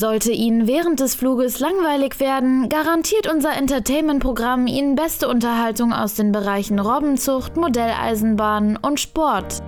Sollte 0.00 0.32
Ihnen 0.32 0.66
während 0.66 1.00
des 1.00 1.14
Fluges 1.14 1.60
langweilig 1.60 2.20
werden, 2.20 2.70
garantiert 2.70 3.30
unser 3.30 3.54
Entertainment-Programm 3.54 4.66
Ihnen 4.66 4.94
beste 4.94 5.28
Unterhaltung 5.28 5.92
aus 5.92 6.14
den 6.14 6.32
Bereichen 6.32 6.78
Robbenzucht, 6.78 7.58
Modelleisenbahn 7.58 8.78
und 8.78 8.98
Sport. 8.98 9.62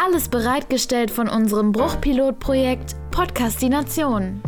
Alles 0.00 0.28
bereitgestellt 0.28 1.10
von 1.10 1.28
unserem 1.28 1.72
Bruchpilotprojekt 1.72 2.94
Podcastination. 3.10 4.40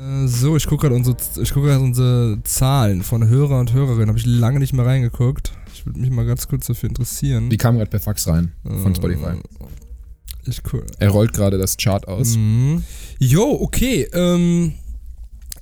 Äh, 0.00 0.26
So, 0.26 0.56
ich 0.56 0.66
gucke 0.66 0.88
gerade 0.88 0.94
unsere, 0.94 1.18
ich 1.42 1.52
guck 1.52 1.64
unsere 1.64 2.38
Zahlen 2.44 3.02
von 3.02 3.28
Hörer 3.28 3.60
und 3.60 3.74
Hörerinnen. 3.74 4.08
Habe 4.08 4.18
ich 4.18 4.24
lange 4.24 4.60
nicht 4.60 4.72
mehr 4.72 4.86
reingeguckt. 4.86 5.52
Ich 5.74 5.84
würde 5.84 6.00
mich 6.00 6.10
mal 6.10 6.24
ganz 6.24 6.48
kurz 6.48 6.68
dafür 6.68 6.88
interessieren. 6.88 7.50
Die 7.50 7.58
kam 7.58 7.76
gerade 7.76 7.90
per 7.90 8.00
Fax 8.00 8.26
rein 8.26 8.54
von 8.64 8.94
Äh, 8.94 9.36
Ich 10.46 10.62
gu- 10.62 10.82
Er 10.98 11.10
rollt 11.10 11.32
gerade 11.32 11.58
das 11.58 11.76
Chart 11.76 12.06
aus. 12.08 12.36
Mhm. 12.36 12.82
Jo, 13.18 13.50
okay. 13.60 14.08
Ähm, 14.12 14.74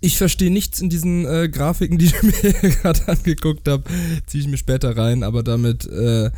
ich 0.00 0.18
verstehe 0.18 0.50
nichts 0.50 0.80
in 0.80 0.90
diesen 0.90 1.24
äh, 1.24 1.48
Grafiken, 1.48 1.96
die 1.98 2.04
ich 2.06 2.22
mir 2.22 2.32
gerade 2.52 3.00
angeguckt 3.08 3.66
habe. 3.68 3.84
Ziehe 4.26 4.42
ich 4.42 4.48
mir 4.48 4.56
später 4.58 4.96
rein, 4.96 5.22
aber 5.22 5.42
damit 5.42 5.86
äh, 5.86 6.30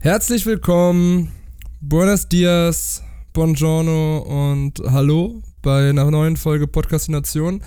herzlich 0.00 0.46
willkommen, 0.46 1.32
buenos 1.80 2.28
dias, 2.28 3.02
buongiorno 3.32 4.18
und 4.52 4.78
hallo 4.90 5.42
bei 5.62 5.90
einer 5.90 6.10
neuen 6.10 6.36
Folge 6.36 6.66
Podcastination. 6.68 7.62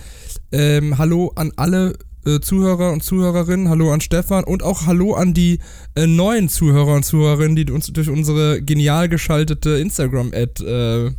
Ähm, 0.52 0.98
hallo 0.98 1.32
an 1.36 1.52
alle 1.58 1.98
äh, 2.26 2.40
Zuhörer 2.40 2.92
und 2.92 3.04
Zuhörerinnen, 3.04 3.70
hallo 3.70 3.92
an 3.92 4.02
Stefan 4.02 4.44
und 4.44 4.64
auch 4.64 4.86
hallo 4.86 5.14
an 5.14 5.34
die 5.34 5.60
äh, 5.96 6.08
neuen 6.08 6.50
Zuhörer 6.50 6.96
und 6.96 7.04
Zuhörerinnen, 7.04 7.56
die 7.56 7.72
uns 7.72 7.88
durch 7.88 8.10
unsere 8.10 8.62
genial 8.62 9.10
geschaltete 9.10 9.72
Instagram-Ad 9.72 10.64
äh, 10.66 11.12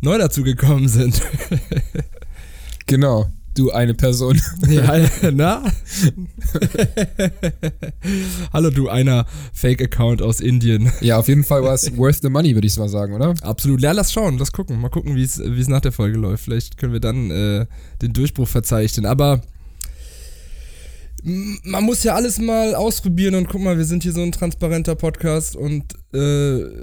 neu 0.00 0.18
dazugekommen 0.18 0.88
sind. 0.88 1.22
Genau. 2.86 3.30
Du 3.56 3.70
eine 3.70 3.94
Person. 3.94 4.40
ja, 4.68 5.08
na? 5.32 5.62
Hallo 8.52 8.70
du 8.70 8.88
einer 8.88 9.26
Fake-Account 9.52 10.22
aus 10.22 10.40
Indien. 10.40 10.90
ja, 11.00 11.18
auf 11.18 11.28
jeden 11.28 11.44
Fall 11.44 11.62
war 11.62 11.72
es 11.72 11.96
worth 11.96 12.18
the 12.22 12.30
money, 12.30 12.54
würde 12.54 12.66
ich 12.66 12.76
mal 12.76 12.88
sagen, 12.88 13.14
oder? 13.14 13.34
Absolut. 13.42 13.80
Ja, 13.80 13.92
lass 13.92 14.12
schauen, 14.12 14.38
lass 14.38 14.50
gucken. 14.50 14.80
Mal 14.80 14.88
gucken, 14.88 15.14
wie 15.14 15.22
es 15.22 15.68
nach 15.68 15.80
der 15.80 15.92
Folge 15.92 16.18
läuft. 16.18 16.44
Vielleicht 16.44 16.78
können 16.78 16.92
wir 16.92 17.00
dann 17.00 17.30
äh, 17.30 17.66
den 18.02 18.12
Durchbruch 18.12 18.48
verzeichnen. 18.48 19.06
Aber 19.06 19.40
man 21.26 21.84
muss 21.84 22.04
ja 22.04 22.14
alles 22.14 22.38
mal 22.38 22.74
ausprobieren 22.74 23.34
und 23.34 23.48
guck 23.48 23.62
mal, 23.62 23.78
wir 23.78 23.86
sind 23.86 24.02
hier 24.02 24.12
so 24.12 24.20
ein 24.20 24.30
transparenter 24.30 24.94
Podcast 24.94 25.56
und 25.56 25.94
äh, 26.12 26.18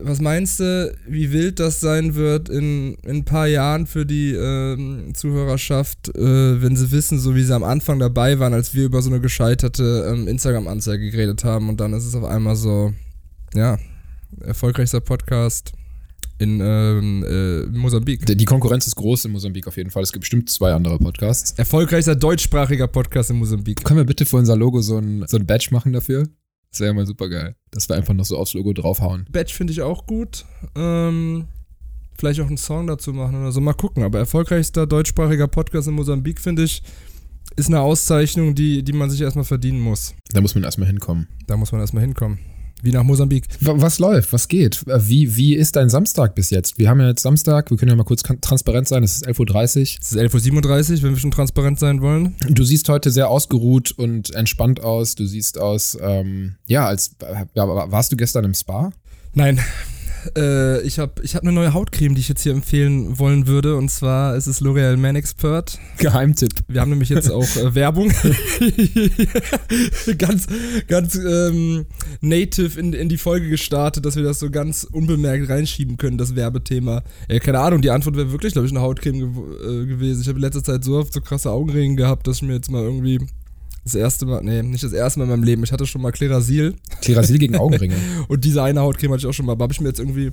was 0.02 0.20
meinst 0.20 0.60
du, 0.60 0.98
wie 1.08 1.32
wild 1.32 1.60
das 1.60 1.80
sein 1.80 2.16
wird 2.16 2.50
in, 2.50 2.96
in 3.04 3.18
ein 3.18 3.26
paar 3.26 3.46
Jahren 3.46 3.86
für 3.86 4.04
die 4.04 4.34
ähm, 4.34 5.14
Zuhörerschaft, 5.14 6.16
äh, 6.16 6.62
wenn 6.62 6.76
sie 6.76 6.92
wissen, 6.92 7.20
so 7.20 7.36
wie 7.36 7.44
sie 7.44 7.54
am 7.54 7.64
Anfang 7.64 8.00
dabei 8.00 8.40
waren, 8.40 8.56
als 8.56 8.74
wir 8.74 8.86
über 8.86 9.04
so 9.04 9.12
eine 9.12 9.22
gescheiterte 9.22 10.12
ähm, 10.12 10.28
Instagram-Anzeige 10.28 11.12
geredet 11.12 11.44
haben 11.44 11.70
und 11.70 11.80
dann 11.80 11.94
ist 11.94 12.06
es 12.06 12.16
auf 12.16 12.24
einmal 12.24 12.56
so, 12.56 12.94
ja, 13.54 13.78
erfolgreichster 14.40 15.02
Podcast 15.02 15.74
in 16.42 16.60
ähm, 16.60 17.24
äh, 17.24 17.78
Mosambik. 17.78 18.26
Die 18.26 18.46
Konkurrenz 18.46 18.88
ist 18.88 18.96
groß 18.96 19.26
in 19.26 19.32
Mosambik 19.32 19.68
auf 19.68 19.78
jeden 19.78 19.92
Fall. 19.92 20.02
Es 20.02 20.12
gibt 20.12 20.22
bestimmt 20.22 20.50
zwei 20.50 20.74
andere 20.74 20.98
Podcasts. 20.98 21.52
Erfolgreichster 21.52 22.16
deutschsprachiger 22.16 22.88
Podcast 22.88 23.30
in 23.30 23.38
Mosambik. 23.38 23.84
Können 23.84 24.00
wir 24.00 24.06
bitte 24.06 24.26
für 24.26 24.38
unser 24.38 24.56
Logo 24.56 24.82
so 24.82 24.98
ein, 24.98 25.24
so 25.28 25.38
ein 25.38 25.46
Badge 25.46 25.68
machen 25.72 25.94
dafür? 25.94 26.28
Das 26.72 26.80
wäre 26.80 26.90
ja 26.90 26.94
mal 26.96 27.06
super 27.06 27.30
geil. 27.30 27.56
Dass 27.70 27.88
wir 27.88 27.96
einfach 27.96 28.16
noch 28.16 28.26
so 28.26 28.38
aufs 28.38 28.56
Logo 28.56 28.74
draufhauen. 28.74 29.28
Badge 29.32 29.54
finde 29.54 29.72
ich 29.72 29.84
auch 29.84 30.08
gut. 30.08 30.46
Ähm, 30.76 31.46
vielleicht 32.18 32.40
auch 32.42 32.48
einen 32.48 32.58
Song 32.58 32.88
dazu 32.88 33.14
machen 33.14 33.40
oder 33.40 33.52
so. 33.52 33.62
Mal 33.62 33.74
gucken. 33.74 34.02
Aber 34.02 34.18
erfolgreichster 34.18 34.88
deutschsprachiger 34.88 35.48
Podcast 35.48 35.90
in 35.90 35.94
Mosambik, 35.94 36.42
finde 36.42 36.64
ich, 36.64 36.82
ist 37.56 37.68
eine 37.68 37.82
Auszeichnung, 37.82 38.56
die, 38.56 38.82
die 38.82 38.94
man 38.94 39.12
sich 39.12 39.22
erstmal 39.22 39.46
verdienen 39.46 39.80
muss. 39.80 40.16
Da 40.32 40.42
muss 40.42 40.56
man 40.56 40.64
erstmal 40.64 40.88
hinkommen. 40.88 41.28
Da 41.46 41.56
muss 41.56 41.72
man 41.72 41.82
erstmal 41.82 42.04
hinkommen. 42.04 42.40
Wie 42.82 42.92
nach 42.92 43.04
Mosambik. 43.04 43.46
Was 43.60 44.00
läuft? 44.00 44.34
Was 44.34 44.48
geht? 44.48 44.86
Äh, 44.88 45.00
Wie, 45.08 45.36
wie 45.36 45.56
ist 45.56 45.76
dein 45.76 45.90
Samstag 45.90 46.36
bis 46.36 46.50
jetzt? 46.50 46.78
Wir 46.78 46.90
haben 46.90 47.00
ja 47.00 47.10
jetzt 47.10 47.22
Samstag, 47.22 47.70
wir 47.70 47.78
können 47.78 47.90
ja 47.90 47.96
mal 47.96 48.04
kurz 48.04 48.24
transparent 48.24 48.88
sein, 48.88 49.04
es 49.04 49.18
ist 49.18 49.28
11.30 49.28 49.40
Uhr. 49.40 49.62
Es 49.62 50.12
ist 50.12 50.18
11.37 50.18 50.98
Uhr, 50.98 51.04
wenn 51.04 51.12
wir 51.12 51.20
schon 51.20 51.32
transparent 51.32 51.80
sein 51.80 52.02
wollen. 52.02 52.36
Du 52.50 52.64
siehst 52.64 52.90
heute 52.90 53.12
sehr 53.12 53.30
ausgeruht 53.30 53.92
und 53.92 54.34
entspannt 54.34 54.82
aus. 54.82 55.16
Du 55.16 55.26
siehst 55.26 55.60
aus, 55.60 55.98
ähm, 56.02 56.56
ja, 56.68 56.86
als 56.88 57.16
ja, 57.54 57.68
warst 57.68 58.12
du 58.12 58.18
gestern 58.18 58.46
im 58.46 58.54
Spa? 58.54 58.92
Nein. 59.34 59.60
Äh, 60.38 60.82
ich 60.82 61.00
habe 61.00 61.22
ich 61.24 61.36
hab 61.36 61.44
eine 61.44 61.52
neue 61.52 61.74
Hautcreme, 61.74 62.16
die 62.16 62.22
ich 62.22 62.30
jetzt 62.30 62.44
hier 62.44 62.54
empfehlen 62.54 63.20
wollen 63.20 63.48
würde. 63.48 63.76
Und 63.76 63.90
zwar 63.90 64.36
ist 64.36 64.48
es 64.48 64.62
L'Oreal 64.62 64.98
Man 64.98 65.16
Expert. 65.16 65.80
Geheimtipp. 65.98 66.54
Wir 66.68 66.82
haben 66.82 66.90
nämlich 66.90 67.10
jetzt 67.10 67.32
auch 67.32 67.56
äh, 67.56 67.76
Werbung. 67.76 68.10
ganz 70.18 70.48
ganz 70.88 71.16
ähm, 71.16 71.86
native 72.22 72.80
in, 72.80 72.94
in 72.94 73.10
die 73.10 73.18
Folge 73.18 73.50
gestartet, 73.50 74.06
dass 74.06 74.16
wir 74.16 74.24
das 74.24 74.40
so 74.40 74.50
ganz 74.50 74.84
unbemerkt 74.84 75.50
reinschieben 75.50 75.98
können, 75.98 76.18
das 76.18 76.36
Werbethema. 76.36 77.04
Ja, 77.30 77.40
keine 77.40 77.60
Ahnung, 77.60 77.82
die 77.82 77.92
Antwort 77.92 78.16
wäre 78.16 78.32
wirklich, 78.32 78.54
glaube 78.54 78.68
ich, 78.68 78.74
eine 78.74 78.82
Hautcreme 78.82 79.20
gew 79.20 79.46
äh, 79.64 79.86
gewesen. 79.86 80.22
Ich 80.22 80.28
habe 80.28 80.38
in 80.38 80.44
letzter 80.44 80.64
Zeit 80.64 80.84
so 80.84 80.98
oft 80.98 81.14
so 81.14 81.22
krasse 81.22 81.52
Augenringe 81.52 81.96
gehabt, 81.96 82.28
dass 82.28 82.38
ich 82.38 82.44
mir 82.44 82.54
jetzt 82.54 82.72
mal 82.72 82.84
irgendwie 82.84 83.20
das 83.84 83.96
erste 83.96 84.26
Mal, 84.26 84.44
nee, 84.44 84.62
nicht 84.62 84.84
das 84.84 84.94
erste 84.94 85.20
Mal 85.20 85.26
in 85.26 85.32
meinem 85.32 85.44
Leben. 85.44 85.64
Ich 85.64 85.72
hatte 85.72 85.86
schon 85.86 86.02
mal 86.02 86.12
Klerasil 86.12 86.76
Klerasil 87.02 87.38
gegen 87.38 87.56
Augenringe. 87.56 87.96
und 88.28 88.44
diese 88.46 88.62
eine 88.64 88.82
Hautcreme 88.82 89.12
hatte 89.14 89.22
ich 89.22 89.28
auch 89.28 89.34
schon 89.34 89.46
mal. 89.46 89.54
Aber 89.54 89.64
habe 89.64 89.74
ich 89.74 89.82
mir 89.82 89.88
jetzt 89.88 90.00
irgendwie. 90.00 90.32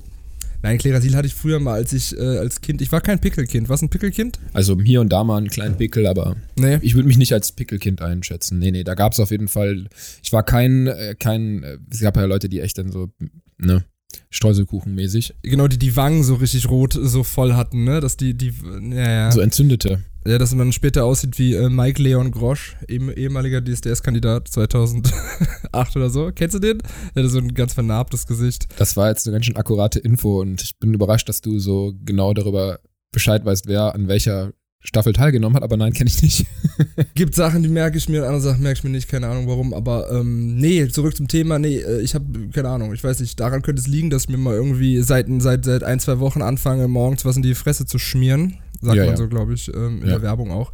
Nein, 0.61 0.77
Klerasil 0.77 1.15
hatte 1.15 1.25
ich 1.27 1.33
früher 1.35 1.59
mal, 1.59 1.73
als 1.75 1.93
ich 1.93 2.17
äh, 2.17 2.21
als 2.37 2.59
Kind. 2.59 2.81
Ich 2.81 2.91
war 2.91 2.99
kein 2.99 3.19
Pickelkind. 3.19 3.69
Was 3.69 3.81
ein 3.81 3.89
Pickelkind? 3.89 4.39
Also 4.51 4.77
hier 4.81 4.99
und 4.99 5.07
da 5.09 5.23
mal 5.23 5.37
einen 5.37 5.47
kleinen 5.47 5.77
Pickel, 5.77 6.05
aber 6.05 6.35
Nee. 6.57 6.79
ich 6.81 6.95
würde 6.95 7.07
mich 7.07 7.17
nicht 7.17 7.31
als 7.33 7.53
Pickelkind 7.53 8.01
einschätzen. 8.01 8.59
Nee, 8.59 8.71
nee, 8.71 8.83
da 8.83 8.93
gab 8.93 9.13
es 9.13 9.21
auf 9.21 9.31
jeden 9.31 9.47
Fall. 9.47 9.87
Ich 10.21 10.33
war 10.33 10.43
kein, 10.43 10.87
äh, 10.87 11.15
kein, 11.17 11.63
äh, 11.63 11.77
es 11.89 12.01
gab 12.01 12.17
ja 12.17 12.25
Leute, 12.25 12.49
die 12.49 12.59
echt 12.59 12.77
dann 12.77 12.91
so, 12.91 13.09
ne, 13.57 13.85
Streuselkuchenmäßig, 14.31 15.35
Genau, 15.43 15.67
die 15.67 15.79
die 15.79 15.95
Wangen 15.95 16.23
so 16.23 16.35
richtig 16.35 16.69
rot 16.69 16.93
so 16.93 17.23
voll 17.23 17.53
hatten, 17.53 17.83
ne? 17.83 17.99
Dass 17.99 18.17
die, 18.17 18.33
die, 18.33 18.53
ja, 18.91 19.09
ja. 19.09 19.31
so 19.31 19.39
entzündete. 19.39 20.03
Ja 20.25 20.37
dass 20.37 20.53
man 20.53 20.71
später 20.71 21.05
aussieht 21.05 21.39
wie 21.39 21.53
äh, 21.53 21.69
Mike 21.69 22.01
Leon 22.01 22.31
Grosch, 22.31 22.75
ehem, 22.87 23.09
ehemaliger 23.09 23.61
DSDS-Kandidat 23.61 24.47
2008 24.47 25.95
oder 25.95 26.09
so. 26.09 26.31
Kennst 26.33 26.55
du 26.55 26.59
den? 26.59 26.79
Der 27.15 27.23
hatte 27.23 27.29
so 27.29 27.39
ein 27.39 27.53
ganz 27.53 27.73
vernarbtes 27.73 28.27
Gesicht. 28.27 28.67
Das 28.77 28.97
war 28.97 29.09
jetzt 29.09 29.27
eine 29.27 29.33
ganz 29.33 29.45
schön 29.45 29.57
akkurate 29.57 29.99
Info 29.99 30.41
und 30.41 30.61
ich 30.61 30.77
bin 30.79 30.93
überrascht, 30.93 31.29
dass 31.29 31.41
du 31.41 31.59
so 31.59 31.93
genau 32.03 32.33
darüber 32.33 32.79
Bescheid 33.11 33.43
weißt, 33.43 33.67
wer 33.67 33.95
an 33.95 34.07
welcher 34.07 34.53
Staffel 34.81 35.11
teilgenommen 35.11 35.57
hat, 35.57 35.63
aber 35.63 35.75
nein, 35.75 35.91
kenne 35.91 36.09
ich 36.09 36.21
nicht. 36.21 36.45
Gibt 37.13 37.35
Sachen, 37.35 37.63
die 37.63 37.69
merke 37.69 37.97
ich 37.97 38.07
mir, 38.07 38.21
und 38.21 38.27
andere 38.27 38.41
Sachen 38.41 38.63
merke 38.63 38.77
ich 38.77 38.83
mir 38.85 38.89
nicht, 38.91 39.09
keine 39.09 39.27
Ahnung 39.27 39.45
warum, 39.47 39.73
aber 39.73 40.09
ähm, 40.09 40.55
nee, 40.55 40.87
zurück 40.87 41.17
zum 41.17 41.27
Thema, 41.27 41.59
nee, 41.59 41.79
äh, 41.79 41.99
ich 41.99 42.15
habe, 42.15 42.49
keine 42.53 42.69
Ahnung, 42.69 42.93
ich 42.93 43.03
weiß 43.03 43.19
nicht, 43.19 43.37
daran 43.39 43.61
könnte 43.61 43.81
es 43.81 43.87
liegen, 43.87 44.09
dass 44.09 44.23
ich 44.23 44.29
mir 44.29 44.37
mal 44.37 44.55
irgendwie 44.55 45.01
seit, 45.01 45.27
seit, 45.39 45.65
seit 45.65 45.83
ein, 45.83 45.99
zwei 45.99 46.19
Wochen 46.19 46.41
anfange, 46.41 46.87
morgens 46.87 47.25
was 47.25 47.35
in 47.35 47.41
die 47.41 47.55
Fresse 47.55 47.85
zu 47.85 47.99
schmieren, 47.99 48.59
sagt 48.81 48.95
Ja, 48.97 49.05
man 49.05 49.17
so, 49.17 49.27
glaube 49.27 49.53
ich, 49.53 49.73
ähm, 49.73 50.01
in 50.01 50.07
der 50.07 50.21
Werbung 50.21 50.51
auch, 50.51 50.71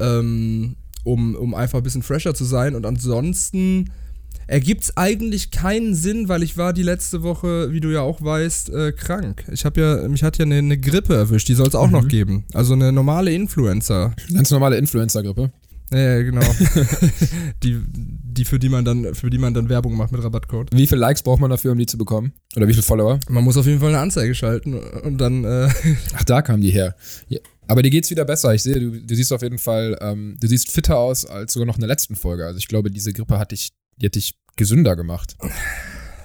ähm, 0.00 0.76
um, 1.04 1.34
um 1.34 1.54
einfach 1.54 1.78
ein 1.78 1.82
bisschen 1.82 2.02
fresher 2.02 2.34
zu 2.34 2.44
sein 2.44 2.74
und 2.74 2.84
ansonsten 2.86 3.90
ergibt 4.46 4.82
es 4.84 4.96
eigentlich 4.96 5.50
keinen 5.52 5.94
Sinn, 5.94 6.28
weil 6.28 6.42
ich 6.42 6.56
war 6.58 6.72
die 6.72 6.82
letzte 6.82 7.22
Woche, 7.22 7.72
wie 7.72 7.80
du 7.80 7.88
ja 7.90 8.00
auch 8.00 8.20
weißt, 8.20 8.70
äh, 8.70 8.92
krank. 8.92 9.44
Ich 9.52 9.64
habe 9.64 9.80
ja, 9.80 10.08
mich 10.08 10.22
hat 10.24 10.38
ja 10.38 10.44
eine, 10.44 10.56
eine 10.56 10.78
Grippe 10.78 11.14
erwischt, 11.14 11.48
die 11.48 11.54
soll 11.54 11.68
es 11.68 11.74
auch 11.76 11.86
Mhm. 11.86 11.92
noch 11.92 12.08
geben, 12.08 12.44
also 12.52 12.72
eine 12.74 12.90
normale 12.92 13.32
Influencer. 13.32 14.12
Ganz 14.32 14.50
normale 14.50 14.76
Influencer-Grippe. 14.76 15.52
Ja, 15.92 15.98
ja, 15.98 16.22
genau. 16.22 16.40
die, 17.62 17.80
die, 17.86 18.44
für 18.44 18.58
die 18.58 18.68
man 18.68 18.84
dann, 18.84 19.14
für 19.14 19.28
die 19.28 19.38
man 19.38 19.54
dann 19.54 19.68
Werbung 19.68 19.96
macht 19.96 20.12
mit 20.12 20.22
Rabattcode. 20.22 20.70
Wie 20.72 20.86
viele 20.86 21.00
Likes 21.00 21.22
braucht 21.22 21.40
man 21.40 21.50
dafür, 21.50 21.72
um 21.72 21.78
die 21.78 21.86
zu 21.86 21.98
bekommen? 21.98 22.32
Oder 22.56 22.68
wie 22.68 22.72
viele 22.72 22.84
Follower? 22.84 23.18
Man 23.28 23.42
muss 23.42 23.56
auf 23.56 23.66
jeden 23.66 23.80
Fall 23.80 23.88
eine 23.88 23.98
Anzeige 23.98 24.34
schalten 24.34 24.74
und 24.74 25.18
dann, 25.18 25.44
äh, 25.44 25.68
Ach, 26.14 26.24
da 26.24 26.42
kamen 26.42 26.62
die 26.62 26.70
her. 26.70 26.94
Ja. 27.28 27.40
Aber 27.66 27.82
dir 27.82 27.90
geht's 27.90 28.10
wieder 28.10 28.24
besser. 28.24 28.54
Ich 28.54 28.62
sehe, 28.62 28.78
du, 28.78 29.00
du 29.00 29.14
siehst 29.14 29.32
auf 29.32 29.42
jeden 29.42 29.58
Fall, 29.58 29.96
ähm, 30.00 30.36
du 30.40 30.48
siehst 30.48 30.72
fitter 30.72 30.98
aus 30.98 31.24
als 31.24 31.52
sogar 31.52 31.66
noch 31.66 31.76
in 31.76 31.80
der 31.80 31.88
letzten 31.88 32.16
Folge. 32.16 32.44
Also 32.44 32.58
ich 32.58 32.68
glaube, 32.68 32.90
diese 32.90 33.12
Grippe 33.12 33.38
hat 33.38 33.52
dich, 33.52 33.70
die 33.96 34.06
hat 34.06 34.14
dich 34.14 34.34
gesünder 34.56 34.96
gemacht. 34.96 35.36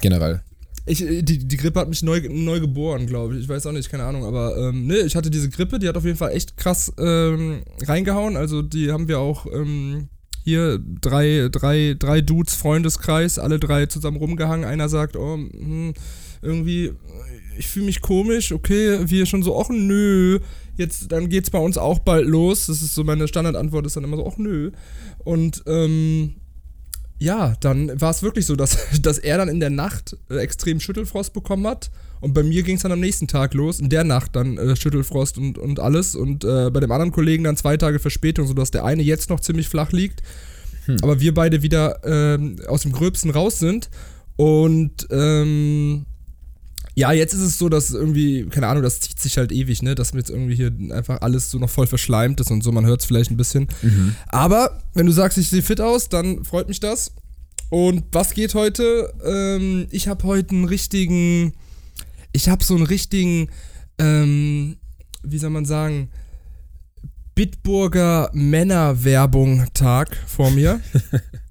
Generell. 0.01 0.41
Ich, 0.85 1.01
äh, 1.03 1.21
die, 1.21 1.39
die 1.39 1.57
Grippe 1.57 1.79
hat 1.79 1.89
mich 1.89 2.03
neu, 2.03 2.21
neu 2.29 2.59
geboren, 2.59 3.07
glaube 3.07 3.35
ich. 3.35 3.41
Ich 3.41 3.49
weiß 3.49 3.65
auch 3.65 3.71
nicht, 3.71 3.89
keine 3.89 4.03
Ahnung, 4.03 4.25
aber 4.25 4.57
ähm, 4.57 4.87
ne, 4.87 4.97
ich 4.99 5.15
hatte 5.15 5.31
diese 5.31 5.49
Grippe, 5.49 5.79
die 5.79 5.87
hat 5.87 5.97
auf 5.97 6.05
jeden 6.05 6.17
Fall 6.17 6.31
echt 6.31 6.57
krass 6.57 6.93
ähm, 6.97 7.63
reingehauen. 7.83 8.37
Also 8.37 8.61
die 8.61 8.91
haben 8.91 9.07
wir 9.07 9.19
auch 9.19 9.45
ähm, 9.47 10.09
hier 10.43 10.79
drei, 11.01 11.49
drei, 11.51 11.95
drei 11.97 12.21
Dudes 12.21 12.53
Freundeskreis, 12.53 13.39
alle 13.39 13.59
drei 13.59 13.87
zusammen 13.87 14.17
rumgehangen. 14.17 14.65
Einer 14.65 14.89
sagt, 14.89 15.15
oh, 15.15 15.35
hm, 15.35 15.93
irgendwie, 16.41 16.91
ich 17.57 17.67
fühle 17.67 17.87
mich 17.87 18.01
komisch, 18.01 18.51
okay, 18.51 18.99
wir 19.09 19.25
schon 19.25 19.41
so, 19.41 19.59
ach 19.59 19.69
nö, 19.69 20.39
jetzt, 20.77 21.11
dann 21.11 21.29
geht's 21.29 21.49
bei 21.49 21.57
uns 21.57 21.79
auch 21.79 21.99
bald 21.99 22.27
los. 22.27 22.67
Das 22.67 22.83
ist 22.83 22.93
so 22.93 23.03
meine 23.03 23.27
Standardantwort, 23.27 23.87
ist 23.87 23.95
dann 23.95 24.03
immer 24.03 24.17
so, 24.17 24.27
ach 24.27 24.37
nö. 24.37 24.71
Und 25.23 25.63
ähm, 25.65 26.35
ja, 27.17 27.55
dann 27.61 27.99
war 27.99 28.11
es 28.11 28.23
wirklich 28.23 28.45
so, 28.45 28.55
dass, 28.55 28.77
dass 29.01 29.17
er 29.17 29.37
dann 29.37 29.49
in 29.49 29.59
der 29.59 29.69
Nacht 29.69 30.17
äh, 30.29 30.37
extrem 30.37 30.79
Schüttelfrost 30.79 31.33
bekommen 31.33 31.67
hat. 31.67 31.89
Und 32.21 32.33
bei 32.33 32.43
mir 32.43 32.63
ging 32.63 32.77
es 32.77 32.81
dann 32.81 32.91
am 32.91 32.99
nächsten 32.99 33.27
Tag 33.27 33.53
los, 33.53 33.79
in 33.79 33.89
der 33.89 34.03
Nacht 34.03 34.35
dann 34.35 34.57
äh, 34.57 34.75
Schüttelfrost 34.75 35.37
und, 35.37 35.57
und 35.57 35.79
alles. 35.79 36.15
Und 36.15 36.43
äh, 36.43 36.69
bei 36.71 36.79
dem 36.79 36.91
anderen 36.91 37.11
Kollegen 37.11 37.43
dann 37.43 37.57
zwei 37.57 37.77
Tage 37.77 37.99
Verspätung, 37.99 38.47
sodass 38.47 38.71
der 38.71 38.83
eine 38.83 39.03
jetzt 39.03 39.29
noch 39.29 39.39
ziemlich 39.39 39.69
flach 39.69 39.91
liegt. 39.91 40.23
Hm. 40.85 40.97
Aber 41.01 41.19
wir 41.19 41.33
beide 41.33 41.61
wieder 41.61 41.99
ähm, 42.03 42.57
aus 42.67 42.81
dem 42.81 42.91
Gröbsten 42.91 43.31
raus 43.31 43.59
sind. 43.59 43.89
Und 44.37 45.07
ähm, 45.11 46.05
ja, 46.95 47.11
jetzt 47.11 47.33
ist 47.33 47.41
es 47.41 47.57
so, 47.57 47.67
dass 47.67 47.91
irgendwie, 47.91 48.45
keine 48.45 48.67
Ahnung, 48.67 48.81
das 48.81 49.01
zieht 49.01 49.19
sich 49.19 49.37
halt 49.37 49.51
ewig, 49.51 49.83
ne? 49.83 49.95
Dass 49.95 50.13
mir 50.13 50.19
jetzt 50.19 50.29
irgendwie 50.29 50.55
hier 50.55 50.71
einfach 50.91 51.19
alles 51.21 51.51
so 51.51 51.59
noch 51.59 51.69
voll 51.69 51.87
verschleimt 51.87 52.39
ist 52.39 52.51
und 52.51 52.63
so, 52.63 52.71
man 52.71 52.85
hört 52.85 53.01
es 53.01 53.05
vielleicht 53.05 53.31
ein 53.31 53.37
bisschen. 53.37 53.67
Mhm. 53.81 54.15
Aber 54.27 54.81
wenn 54.93 55.05
du 55.05 55.11
sagst, 55.11 55.37
ich 55.37 55.49
sehe 55.49 55.61
fit 55.61 55.81
aus, 55.81 56.07
dann 56.07 56.45
freut 56.45 56.69
mich 56.69 56.79
das. 56.79 57.11
Und 57.69 58.05
was 58.13 58.33
geht 58.33 58.55
heute? 58.55 59.13
Ähm, 59.25 59.87
ich 59.91 60.07
habe 60.07 60.23
heute 60.23 60.51
einen 60.51 60.65
richtigen, 60.65 61.53
ich 62.31 62.47
habe 62.47 62.63
so 62.63 62.75
einen 62.75 62.85
richtigen, 62.85 63.49
ähm, 63.97 64.77
wie 65.21 65.37
soll 65.37 65.49
man 65.49 65.65
sagen, 65.65 66.09
Bitburger 67.33 68.29
Männerwerbung-Tag 68.31 70.15
vor 70.27 70.49
mir. 70.51 70.79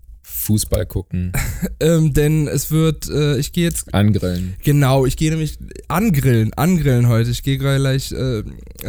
Fußball 0.44 0.84
gucken, 0.86 1.32
ähm, 1.80 2.12
denn 2.12 2.46
es 2.48 2.70
wird, 2.70 3.08
äh, 3.08 3.38
ich 3.38 3.52
gehe 3.52 3.64
jetzt 3.64 3.94
angrillen. 3.94 4.54
Genau, 4.62 5.06
ich 5.06 5.16
gehe 5.16 5.30
nämlich 5.30 5.58
angrillen, 5.88 6.52
angrillen 6.52 7.08
heute. 7.08 7.30
Ich 7.30 7.42
gehe 7.42 7.56
gleich 7.56 8.12
äh, 8.12 8.42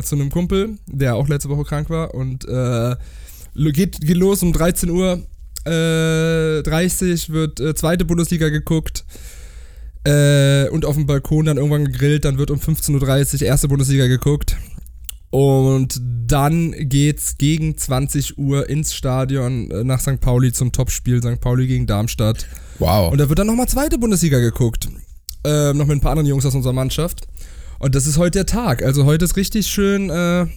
zu 0.03 0.15
einem 0.15 0.29
Kumpel, 0.29 0.77
der 0.85 1.15
auch 1.15 1.27
letzte 1.29 1.49
Woche 1.49 1.63
krank 1.63 1.89
war 1.89 2.13
und 2.13 2.45
äh, 2.45 2.95
geht, 3.71 4.01
geht 4.01 4.17
los 4.17 4.43
um 4.43 4.51
13 4.51 4.89
Uhr. 4.89 5.23
Äh, 5.65 6.61
30 6.61 7.29
wird 7.29 7.59
äh, 7.59 7.73
zweite 7.73 8.05
Bundesliga 8.05 8.49
geguckt 8.49 9.05
äh, 10.03 10.67
und 10.69 10.85
auf 10.85 10.95
dem 10.95 11.05
Balkon 11.05 11.45
dann 11.45 11.57
irgendwann 11.57 11.85
gegrillt. 11.85 12.25
Dann 12.25 12.37
wird 12.37 12.51
um 12.51 12.59
15.30 12.59 13.35
Uhr 13.35 13.47
erste 13.47 13.67
Bundesliga 13.69 14.07
geguckt. 14.07 14.57
Und 15.29 15.99
dann 16.27 16.71
geht's 16.77 17.37
gegen 17.37 17.77
20 17.77 18.37
Uhr 18.37 18.69
ins 18.69 18.93
Stadion 18.93 19.69
äh, 19.71 19.83
nach 19.83 19.99
St. 19.99 20.19
Pauli 20.21 20.53
zum 20.53 20.71
Topspiel 20.71 21.21
St. 21.21 21.41
Pauli 21.41 21.67
gegen 21.67 21.87
Darmstadt. 21.87 22.47
Wow. 22.79 23.11
Und 23.11 23.19
da 23.19 23.29
wird 23.29 23.39
dann 23.39 23.47
nochmal 23.47 23.67
zweite 23.67 23.97
Bundesliga 23.97 24.39
geguckt. 24.39 24.89
Ähm, 25.43 25.77
noch 25.77 25.85
mit 25.85 25.97
ein 25.97 26.01
paar 26.01 26.11
anderen 26.11 26.27
Jungs 26.27 26.45
aus 26.45 26.55
unserer 26.55 26.73
Mannschaft. 26.73 27.27
Und 27.79 27.95
das 27.95 28.07
ist 28.07 28.17
heute 28.17 28.39
der 28.39 28.45
Tag. 28.45 28.83
Also 28.83 29.05
heute 29.05 29.25
ist 29.25 29.35
richtig 29.35 29.67
schön, 29.67 30.09
äh, 30.09 30.47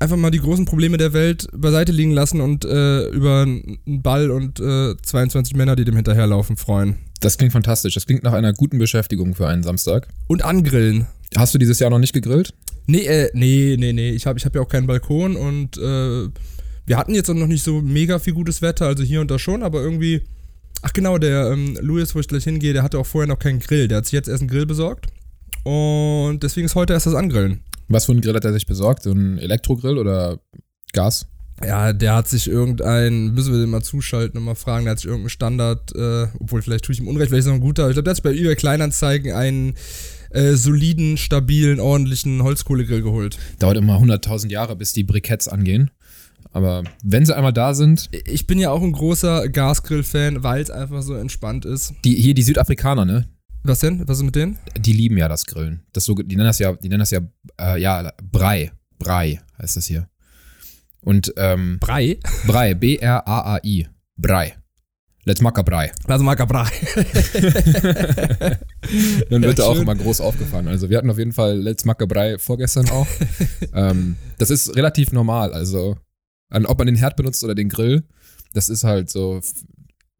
einfach 0.00 0.16
mal 0.16 0.30
die 0.30 0.40
großen 0.40 0.64
Probleme 0.64 0.96
der 0.96 1.12
Welt 1.12 1.48
beiseite 1.52 1.92
liegen 1.92 2.12
lassen 2.12 2.40
und 2.40 2.64
äh, 2.64 3.08
über 3.08 3.42
einen 3.42 3.78
Ball 3.84 4.30
und 4.30 4.60
äh, 4.60 4.96
22 5.02 5.56
Männer, 5.56 5.76
die 5.76 5.84
dem 5.84 5.96
hinterherlaufen, 5.96 6.56
freuen. 6.56 6.96
Das 7.20 7.36
klingt 7.36 7.52
fantastisch. 7.52 7.94
Das 7.94 8.06
klingt 8.06 8.22
nach 8.22 8.32
einer 8.32 8.52
guten 8.52 8.78
Beschäftigung 8.78 9.34
für 9.34 9.48
einen 9.48 9.62
Samstag. 9.62 10.08
Und 10.28 10.44
angrillen. 10.44 11.06
Hast 11.36 11.52
du 11.52 11.58
dieses 11.58 11.78
Jahr 11.78 11.90
noch 11.90 11.98
nicht 11.98 12.12
gegrillt? 12.12 12.54
Nee, 12.90 13.04
äh, 13.04 13.30
nee, 13.34 13.76
nee, 13.78 13.92
nee. 13.92 14.10
Ich 14.10 14.26
habe 14.26 14.38
ich 14.38 14.46
hab 14.46 14.54
ja 14.54 14.62
auch 14.62 14.68
keinen 14.68 14.86
Balkon 14.86 15.36
und 15.36 15.76
äh, 15.76 16.28
wir 16.86 16.96
hatten 16.96 17.14
jetzt 17.14 17.28
auch 17.28 17.34
noch 17.34 17.46
nicht 17.46 17.62
so 17.62 17.82
mega 17.82 18.18
viel 18.18 18.32
gutes 18.32 18.62
Wetter, 18.62 18.86
also 18.86 19.02
hier 19.02 19.20
und 19.20 19.30
da 19.30 19.38
schon, 19.38 19.62
aber 19.62 19.82
irgendwie. 19.82 20.22
Ach 20.80 20.92
genau, 20.92 21.18
der 21.18 21.50
ähm, 21.50 21.76
Louis, 21.80 22.14
wo 22.14 22.20
ich 22.20 22.28
gleich 22.28 22.44
hingehe, 22.44 22.72
der 22.72 22.84
hatte 22.84 22.98
auch 22.98 23.06
vorher 23.06 23.26
noch 23.26 23.38
keinen 23.38 23.58
Grill. 23.58 23.88
Der 23.88 23.98
hat 23.98 24.06
sich 24.06 24.12
jetzt 24.12 24.28
erst 24.28 24.42
einen 24.42 24.48
Grill 24.48 24.64
besorgt. 24.64 25.06
Und 25.64 26.40
deswegen 26.42 26.66
ist 26.66 26.76
heute 26.76 26.92
erst 26.92 27.06
das 27.06 27.14
Angrillen. 27.14 27.60
Was 27.88 28.06
für 28.06 28.12
einen 28.12 28.20
Grill 28.20 28.34
hat 28.34 28.44
er 28.44 28.52
sich 28.52 28.66
besorgt? 28.66 29.02
So 29.02 29.10
ein 29.10 29.38
Elektrogrill 29.38 29.98
oder 29.98 30.38
Gas? 30.92 31.26
Ja, 31.64 31.92
der 31.92 32.14
hat 32.14 32.28
sich 32.28 32.48
irgendein, 32.48 33.34
müssen 33.34 33.52
wir 33.52 33.60
den 33.60 33.70
mal 33.70 33.82
zuschalten 33.82 34.38
und 34.38 34.44
mal 34.44 34.54
fragen, 34.54 34.84
der 34.84 34.92
hat 34.92 34.98
sich 34.98 35.06
irgendeinen 35.06 35.30
Standard, 35.30 35.94
äh, 35.96 36.28
obwohl 36.38 36.62
vielleicht 36.62 36.84
tue 36.84 36.92
ich 36.92 37.00
ihm 37.00 37.08
Unrecht, 37.08 37.32
weil 37.32 37.40
ich 37.40 37.46
noch 37.46 37.54
ein 37.54 37.60
guter, 37.60 37.88
ich 37.88 37.94
glaube, 37.94 38.04
der 38.04 38.10
hat 38.12 38.16
sich 38.16 38.22
bei 38.22 38.32
eBay 38.32 38.54
Kleinanzeigen 38.54 39.32
einen 39.32 39.74
äh, 40.30 40.52
soliden, 40.54 41.16
stabilen, 41.16 41.80
ordentlichen 41.80 42.42
Holzkohlegrill 42.42 43.02
geholt. 43.02 43.38
Dauert 43.58 43.76
immer 43.76 43.98
100.000 43.98 44.50
Jahre, 44.50 44.76
bis 44.76 44.92
die 44.92 45.04
Briketts 45.04 45.48
angehen. 45.48 45.90
Aber 46.52 46.82
wenn 47.02 47.26
sie 47.26 47.36
einmal 47.36 47.52
da 47.52 47.74
sind, 47.74 48.08
Ich 48.26 48.46
bin 48.46 48.58
ja 48.58 48.70
auch 48.70 48.82
ein 48.82 48.92
großer 48.92 49.48
Gasgrill-Fan, 49.48 50.42
weil 50.42 50.62
es 50.62 50.70
einfach 50.70 51.02
so 51.02 51.14
entspannt 51.14 51.64
ist. 51.64 51.92
die, 52.04 52.14
hier 52.14 52.34
die 52.34 52.42
Südafrikaner, 52.42 53.04
ne? 53.04 53.28
Was 53.64 53.80
denn? 53.80 54.06
Was 54.06 54.18
ist 54.18 54.24
mit 54.24 54.36
denen? 54.36 54.58
Die 54.78 54.92
lieben 54.92 55.18
ja 55.18 55.28
das 55.28 55.44
Grillen. 55.44 55.82
Das 55.92 56.04
so, 56.04 56.14
die 56.14 56.36
nennen 56.36 56.46
das 56.46 56.58
ja, 56.58 56.72
die 56.74 56.88
nennen 56.88 57.00
das 57.00 57.10
ja, 57.10 57.20
äh, 57.60 57.80
ja, 57.80 58.12
Brei. 58.22 58.72
Brei 58.98 59.40
heißt 59.60 59.76
das 59.76 59.86
hier. 59.86 60.08
Und 61.00 61.32
ähm, 61.36 61.78
Brei? 61.80 62.18
Brei, 62.46 62.74
B-R-A-A-I. 62.74 63.88
Brei. 64.16 64.56
Let's 65.28 65.42
make 65.42 65.60
a 65.60 65.62
Brei. 65.62 65.92
Also 66.06 66.24
Marker 66.24 66.46
Brei. 66.46 66.64
Dann 69.28 69.42
wird 69.42 69.58
Ja, 69.58 69.64
er 69.64 69.70
auch 69.70 69.76
immer 69.76 69.94
groß 69.94 70.22
aufgefahren. 70.22 70.68
Also 70.68 70.88
wir 70.88 70.96
hatten 70.96 71.10
auf 71.10 71.18
jeden 71.18 71.34
Fall 71.34 71.58
Let's 71.58 71.84
make 71.84 72.02
a 72.02 72.06
Brei 72.06 72.38
vorgestern 72.38 72.88
auch. 72.88 73.06
ähm, 73.74 74.16
das 74.38 74.48
ist 74.48 74.74
relativ 74.74 75.12
normal. 75.12 75.52
Also 75.52 75.98
an, 76.48 76.64
ob 76.64 76.78
man 76.78 76.86
den 76.86 76.96
Herd 76.96 77.16
benutzt 77.16 77.44
oder 77.44 77.54
den 77.54 77.68
Grill, 77.68 78.04
das 78.54 78.70
ist 78.70 78.84
halt 78.84 79.10
so 79.10 79.42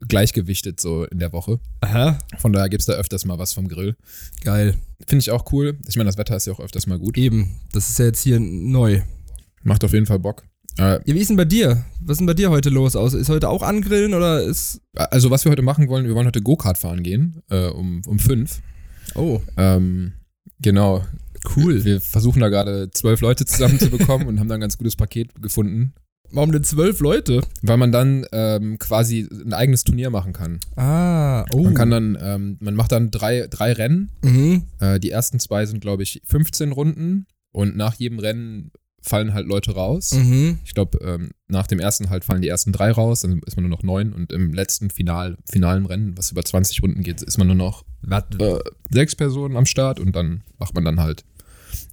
gleichgewichtet 0.06 0.78
so 0.78 1.06
in 1.06 1.20
der 1.20 1.32
Woche. 1.32 1.58
Aha. 1.80 2.18
Von 2.36 2.52
daher 2.52 2.68
gibt's 2.68 2.84
da 2.84 2.92
öfters 2.92 3.24
mal 3.24 3.38
was 3.38 3.54
vom 3.54 3.66
Grill. 3.66 3.96
Geil. 4.44 4.76
Finde 5.06 5.22
ich 5.22 5.30
auch 5.30 5.50
cool. 5.52 5.78
Ich 5.88 5.96
meine, 5.96 6.08
das 6.08 6.18
Wetter 6.18 6.36
ist 6.36 6.46
ja 6.46 6.52
auch 6.52 6.60
öfters 6.60 6.86
mal 6.86 6.98
gut. 6.98 7.16
Eben. 7.16 7.58
Das 7.72 7.88
ist 7.88 7.98
ja 7.98 8.04
jetzt 8.04 8.20
hier 8.20 8.40
neu. 8.40 9.00
Macht 9.62 9.84
auf 9.84 9.94
jeden 9.94 10.04
Fall 10.04 10.18
Bock. 10.18 10.44
Äh, 10.78 11.00
Ja, 11.04 11.14
wie 11.14 11.18
ist 11.18 11.28
denn 11.28 11.36
bei 11.36 11.44
dir? 11.44 11.84
Was 12.00 12.12
ist 12.14 12.18
denn 12.18 12.26
bei 12.26 12.34
dir 12.34 12.50
heute 12.50 12.70
los? 12.70 12.94
Ist 12.94 13.28
heute 13.28 13.48
auch 13.48 13.62
angrillen 13.62 14.14
oder 14.14 14.42
ist. 14.42 14.80
also 14.94 15.30
was 15.30 15.44
wir 15.44 15.52
heute 15.52 15.62
machen 15.62 15.88
wollen, 15.88 16.06
wir 16.06 16.14
wollen 16.14 16.26
heute 16.26 16.42
Go-Kart 16.42 16.78
fahren 16.78 17.02
gehen, 17.02 17.42
äh, 17.50 17.66
um, 17.68 18.02
um 18.06 18.18
fünf. 18.18 18.60
Oh, 19.14 19.40
Ähm, 19.56 20.12
genau. 20.60 21.04
cool. 21.56 21.84
Wir 21.84 22.00
versuchen 22.00 22.40
da 22.40 22.48
gerade 22.48 22.90
zwölf 22.90 23.20
Leute 23.20 23.44
zusammenzubekommen 23.46 24.26
und 24.28 24.38
haben 24.40 24.48
da 24.48 24.54
ein 24.54 24.60
ganz 24.60 24.78
gutes 24.78 24.96
Paket 24.96 25.40
gefunden. 25.42 25.94
Warum 26.30 26.52
denn 26.52 26.62
zwölf 26.62 27.00
Leute? 27.00 27.40
Weil 27.62 27.78
man 27.78 27.90
dann 27.90 28.26
ähm, 28.32 28.78
quasi 28.78 29.26
ein 29.32 29.54
eigenes 29.54 29.82
Turnier 29.84 30.10
machen 30.10 30.34
kann. 30.34 30.60
Ah, 30.76 31.46
oh. 31.54 31.64
Man 31.64 31.72
kann 31.72 31.90
dann, 31.90 32.18
ähm, 32.20 32.56
man 32.60 32.74
macht 32.74 32.92
dann 32.92 33.10
drei, 33.10 33.46
drei 33.48 33.72
Rennen. 33.72 34.10
Mhm. 34.22 34.64
Äh, 34.78 35.00
die 35.00 35.10
ersten 35.10 35.40
zwei 35.40 35.64
sind, 35.64 35.80
glaube 35.80 36.02
ich, 36.02 36.20
15 36.26 36.72
Runden 36.72 37.26
und 37.50 37.76
nach 37.78 37.94
jedem 37.94 38.18
Rennen 38.18 38.72
fallen 39.08 39.34
halt 39.34 39.46
Leute 39.46 39.72
raus. 39.72 40.12
Mhm. 40.12 40.58
Ich 40.64 40.74
glaube, 40.74 40.98
ähm, 41.02 41.30
nach 41.48 41.66
dem 41.66 41.80
ersten 41.80 42.10
halt 42.10 42.24
fallen 42.24 42.42
die 42.42 42.48
ersten 42.48 42.72
drei 42.72 42.90
raus, 42.90 43.20
dann 43.20 43.40
ist 43.46 43.56
man 43.56 43.64
nur 43.64 43.70
noch 43.70 43.82
neun 43.82 44.12
und 44.12 44.32
im 44.32 44.52
letzten 44.52 44.90
Final, 44.90 45.36
finalen 45.50 45.86
Rennen, 45.86 46.16
was 46.16 46.30
über 46.30 46.44
20 46.44 46.82
Runden 46.82 47.02
geht, 47.02 47.22
ist 47.22 47.38
man 47.38 47.46
nur 47.46 47.56
noch 47.56 47.84
äh, 48.08 48.58
sechs 48.90 49.16
Personen 49.16 49.56
am 49.56 49.66
Start 49.66 50.00
und 50.00 50.14
dann 50.14 50.42
macht 50.58 50.74
man 50.74 50.84
dann 50.84 51.00
halt 51.00 51.24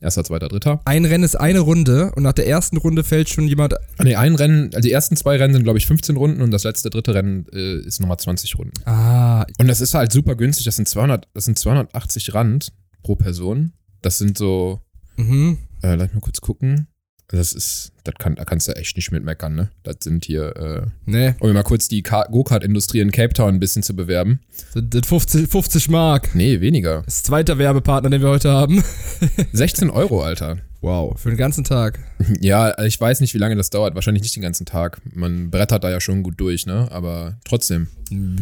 erster, 0.02 0.24
zweiter, 0.24 0.48
dritter. 0.48 0.82
Ein 0.86 1.06
Rennen 1.06 1.24
ist 1.24 1.36
eine 1.36 1.60
Runde 1.60 2.12
und 2.16 2.24
nach 2.24 2.34
der 2.34 2.48
ersten 2.48 2.78
Runde 2.78 3.04
fällt 3.04 3.30
schon 3.30 3.48
jemand. 3.48 3.74
Ah, 3.74 4.04
Nee, 4.04 4.16
ein 4.16 4.36
Rennen, 4.36 4.66
also 4.74 4.82
die 4.88 4.92
ersten 4.92 5.16
zwei 5.16 5.38
Rennen 5.38 5.54
sind, 5.54 5.64
glaube 5.64 5.78
ich, 5.78 5.86
15 5.88 6.16
Runden 6.16 6.42
und 6.42 6.52
das 6.52 6.64
letzte, 6.64 6.90
dritte 6.90 7.14
Rennen 7.14 7.46
äh, 7.54 7.80
ist 7.80 8.00
nochmal 8.00 8.18
20 8.18 8.58
Runden. 8.58 8.74
Ah, 8.86 9.46
Und 9.58 9.68
das 9.68 9.82
ist 9.82 9.94
halt 9.94 10.12
super 10.12 10.36
günstig, 10.36 10.66
das 10.66 10.76
sind 10.76 10.88
200, 10.88 11.28
das 11.34 11.46
sind 11.46 11.58
280 11.58 12.34
Rand 12.34 12.74
pro 13.04 13.16
Person. 13.16 13.74
Das 14.02 14.18
sind 14.18 14.38
so, 14.38 14.82
mhm. 15.18 15.58
äh, 15.82 15.96
lass 15.96 16.08
mich 16.08 16.16
mal 16.16 16.22
kurz 16.22 16.42
gucken. 16.42 16.88
Das 17.30 17.54
ist, 17.54 17.92
das 18.04 18.14
kann, 18.20 18.36
da 18.36 18.46
kannst 18.46 18.68
du 18.68 18.74
echt 18.74 18.96
nicht 18.98 19.12
mit 19.12 19.24
meckern, 19.24 19.56
ne? 19.56 19.70
Das 19.82 19.96
sind 20.02 20.26
hier, 20.26 20.56
äh, 20.56 20.82
Nee, 21.06 21.34
um 21.40 21.52
mal 21.54 21.64
kurz 21.64 21.88
die 21.88 22.04
Ka- 22.04 22.28
Go-Kart-Industrie 22.30 23.00
in 23.00 23.12
Cape 23.12 23.34
Town 23.34 23.56
ein 23.56 23.60
bisschen 23.60 23.82
zu 23.82 23.96
bewerben. 23.96 24.40
das 24.76 24.84
sind 24.94 25.06
50, 25.06 25.50
50 25.50 25.90
Mark. 25.90 26.36
Nee, 26.36 26.62
weniger. 26.62 27.02
Das 27.06 27.16
ist 27.18 27.26
zweiter 27.26 27.58
Werbepartner, 27.58 28.12
den 28.12 28.22
wir 28.22 28.30
heute 28.30 28.52
haben. 28.52 28.84
16 29.54 29.90
Euro, 29.90 30.22
Alter. 30.22 30.58
Wow, 30.82 31.20
für 31.20 31.30
den 31.30 31.38
ganzen 31.40 31.64
Tag. 31.64 31.98
Ja, 32.42 32.78
ich 32.84 33.02
weiß 33.02 33.20
nicht, 33.22 33.34
wie 33.34 33.40
lange 33.40 33.56
das 33.56 33.72
dauert. 33.72 33.96
Wahrscheinlich 33.96 34.22
nicht 34.22 34.36
den 34.36 34.44
ganzen 34.44 34.68
Tag. 34.68 35.02
Man 35.16 35.50
brettert 35.50 35.84
da 35.84 35.90
ja 35.90 36.00
schon 36.00 36.22
gut 36.22 36.36
durch, 36.40 36.68
ne? 36.68 36.88
Aber 36.92 37.38
trotzdem. 37.44 37.88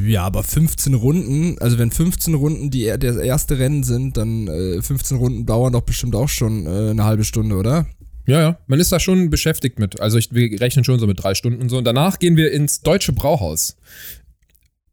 Ja, 0.06 0.24
aber 0.26 0.44
15 0.44 0.94
Runden, 0.94 1.58
also 1.62 1.80
wenn 1.80 1.90
15 1.90 2.34
Runden 2.34 2.70
die 2.70 2.92
das 3.00 3.16
erste 3.16 3.60
Rennen 3.60 3.84
sind, 3.84 4.18
dann 4.18 4.48
äh, 4.50 4.82
15 4.82 5.16
Runden 5.16 5.46
dauern 5.46 5.72
doch 5.72 5.84
bestimmt 5.84 6.16
auch 6.18 6.28
schon 6.28 6.66
äh, 6.68 6.90
eine 6.90 7.06
halbe 7.06 7.24
Stunde, 7.24 7.56
oder? 7.56 7.86
Ja, 8.26 8.40
ja. 8.40 8.58
Man 8.68 8.80
ist 8.80 8.92
da 8.92 9.00
schon 9.00 9.30
beschäftigt 9.30 9.80
mit. 9.80 10.00
Also 10.00 10.18
ich, 10.18 10.34
wir 10.34 10.60
rechnen 10.60 10.86
schon 10.86 11.00
so 11.00 11.08
mit 11.08 11.22
drei 11.22 11.36
Stunden 11.36 11.62
und 11.62 11.70
so. 11.70 11.78
Und 11.78 11.84
danach 11.84 12.20
gehen 12.20 12.38
wir 12.38 12.52
ins 12.52 12.82
Deutsche 12.82 13.14
Brauhaus. 13.14 13.76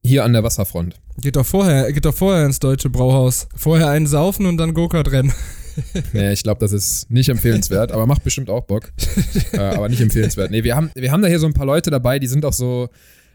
Hier 0.02 0.24
an 0.24 0.32
der 0.32 0.42
Wasserfront. 0.42 0.96
Geht 1.18 1.36
doch 1.36 1.44
vorher, 1.44 1.92
geht 1.92 2.06
doch 2.06 2.14
vorher 2.14 2.46
ins 2.46 2.58
deutsche 2.58 2.88
Brauhaus. 2.88 3.48
Vorher 3.54 3.88
einen 3.88 4.06
saufen 4.06 4.46
und 4.46 4.56
dann 4.56 4.74
Go-Kart 4.74 5.10
rennen. 5.12 5.32
Nee, 6.12 6.32
ich 6.32 6.42
glaube, 6.42 6.60
das 6.60 6.72
ist 6.72 7.10
nicht 7.10 7.28
empfehlenswert, 7.28 7.92
aber 7.92 8.04
macht 8.04 8.24
bestimmt 8.24 8.50
auch 8.50 8.64
Bock. 8.64 8.92
äh, 9.52 9.58
aber 9.58 9.88
nicht 9.88 10.00
empfehlenswert. 10.00 10.50
Nee, 10.50 10.64
wir 10.64 10.76
haben, 10.76 10.90
wir 10.94 11.10
haben 11.10 11.22
da 11.22 11.28
hier 11.28 11.38
so 11.38 11.46
ein 11.46 11.54
paar 11.54 11.64
Leute 11.64 11.90
dabei, 11.90 12.18
die 12.18 12.26
sind 12.26 12.44
auch 12.44 12.52
so, 12.52 12.90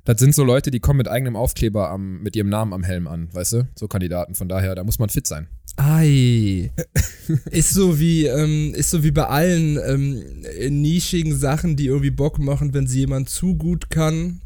das 0.05 0.19
sind 0.19 0.33
so 0.35 0.43
Leute, 0.43 0.71
die 0.71 0.79
kommen 0.79 0.97
mit 0.97 1.07
eigenem 1.07 1.35
Aufkleber 1.35 1.89
am, 1.89 2.21
mit 2.21 2.35
ihrem 2.35 2.49
Namen 2.49 2.73
am 2.73 2.83
Helm 2.83 3.07
an, 3.07 3.29
weißt 3.33 3.53
du? 3.53 3.67
So 3.75 3.87
Kandidaten. 3.87 4.35
Von 4.35 4.47
daher, 4.47 4.75
da 4.75 4.83
muss 4.83 4.99
man 4.99 5.09
fit 5.09 5.27
sein. 5.27 5.47
Ei. 5.77 6.71
ist 7.51 7.71
so 7.71 7.99
wie, 7.99 8.27
ähm, 8.27 8.73
ist 8.75 8.91
so 8.91 9.03
wie 9.03 9.11
bei 9.11 9.25
allen 9.25 9.77
ähm, 9.85 10.81
nischigen 10.81 11.35
Sachen, 11.35 11.75
die 11.75 11.87
irgendwie 11.87 12.11
Bock 12.11 12.39
machen, 12.39 12.73
wenn 12.73 12.87
sie 12.87 12.99
jemand 12.99 13.29
zu 13.29 13.55
gut 13.55 13.89
kann, 13.89 14.41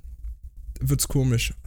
wird's 0.79 1.07
komisch. 1.07 1.53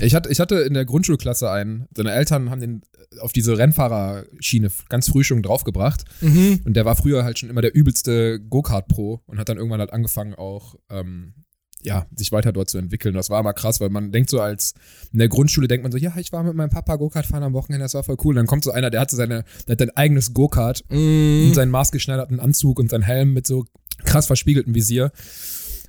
Ich 0.00 0.14
hatte, 0.14 0.30
ich 0.30 0.40
hatte 0.40 0.60
in 0.60 0.72
der 0.72 0.86
Grundschulklasse 0.86 1.50
einen, 1.50 1.86
seine 1.94 2.10
Eltern 2.10 2.48
haben 2.48 2.62
den 2.62 2.80
auf 3.20 3.32
diese 3.32 3.58
Rennfahrerschiene 3.58 4.70
ganz 4.88 5.10
früh 5.10 5.22
schon 5.22 5.42
draufgebracht. 5.42 6.04
Mhm. 6.22 6.60
Und 6.64 6.74
der 6.74 6.86
war 6.86 6.96
früher 6.96 7.24
halt 7.24 7.38
schon 7.38 7.50
immer 7.50 7.60
der 7.60 7.74
übelste 7.74 8.40
Go-Kart-Pro 8.40 9.20
und 9.26 9.38
hat 9.38 9.50
dann 9.50 9.58
irgendwann 9.58 9.80
halt 9.80 9.92
angefangen 9.92 10.34
auch, 10.34 10.76
ähm, 10.88 11.34
ja, 11.82 12.06
sich 12.16 12.32
weiter 12.32 12.52
dort 12.52 12.68
zu 12.68 12.78
entwickeln. 12.78 13.14
Das 13.14 13.30
war 13.30 13.38
immer 13.40 13.52
krass, 13.52 13.80
weil 13.80 13.90
man 13.90 14.10
denkt 14.10 14.28
so 14.30 14.40
als, 14.40 14.74
in 15.12 15.18
der 15.20 15.28
Grundschule 15.28 15.68
denkt 15.68 15.82
man 15.84 15.92
so, 15.92 15.98
ja, 15.98 16.12
ich 16.16 16.32
war 16.32 16.42
mit 16.42 16.54
meinem 16.54 16.70
Papa 16.70 16.96
Go-Kart 16.96 17.26
fahren 17.26 17.42
am 17.44 17.52
Wochenende, 17.52 17.84
das 17.84 17.94
war 17.94 18.02
voll 18.02 18.16
cool. 18.24 18.30
Und 18.32 18.36
dann 18.36 18.46
kommt 18.46 18.64
so 18.64 18.72
einer, 18.72 18.90
der 18.90 19.00
hat 19.02 19.10
so 19.10 19.16
seine, 19.16 19.44
der 19.68 19.72
hat 19.72 19.82
ein 19.82 19.90
eigenes 19.96 20.34
Go-Kart 20.34 20.82
Mhm. 20.90 21.46
und 21.48 21.54
seinen 21.54 21.70
maßgeschneiderten 21.70 22.40
Anzug 22.40 22.78
und 22.80 22.90
seinen 22.90 23.02
Helm 23.02 23.32
mit 23.34 23.46
so 23.46 23.66
krass 24.04 24.26
verspiegeltem 24.26 24.74
Visier. 24.74 25.12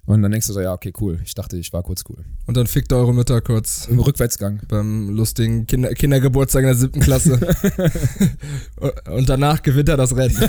Und 0.05 0.21
dann 0.21 0.31
denkst 0.31 0.47
du 0.47 0.53
so, 0.53 0.61
ja, 0.61 0.71
okay, 0.71 0.93
cool. 1.01 1.19
Ich 1.25 1.35
dachte, 1.35 1.57
ich 1.57 1.73
war 1.73 1.83
kurz 1.83 2.03
cool. 2.07 2.23
Und 2.45 2.55
dann 2.55 2.65
fickt 2.65 2.93
eure 2.93 3.13
Mütter 3.13 3.41
kurz 3.41 3.87
Im 3.89 3.99
Rückwärtsgang. 3.99 4.61
beim 4.69 5.09
lustigen 5.09 5.67
Kinder 5.67 5.93
Kindergeburtstag 5.93 6.61
in 6.61 6.67
der 6.67 6.75
siebten 6.75 7.01
Klasse. 7.01 7.37
Und 9.11 9.27
danach 9.27 9.61
gewinnt 9.63 9.89
er 9.89 9.97
das 9.97 10.15
Rennen. 10.15 10.37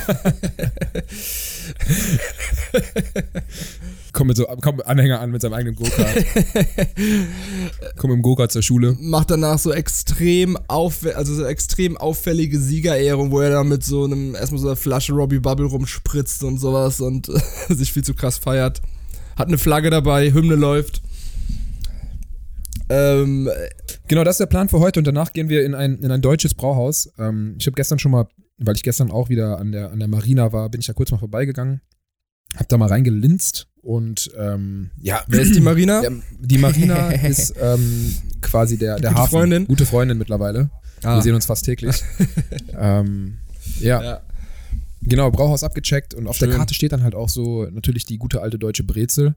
Komm 4.19 4.27
mit 4.27 4.37
so, 4.37 4.47
komm 4.61 4.77
mit 4.77 4.87
Anhänger 4.87 5.21
an 5.21 5.31
mit 5.31 5.43
seinem 5.43 5.53
eigenen 5.53 5.77
Go-Kart. 5.77 6.25
komm 7.97 8.11
im 8.11 8.21
Go-Kart 8.21 8.51
zur 8.51 8.63
Schule. 8.63 8.97
Macht 8.99 9.31
danach 9.31 9.61
so 9.61 9.73
extrem 9.73 10.59
auffällig, 10.67 11.17
also 11.17 11.33
so 11.37 11.45
extrem 11.45 11.97
auffällige 11.97 12.59
Siegerehrung, 12.59 13.31
wo 13.31 13.39
er 13.39 13.51
dann 13.51 13.69
mit 13.69 13.85
so 13.85 14.03
einem, 14.03 14.35
erstmal 14.35 14.61
so 14.61 14.67
einer 14.67 14.77
Flasche 14.77 15.13
Robbie 15.13 15.39
Bubble 15.39 15.67
rumspritzt 15.67 16.43
und 16.43 16.59
sowas 16.59 17.01
und 17.01 17.31
sich 17.69 17.93
viel 17.93 18.03
zu 18.03 18.13
krass 18.13 18.39
feiert. 18.39 18.83
Hat 19.37 19.47
eine 19.47 19.57
Flagge 19.57 19.89
dabei, 19.89 20.33
Hymne 20.33 20.57
läuft. 20.57 21.01
Ähm, 22.89 23.49
Genau, 24.09 24.25
das 24.25 24.35
ist 24.35 24.41
der 24.41 24.47
Plan 24.47 24.71
für 24.71 24.81
heute 24.81 24.99
und 24.99 25.07
danach 25.07 25.33
gehen 25.35 25.51
wir 25.51 25.65
in 25.65 25.75
ein, 25.75 25.99
in 25.99 26.11
ein 26.11 26.23
deutsches 26.23 26.55
Brauhaus. 26.55 27.13
Ähm, 27.19 27.57
ich 27.61 27.67
habe 27.67 27.77
gestern 27.77 27.99
schon 27.99 28.11
mal, 28.11 28.27
weil 28.57 28.75
ich 28.75 28.83
gestern 28.83 29.11
auch 29.11 29.29
wieder 29.29 29.59
an 29.59 29.71
der, 29.71 29.93
an 29.93 29.99
der 29.99 30.09
Marina 30.09 30.51
war, 30.53 30.71
bin 30.71 30.81
ich 30.81 30.87
da 30.87 30.95
kurz 30.95 31.11
mal 31.11 31.19
vorbeigegangen. 31.19 31.83
Hab 32.57 32.69
da 32.69 32.79
mal 32.79 32.89
reingelinst 32.89 33.69
und 33.83 34.31
ähm, 34.37 34.91
ja, 35.01 35.23
wer 35.29 35.41
ist 35.43 35.55
die 35.55 35.61
Marina? 35.61 36.01
Der, 36.01 36.13
die 36.41 36.59
Marina 36.59 37.11
ist 37.13 37.55
ähm, 37.61 38.15
quasi 38.41 38.77
der, 38.79 38.97
der 38.97 39.11
Gute 39.11 39.21
Hafen. 39.23 39.31
Freundin? 39.31 39.67
Gute 39.67 39.87
Freundin 39.87 40.19
mittlerweile. 40.19 40.71
Ah. 41.03 41.17
Wir 41.17 41.23
sehen 41.23 41.35
uns 41.35 41.47
fast 41.47 41.65
täglich. 41.65 42.03
ähm, 42.79 43.39
ja, 43.81 44.03
Ja. 44.03 44.21
genau, 45.03 45.31
Brauhaus 45.31 45.63
abgecheckt 45.63 46.15
und 46.15 46.27
auf 46.27 46.37
Schön. 46.37 46.49
der 46.49 46.59
Karte 46.59 46.75
steht 46.75 46.93
dann 46.93 47.03
halt 47.03 47.15
auch 47.15 47.29
so 47.29 47.65
natürlich 47.71 48.05
die 48.05 48.19
gute 48.19 48.41
alte 48.43 48.59
deutsche 48.59 48.83
Brezel. 48.85 49.37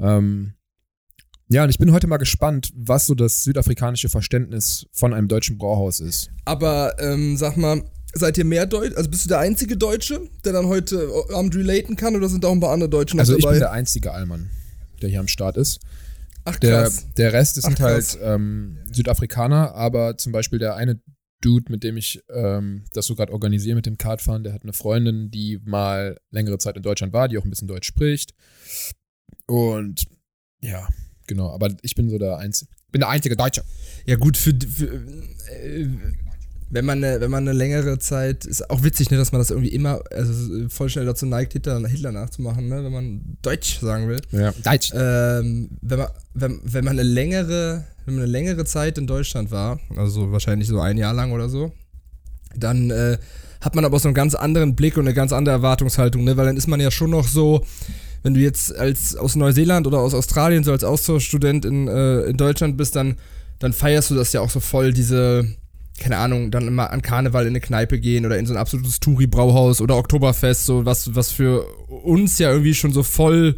Ähm, 0.00 0.54
ja, 1.48 1.62
und 1.62 1.70
ich 1.70 1.78
bin 1.78 1.92
heute 1.92 2.06
mal 2.06 2.16
gespannt, 2.16 2.72
was 2.74 3.06
so 3.06 3.14
das 3.14 3.44
südafrikanische 3.44 4.08
Verständnis 4.08 4.86
von 4.92 5.12
einem 5.12 5.28
deutschen 5.28 5.58
Brauhaus 5.58 6.00
ist. 6.00 6.30
Aber 6.46 6.94
ähm, 6.98 7.36
sag 7.36 7.56
mal, 7.56 7.82
seid 8.14 8.38
ihr 8.38 8.44
mehr 8.44 8.66
Deutsch? 8.66 8.96
Also 8.96 9.10
bist 9.10 9.24
du 9.24 9.28
der 9.28 9.38
einzige 9.40 9.76
Deutsche, 9.76 10.20
der 10.44 10.52
dann 10.52 10.66
heute 10.66 11.08
Abend 11.32 11.54
relaten 11.54 11.96
kann 11.96 12.16
oder 12.16 12.28
sind 12.28 12.44
auch 12.44 12.52
ein 12.52 12.60
paar 12.60 12.72
andere 12.72 12.88
Deutsche 12.90 13.16
noch 13.16 13.22
Also 13.22 13.36
ich 13.36 13.42
dabei? 13.42 13.54
bin 13.54 13.60
der 13.60 13.72
einzige 13.72 14.12
Allmann, 14.12 14.50
der 15.02 15.08
hier 15.10 15.20
am 15.20 15.28
Start 15.28 15.56
ist. 15.56 15.80
Ach 16.46 16.56
Der, 16.58 16.82
krass. 16.82 17.06
der 17.16 17.32
Rest 17.32 17.58
Ach, 17.58 17.62
sind 17.68 17.78
krass. 17.78 18.18
halt 18.20 18.34
ähm, 18.34 18.78
Südafrikaner, 18.92 19.74
aber 19.74 20.18
zum 20.18 20.32
Beispiel 20.32 20.58
der 20.58 20.76
eine 20.76 21.00
Dude, 21.40 21.70
mit 21.70 21.82
dem 21.84 21.96
ich 21.96 22.22
ähm, 22.30 22.84
das 22.92 23.06
so 23.06 23.14
gerade 23.14 23.32
organisiere 23.32 23.76
mit 23.76 23.86
dem 23.86 23.98
Kartfahren, 23.98 24.44
der 24.44 24.52
hat 24.52 24.62
eine 24.62 24.72
Freundin, 24.72 25.30
die 25.30 25.58
mal 25.64 26.18
längere 26.30 26.58
Zeit 26.58 26.76
in 26.76 26.82
Deutschland 26.82 27.12
war, 27.12 27.28
die 27.28 27.38
auch 27.38 27.44
ein 27.44 27.50
bisschen 27.50 27.68
Deutsch 27.68 27.86
spricht. 27.86 28.34
Und 29.46 30.04
ja, 30.60 30.88
genau, 31.26 31.50
aber 31.50 31.74
ich 31.82 31.94
bin 31.94 32.08
so 32.08 32.18
der 32.18 32.38
einzige, 32.38 32.70
bin 32.92 33.00
der 33.00 33.08
einzige 33.10 33.36
Deutsche. 33.36 33.62
Ja 34.06 34.16
gut, 34.16 34.36
für, 34.36 34.52
für 34.54 34.86
äh, 35.50 35.86
wenn 36.70 36.84
man 36.84 37.02
eine, 37.02 37.20
wenn 37.20 37.30
man 37.30 37.46
eine 37.46 37.56
längere 37.56 37.98
Zeit, 37.98 38.44
ist 38.44 38.68
auch 38.70 38.82
witzig, 38.82 39.10
ne, 39.10 39.16
dass 39.16 39.32
man 39.32 39.40
das 39.40 39.50
irgendwie 39.50 39.68
immer, 39.68 40.00
also 40.10 40.68
voll 40.68 40.88
schnell 40.88 41.06
dazu 41.06 41.26
neigt, 41.26 41.52
Hitler, 41.52 41.86
Hitler 41.86 42.12
nachzumachen, 42.12 42.68
ne, 42.68 42.84
wenn 42.84 42.92
man 42.92 43.36
Deutsch 43.42 43.78
sagen 43.80 44.08
will. 44.08 44.20
Ja, 44.32 44.52
Deutsch. 44.64 44.92
Ähm, 44.94 45.70
wenn 45.82 45.98
man, 45.98 46.08
wenn, 46.34 46.60
wenn 46.64 46.84
man 46.84 46.98
eine 46.98 47.08
längere, 47.08 47.84
wenn 48.04 48.14
man 48.14 48.24
eine 48.24 48.32
längere 48.32 48.64
Zeit 48.64 48.98
in 48.98 49.06
Deutschland 49.06 49.50
war, 49.50 49.78
also 49.96 50.32
wahrscheinlich 50.32 50.68
so 50.68 50.80
ein 50.80 50.96
Jahr 50.96 51.14
lang 51.14 51.32
oder 51.32 51.48
so, 51.48 51.72
dann 52.56 52.90
äh, 52.90 53.18
hat 53.60 53.74
man 53.74 53.84
aber 53.84 53.96
auch 53.96 54.00
so 54.00 54.08
einen 54.08 54.14
ganz 54.14 54.34
anderen 54.34 54.76
Blick 54.76 54.96
und 54.96 55.06
eine 55.06 55.14
ganz 55.14 55.32
andere 55.32 55.54
Erwartungshaltung, 55.54 56.24
ne? 56.24 56.36
Weil 56.36 56.46
dann 56.46 56.56
ist 56.56 56.66
man 56.66 56.80
ja 56.80 56.90
schon 56.90 57.10
noch 57.10 57.26
so, 57.26 57.64
wenn 58.22 58.34
du 58.34 58.40
jetzt 58.40 58.74
als 58.76 59.16
aus 59.16 59.36
Neuseeland 59.36 59.86
oder 59.86 59.98
aus 59.98 60.14
Australien 60.14 60.64
so 60.64 60.72
als 60.72 60.84
Austauschstudent 60.84 61.64
in, 61.64 61.88
äh, 61.88 62.22
in 62.22 62.36
Deutschland 62.36 62.76
bist, 62.76 62.96
dann, 62.96 63.16
dann 63.58 63.72
feierst 63.72 64.10
du 64.10 64.14
das 64.14 64.32
ja 64.32 64.40
auch 64.40 64.50
so 64.50 64.60
voll, 64.60 64.92
diese, 64.92 65.46
keine 65.98 66.16
Ahnung, 66.16 66.50
dann 66.50 66.66
immer 66.66 66.90
an 66.90 67.02
Karneval 67.02 67.44
in 67.44 67.50
eine 67.50 67.60
Kneipe 67.60 68.00
gehen 68.00 68.26
oder 68.26 68.38
in 68.38 68.46
so 68.46 68.52
ein 68.54 68.58
absolutes 68.58 69.00
Touri-Brauhaus 69.00 69.80
oder 69.80 69.96
Oktoberfest, 69.96 70.66
so 70.66 70.84
was, 70.84 71.14
was 71.14 71.30
für 71.30 71.66
uns 71.88 72.38
ja 72.38 72.50
irgendwie 72.50 72.74
schon 72.74 72.92
so 72.92 73.02
voll 73.02 73.56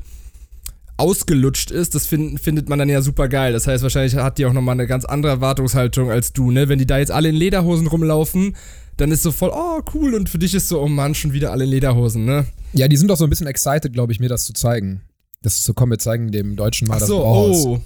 ausgelutscht 0.99 1.71
ist, 1.71 1.95
das 1.95 2.07
find, 2.07 2.41
findet 2.41 2.69
man 2.69 2.79
dann 2.79 2.89
ja 2.89 3.03
super 3.03 3.29
geil. 3.29 3.53
Das 3.53 3.67
heißt, 3.67 3.83
wahrscheinlich 3.83 4.15
hat 4.17 4.39
die 4.39 4.47
auch 4.47 4.53
nochmal 4.53 4.75
eine 4.75 4.87
ganz 4.87 5.05
andere 5.05 5.33
Erwartungshaltung 5.33 6.11
als 6.11 6.33
du, 6.33 6.51
ne? 6.51 6.69
Wenn 6.69 6.79
die 6.79 6.87
da 6.87 6.99
jetzt 6.99 7.13
alle 7.13 7.29
in 7.29 7.35
Lederhosen 7.35 7.87
rumlaufen, 7.87 8.57
dann 8.97 9.13
ist 9.13 9.23
so 9.23 9.31
voll, 9.31 9.51
oh 9.53 9.81
cool, 9.95 10.15
und 10.15 10.29
für 10.29 10.39
dich 10.39 10.55
ist 10.55 10.69
so, 10.69 10.81
oh 10.81 10.89
Mann, 10.89 11.15
schon 11.15 11.33
wieder 11.33 11.53
alle 11.53 11.65
in 11.65 11.71
Lederhosen, 11.71 12.25
ne? 12.25 12.47
Ja, 12.73 12.89
die 12.89 12.97
sind 12.97 13.09
doch 13.09 13.17
so 13.17 13.25
ein 13.25 13.31
bisschen 13.31 13.47
excited, 13.47 13.93
glaube 13.93 14.13
ich, 14.13 14.21
mir 14.21 14.29
das 14.29 14.47
zu 14.47 14.53
zeigen. 14.55 15.03
Das 15.43 15.57
ist 15.57 15.65
so, 15.65 15.75
komm, 15.75 15.91
wir 15.91 15.99
zeigen 15.99 16.33
dem 16.33 16.57
Deutschen 16.57 16.89
mal 16.89 16.95
Ach 16.95 17.01
das 17.01 17.09
so, 17.09 17.19
Brauhaus. 17.19 17.67
oh. 17.67 17.81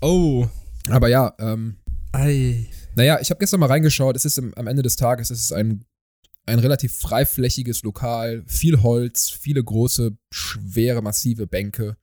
Oh. 0.00 0.46
Aber 0.88 1.08
ja, 1.08 1.32
ähm, 1.38 1.76
Ei. 2.12 2.66
Naja, 2.94 3.18
ich 3.20 3.30
habe 3.30 3.38
gestern 3.38 3.60
mal 3.60 3.66
reingeschaut. 3.66 4.16
Es 4.16 4.24
ist 4.24 4.38
im, 4.38 4.52
am 4.54 4.66
Ende 4.66 4.82
des 4.82 4.96
Tages 4.96 5.30
es 5.30 5.40
ist 5.40 5.52
ein, 5.52 5.84
ein 6.46 6.58
relativ 6.58 6.92
freiflächiges 6.98 7.82
Lokal, 7.82 8.42
viel 8.46 8.82
Holz, 8.82 9.30
viele 9.30 9.62
große, 9.62 10.16
schwere, 10.30 11.02
massive 11.02 11.46
Bänke 11.46 11.96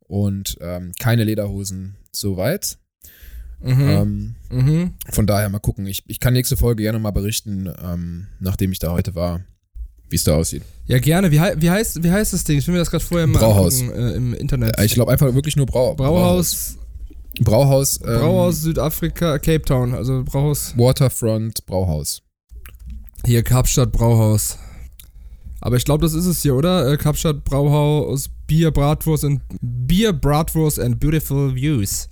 und 0.00 0.56
ähm, 0.60 0.92
keine 0.98 1.24
Lederhosen 1.24 1.96
soweit. 2.10 2.78
Mhm. 3.60 3.88
Ähm, 3.88 4.34
mhm. 4.50 4.94
von 5.10 5.26
daher 5.26 5.48
mal 5.48 5.60
gucken. 5.60 5.86
Ich, 5.86 6.02
ich 6.08 6.18
kann 6.18 6.32
nächste 6.32 6.56
Folge 6.56 6.82
gerne 6.82 6.98
mal 6.98 7.12
berichten, 7.12 7.72
ähm, 7.80 8.26
nachdem 8.40 8.72
ich 8.72 8.80
da 8.80 8.90
heute 8.90 9.14
war, 9.14 9.42
wie 10.08 10.16
es 10.16 10.24
da 10.24 10.34
aussieht. 10.34 10.62
Ja, 10.86 10.98
gerne. 10.98 11.30
Wie, 11.30 11.38
wie, 11.38 11.70
heißt, 11.70 12.02
wie 12.02 12.10
heißt 12.10 12.32
das 12.32 12.44
Ding? 12.44 12.58
Ich 12.58 12.66
will 12.66 12.72
mir 12.72 12.80
das 12.80 12.90
gerade 12.90 13.04
vorher 13.04 13.26
mal 13.26 13.38
Brauhaus. 13.38 13.80
angucken, 13.80 13.98
äh, 14.00 14.12
im 14.14 14.34
Internet. 14.34 14.78
Äh, 14.78 14.84
Ich 14.84 14.94
glaube 14.94 15.12
einfach 15.12 15.32
wirklich 15.32 15.56
nur 15.56 15.66
Brau 15.66 15.94
Brauhaus, 15.94 15.96
Brauhaus. 15.96 16.76
Ähm, 17.38 17.44
Brauhaus 18.20 18.62
Südafrika, 18.62 19.38
Cape 19.38 19.62
Town, 19.62 19.94
also 19.94 20.22
Brauhaus. 20.24 20.74
Waterfront 20.76 21.64
Brauhaus. 21.66 22.22
Hier, 23.24 23.42
Kapstadt 23.42 23.92
Brauhaus. 23.92 24.58
Aber 25.60 25.76
ich 25.76 25.84
glaube, 25.84 26.02
das 26.04 26.12
ist 26.12 26.26
es 26.26 26.42
hier, 26.42 26.56
oder? 26.56 26.92
Äh, 26.92 26.96
Kapstadt 26.96 27.44
Brauhaus, 27.44 28.28
Bier, 28.48 28.72
Bratwurst 28.72 29.24
und 29.24 29.40
Bier, 29.60 30.12
Bratwurst 30.12 30.80
and 30.80 30.98
Beautiful 30.98 31.54
Views. 31.54 32.08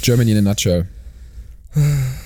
Germany 0.00 0.32
in 0.32 0.38
a 0.38 0.42
nutshell. 0.42 0.88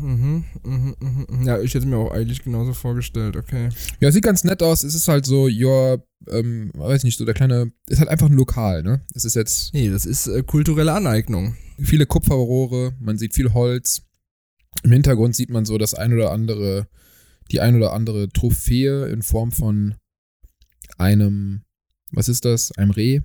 Mhm, 0.00 0.44
mhm, 0.64 0.94
mhm, 1.00 1.26
mhm. 1.28 1.46
Ja, 1.46 1.60
ich 1.60 1.74
hätte 1.74 1.86
mir 1.86 1.96
auch 1.96 2.10
eigentlich 2.10 2.42
genauso 2.42 2.72
vorgestellt, 2.74 3.36
okay. 3.36 3.70
Ja, 4.00 4.10
sieht 4.12 4.24
ganz 4.24 4.44
nett 4.44 4.62
aus. 4.62 4.82
Es 4.82 4.94
ist 4.94 5.08
halt 5.08 5.26
so, 5.26 5.48
ja, 5.48 5.96
ähm, 6.28 6.70
weiß 6.74 7.04
nicht, 7.04 7.18
so 7.18 7.24
der 7.24 7.34
kleine, 7.34 7.72
ist 7.88 7.98
halt 7.98 8.08
einfach 8.08 8.28
ein 8.28 8.36
Lokal, 8.36 8.82
ne? 8.82 9.00
Es 9.14 9.24
ist 9.24 9.34
jetzt 9.34 9.72
Nee, 9.74 9.90
das 9.90 10.06
ist 10.06 10.26
äh, 10.26 10.42
kulturelle 10.42 10.92
Aneignung. 10.92 11.56
viele 11.78 12.06
Kupferrohre, 12.06 12.94
man 13.00 13.18
sieht 13.18 13.34
viel 13.34 13.52
Holz. 13.52 14.02
Im 14.82 14.92
Hintergrund 14.92 15.34
sieht 15.34 15.50
man 15.50 15.64
so 15.64 15.78
das 15.78 15.94
ein 15.94 16.12
oder 16.12 16.32
andere, 16.32 16.88
die 17.50 17.60
ein 17.60 17.76
oder 17.76 17.92
andere 17.92 18.28
Trophäe 18.28 19.06
in 19.06 19.22
Form 19.22 19.52
von 19.52 19.94
einem, 20.98 21.62
was 22.12 22.28
ist 22.28 22.44
das? 22.44 22.72
Einem 22.72 22.90
Reh 22.90 23.20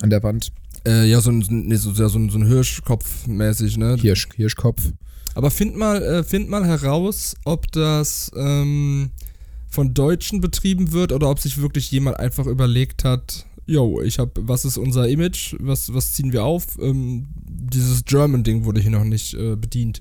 an 0.00 0.10
der 0.10 0.22
Wand. 0.22 0.52
Äh, 0.86 1.08
ja, 1.08 1.20
so 1.20 1.30
ein, 1.30 1.44
nee, 1.48 1.76
so, 1.76 1.90
ja, 1.90 2.08
so 2.08 2.18
ein, 2.18 2.30
so 2.30 2.38
ein 2.38 2.46
Hirschkopf 2.46 3.26
mäßig, 3.26 3.76
ne? 3.76 3.96
Hirsch, 4.00 4.28
Hirschkopf. 4.34 4.92
Aber 5.34 5.50
find 5.50 5.76
mal, 5.76 6.02
äh, 6.02 6.24
find 6.24 6.48
mal 6.48 6.66
heraus, 6.66 7.36
ob 7.44 7.70
das 7.72 8.30
ähm, 8.36 9.10
von 9.68 9.94
Deutschen 9.94 10.40
betrieben 10.40 10.92
wird 10.92 11.12
oder 11.12 11.30
ob 11.30 11.40
sich 11.40 11.60
wirklich 11.60 11.90
jemand 11.90 12.18
einfach 12.18 12.46
überlegt 12.46 13.04
hat, 13.04 13.46
yo, 13.66 14.00
ich 14.00 14.18
hab, 14.18 14.30
was 14.40 14.64
ist 14.64 14.78
unser 14.78 15.08
Image, 15.08 15.54
was, 15.60 15.92
was 15.92 16.14
ziehen 16.14 16.32
wir 16.32 16.44
auf? 16.44 16.78
Ähm, 16.80 17.28
dieses 17.46 18.04
German-Ding 18.04 18.64
wurde 18.64 18.80
hier 18.80 18.90
noch 18.90 19.04
nicht 19.04 19.34
äh, 19.34 19.56
bedient. 19.56 20.00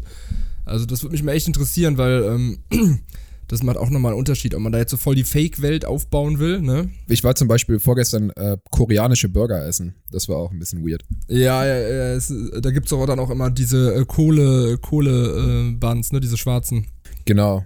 Also 0.64 0.86
das 0.86 1.04
würde 1.04 1.14
mich 1.14 1.24
mal 1.24 1.34
echt 1.34 1.48
interessieren, 1.48 1.98
weil 1.98 2.24
ähm, 2.24 2.60
das 3.48 3.64
macht 3.64 3.78
auch 3.78 3.90
nochmal 3.90 4.12
einen 4.12 4.20
Unterschied, 4.20 4.54
ob 4.56 4.62
man 4.62 4.72
da 4.72 4.78
jetzt 4.78 4.92
so 4.92 4.98
voll 4.98 5.16
die 5.16 5.24
Fake-Welt 5.24 5.86
aufbauen 5.86 6.40
will, 6.40 6.62
ne? 6.62 6.90
Ich 7.08 7.24
war 7.24 7.34
zum 7.36 7.48
Beispiel 7.48 7.80
vorgestern 7.80 8.30
äh, 8.32 8.58
koreanische 8.72 9.30
Burger 9.30 9.66
essen. 9.66 9.96
Das 10.12 10.28
war 10.28 10.38
auch 10.38 10.52
ein 10.52 10.60
bisschen 10.60 10.86
weird. 10.86 11.06
Ja, 11.30 11.66
ja, 11.66 11.78
ja 11.78 12.14
es, 12.14 12.34
da 12.62 12.72
gibt's 12.72 12.92
auch 12.92 13.06
dann 13.06 13.20
auch 13.20 13.30
immer 13.30 13.50
diese 13.50 13.96
äh, 13.96 14.06
Kohle, 14.06 14.78
Kohle, 14.80 15.78
äh, 15.82 15.96
ne, 16.14 16.20
diese 16.20 16.38
schwarzen. 16.38 16.88
Genau. 17.26 17.66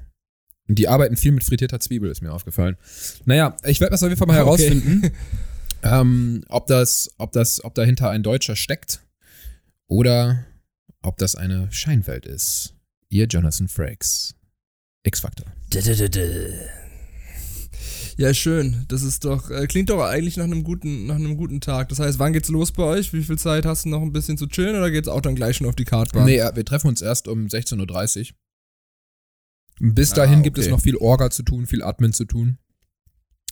Und 0.68 0.78
die 0.78 0.88
arbeiten 0.88 1.18
viel 1.18 1.32
mit 1.32 1.44
frittierter 1.44 1.80
Zwiebel, 1.80 2.12
ist 2.12 2.22
mir 2.22 2.32
aufgefallen. 2.32 2.78
Naja, 3.26 3.58
ich 3.66 3.82
werde 3.82 3.92
das 3.92 4.04
auf 4.04 4.10
jeden 4.10 4.20
Fall 4.20 4.28
mal 4.28 4.34
Okay. 4.42 4.64
herausfinden, 4.64 5.12
ähm, 5.84 6.44
ob 6.48 6.68
das, 6.68 7.10
ob 7.18 7.32
das, 7.32 7.64
ob 7.64 7.74
dahinter 7.74 8.12
ein 8.12 8.22
Deutscher 8.22 8.56
steckt 8.56 9.02
oder 9.88 10.46
ob 11.02 11.18
das 11.18 11.36
eine 11.36 11.72
Scheinwelt 11.72 12.28
ist. 12.28 12.76
Ihr 13.10 13.26
Jonathan 13.26 13.68
Frakes. 13.68 14.36
X-Factor. 15.04 15.46
Ja, 18.18 18.34
schön. 18.34 18.86
Das 18.90 19.02
ist 19.02 19.26
doch, 19.26 19.50
äh, 19.50 19.66
klingt 19.68 19.90
doch 19.90 20.04
eigentlich 20.04 20.38
nach 20.38 20.44
einem 20.44 20.64
guten, 20.64 21.08
nach 21.08 21.16
einem 21.16 21.38
guten 21.38 21.60
Tag. 21.62 21.90
Das 21.90 22.00
heißt, 22.00 22.20
wann 22.20 22.34
geht's 22.34 22.50
los 22.50 22.72
bei 22.72 22.84
euch? 22.84 23.14
Wie 23.14 23.24
viel 23.24 23.38
Zeit 23.38 23.66
hast 23.66 23.86
du 23.86 23.90
noch 23.90 24.02
ein 24.02 24.12
bisschen 24.14 24.38
zu 24.38 24.48
chillen 24.48 24.76
oder 24.76 24.92
geht's 24.92 25.08
auch 25.08 25.22
dann 25.22 25.36
gleich 25.36 25.58
schon 25.58 25.68
auf 25.68 25.76
die 25.76 25.86
Kartbahn? 25.86 26.26
Nee, 26.26 26.38
wir 26.38 26.66
treffen 26.66 26.88
uns 26.88 27.02
erst 27.02 27.28
um 27.28 27.48
16.30 27.48 28.32
Uhr. 29.80 29.94
Bis 29.94 30.12
dahin 30.14 30.40
Ah, 30.40 30.42
gibt 30.44 30.58
es 30.60 30.66
okay. 30.66 30.72
noch 30.72 30.82
viel 30.82 30.98
Orga 30.98 31.32
zu 31.32 31.42
tun, 31.42 31.66
viel 31.66 31.82
Admin 31.82 32.14
zu 32.14 32.26
tun. 32.26 32.60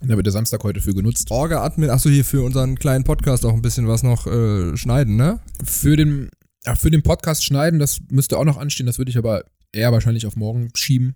Da 0.02 0.16
wird 0.16 0.28
der 0.28 0.34
Samstag 0.34 0.64
heute 0.64 0.80
für 0.80 0.94
genutzt. 0.94 1.32
Orga-Admin, 1.32 1.90
achso, 1.90 2.10
hier 2.10 2.24
für 2.24 2.44
unseren 2.44 2.78
kleinen 2.78 3.04
Podcast 3.04 3.44
auch 3.46 3.54
ein 3.54 3.62
bisschen 3.62 3.88
was 3.88 4.04
noch 4.04 4.28
äh, 4.28 4.78
schneiden, 4.78 5.16
ne? 5.16 5.40
Für 5.64 5.98
den, 5.98 6.30
ja, 6.66 6.76
für 6.76 6.92
den 6.92 7.02
Podcast 7.04 7.44
schneiden, 7.44 7.80
das 7.80 8.00
müsste 8.10 8.38
auch 8.38 8.46
noch 8.46 8.58
anstehen, 8.58 8.86
das 8.86 8.98
würde 8.98 9.10
ich 9.10 9.18
aber 9.18 9.44
eher 9.74 9.92
wahrscheinlich 9.92 10.26
auf 10.26 10.36
morgen 10.38 10.70
schieben. 10.76 11.16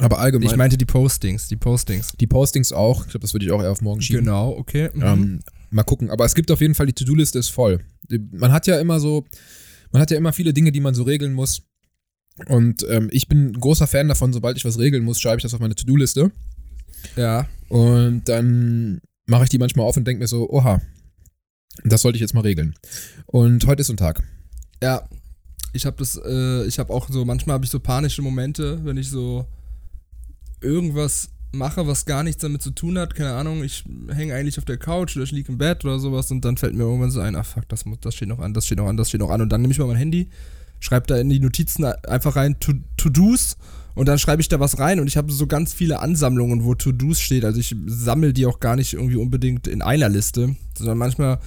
Aber 0.00 0.18
allgemein. 0.18 0.50
Ich 0.50 0.56
meinte 0.56 0.76
die 0.76 0.84
Postings, 0.84 1.48
die 1.48 1.56
Postings. 1.56 2.12
die 2.20 2.26
Postings 2.26 2.72
auch. 2.72 3.04
Ich 3.04 3.10
glaube, 3.10 3.22
das 3.22 3.32
würde 3.32 3.46
ich 3.46 3.52
auch 3.52 3.62
eher 3.62 3.70
auf 3.70 3.80
morgen 3.80 4.02
schieben. 4.02 4.24
Genau, 4.24 4.50
okay. 4.50 4.90
Mhm. 4.92 5.02
Ähm, 5.02 5.40
mal 5.70 5.84
gucken. 5.84 6.10
Aber 6.10 6.24
es 6.24 6.34
gibt 6.34 6.50
auf 6.50 6.60
jeden 6.60 6.74
Fall, 6.74 6.86
die 6.86 6.92
To-Do-Liste 6.92 7.38
ist 7.38 7.48
voll. 7.48 7.80
Man 8.32 8.52
hat 8.52 8.66
ja 8.66 8.78
immer 8.78 9.00
so, 9.00 9.24
man 9.92 10.02
hat 10.02 10.10
ja 10.10 10.16
immer 10.16 10.32
viele 10.32 10.52
Dinge, 10.52 10.72
die 10.72 10.80
man 10.80 10.94
so 10.94 11.02
regeln 11.02 11.32
muss. 11.32 11.62
Und 12.46 12.86
ähm, 12.90 13.08
ich 13.10 13.28
bin 13.28 13.48
ein 13.48 13.60
großer 13.60 13.86
Fan 13.86 14.08
davon, 14.08 14.32
sobald 14.32 14.58
ich 14.58 14.64
was 14.64 14.78
regeln 14.78 15.04
muss, 15.04 15.20
schreibe 15.20 15.38
ich 15.38 15.42
das 15.42 15.54
auf 15.54 15.60
meine 15.60 15.74
To-Do-Liste. 15.74 16.30
ja. 17.16 17.48
Und 17.68 18.28
dann 18.28 19.00
mache 19.26 19.44
ich 19.44 19.50
die 19.50 19.58
manchmal 19.58 19.86
auf 19.86 19.96
und 19.96 20.06
denke 20.06 20.20
mir 20.20 20.28
so, 20.28 20.48
oha, 20.50 20.80
das 21.84 22.02
sollte 22.02 22.16
ich 22.16 22.20
jetzt 22.20 22.34
mal 22.34 22.42
regeln. 22.42 22.74
Und 23.26 23.66
heute 23.66 23.80
ist 23.80 23.88
so 23.88 23.92
ein 23.92 23.98
Tag. 23.98 24.22
Ja. 24.82 25.08
Ich 25.72 25.84
habe 25.84 25.96
das, 25.98 26.18
äh, 26.24 26.64
ich 26.66 26.78
habe 26.78 26.92
auch 26.92 27.08
so, 27.10 27.24
manchmal 27.24 27.54
habe 27.54 27.64
ich 27.64 27.70
so 27.70 27.80
panische 27.80 28.22
Momente, 28.22 28.82
wenn 28.84 28.96
ich 28.96 29.10
so 29.10 29.46
irgendwas 30.66 31.28
mache, 31.52 31.86
was 31.86 32.04
gar 32.04 32.22
nichts 32.22 32.42
damit 32.42 32.60
zu 32.60 32.70
tun 32.70 32.98
hat. 32.98 33.14
Keine 33.14 33.32
Ahnung, 33.32 33.64
ich 33.64 33.84
hänge 34.12 34.34
eigentlich 34.34 34.58
auf 34.58 34.64
der 34.64 34.76
Couch 34.76 35.16
oder 35.16 35.24
ich 35.24 35.32
liege 35.32 35.50
im 35.50 35.58
Bett 35.58 35.84
oder 35.84 35.98
sowas 35.98 36.30
und 36.30 36.44
dann 36.44 36.56
fällt 36.56 36.74
mir 36.74 36.82
irgendwann 36.82 37.10
so 37.10 37.20
ein, 37.20 37.36
ach 37.36 37.46
fuck, 37.46 37.68
das, 37.68 37.86
muss, 37.86 37.98
das 38.00 38.14
steht 38.14 38.28
noch 38.28 38.40
an, 38.40 38.52
das 38.52 38.66
steht 38.66 38.78
noch 38.78 38.88
an, 38.88 38.96
das 38.96 39.08
steht 39.08 39.20
noch 39.20 39.30
an. 39.30 39.40
Und 39.40 39.48
dann 39.50 39.62
nehme 39.62 39.72
ich 39.72 39.78
mal 39.78 39.86
mein 39.86 39.96
Handy, 39.96 40.28
schreibe 40.80 41.06
da 41.06 41.16
in 41.16 41.30
die 41.30 41.40
Notizen 41.40 41.84
einfach 41.84 42.36
rein 42.36 42.60
To- 42.60 42.72
To-Dos 42.98 43.56
und 43.94 44.06
dann 44.08 44.18
schreibe 44.18 44.42
ich 44.42 44.48
da 44.48 44.60
was 44.60 44.78
rein 44.78 45.00
und 45.00 45.06
ich 45.06 45.16
habe 45.16 45.32
so 45.32 45.46
ganz 45.46 45.72
viele 45.72 46.00
Ansammlungen, 46.00 46.64
wo 46.64 46.74
To-Dos 46.74 47.20
steht. 47.20 47.44
Also 47.46 47.60
ich 47.60 47.74
sammle 47.86 48.34
die 48.34 48.44
auch 48.44 48.60
gar 48.60 48.76
nicht 48.76 48.92
irgendwie 48.92 49.16
unbedingt 49.16 49.66
in 49.66 49.80
einer 49.80 50.10
Liste, 50.10 50.54
sondern 50.76 50.98
manchmal 50.98 51.38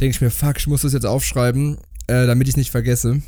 denke 0.00 0.16
ich 0.16 0.20
mir, 0.20 0.30
fuck, 0.30 0.56
ich 0.58 0.66
muss 0.66 0.82
das 0.82 0.92
jetzt 0.92 1.06
aufschreiben, 1.06 1.76
äh, 2.08 2.26
damit 2.26 2.48
ich 2.48 2.54
es 2.54 2.56
nicht 2.56 2.72
vergesse. 2.72 3.22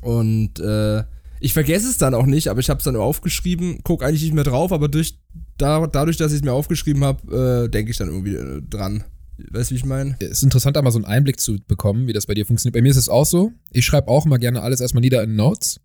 Und 0.00 0.60
äh, 0.60 1.02
ich 1.40 1.52
vergesse 1.52 1.88
es 1.88 1.98
dann 1.98 2.14
auch 2.14 2.26
nicht, 2.26 2.48
aber 2.48 2.60
ich 2.60 2.70
habe 2.70 2.78
es 2.78 2.84
dann 2.84 2.96
aufgeschrieben, 2.96 3.80
guck 3.82 4.02
eigentlich 4.02 4.22
nicht 4.22 4.34
mehr 4.34 4.44
drauf, 4.44 4.72
aber 4.72 4.88
durch, 4.88 5.18
da, 5.58 5.86
dadurch, 5.86 6.16
dass 6.16 6.32
ich 6.32 6.38
es 6.38 6.44
mir 6.44 6.52
aufgeschrieben 6.52 7.04
habe, 7.04 7.64
äh, 7.66 7.68
denke 7.68 7.90
ich 7.90 7.96
dann 7.96 8.08
irgendwie 8.08 8.34
äh, 8.34 8.62
dran. 8.62 9.04
Weißt 9.50 9.70
du, 9.70 9.74
wie 9.74 9.78
ich 9.78 9.84
meine? 9.84 10.16
Es 10.20 10.38
ist 10.38 10.42
interessant, 10.44 10.76
da 10.76 10.82
mal 10.82 10.90
so 10.90 10.98
einen 10.98 11.04
Einblick 11.04 11.38
zu 11.38 11.58
bekommen, 11.68 12.06
wie 12.06 12.12
das 12.12 12.26
bei 12.26 12.34
dir 12.34 12.46
funktioniert. 12.46 12.74
Bei 12.74 12.82
mir 12.82 12.90
ist 12.90 12.96
es 12.96 13.08
auch 13.08 13.26
so. 13.26 13.52
Ich 13.70 13.84
schreibe 13.84 14.08
auch 14.08 14.24
immer 14.24 14.38
gerne 14.38 14.62
alles 14.62 14.80
erstmal 14.80 15.02
nieder 15.02 15.22
in 15.22 15.36
Notes. 15.36 15.80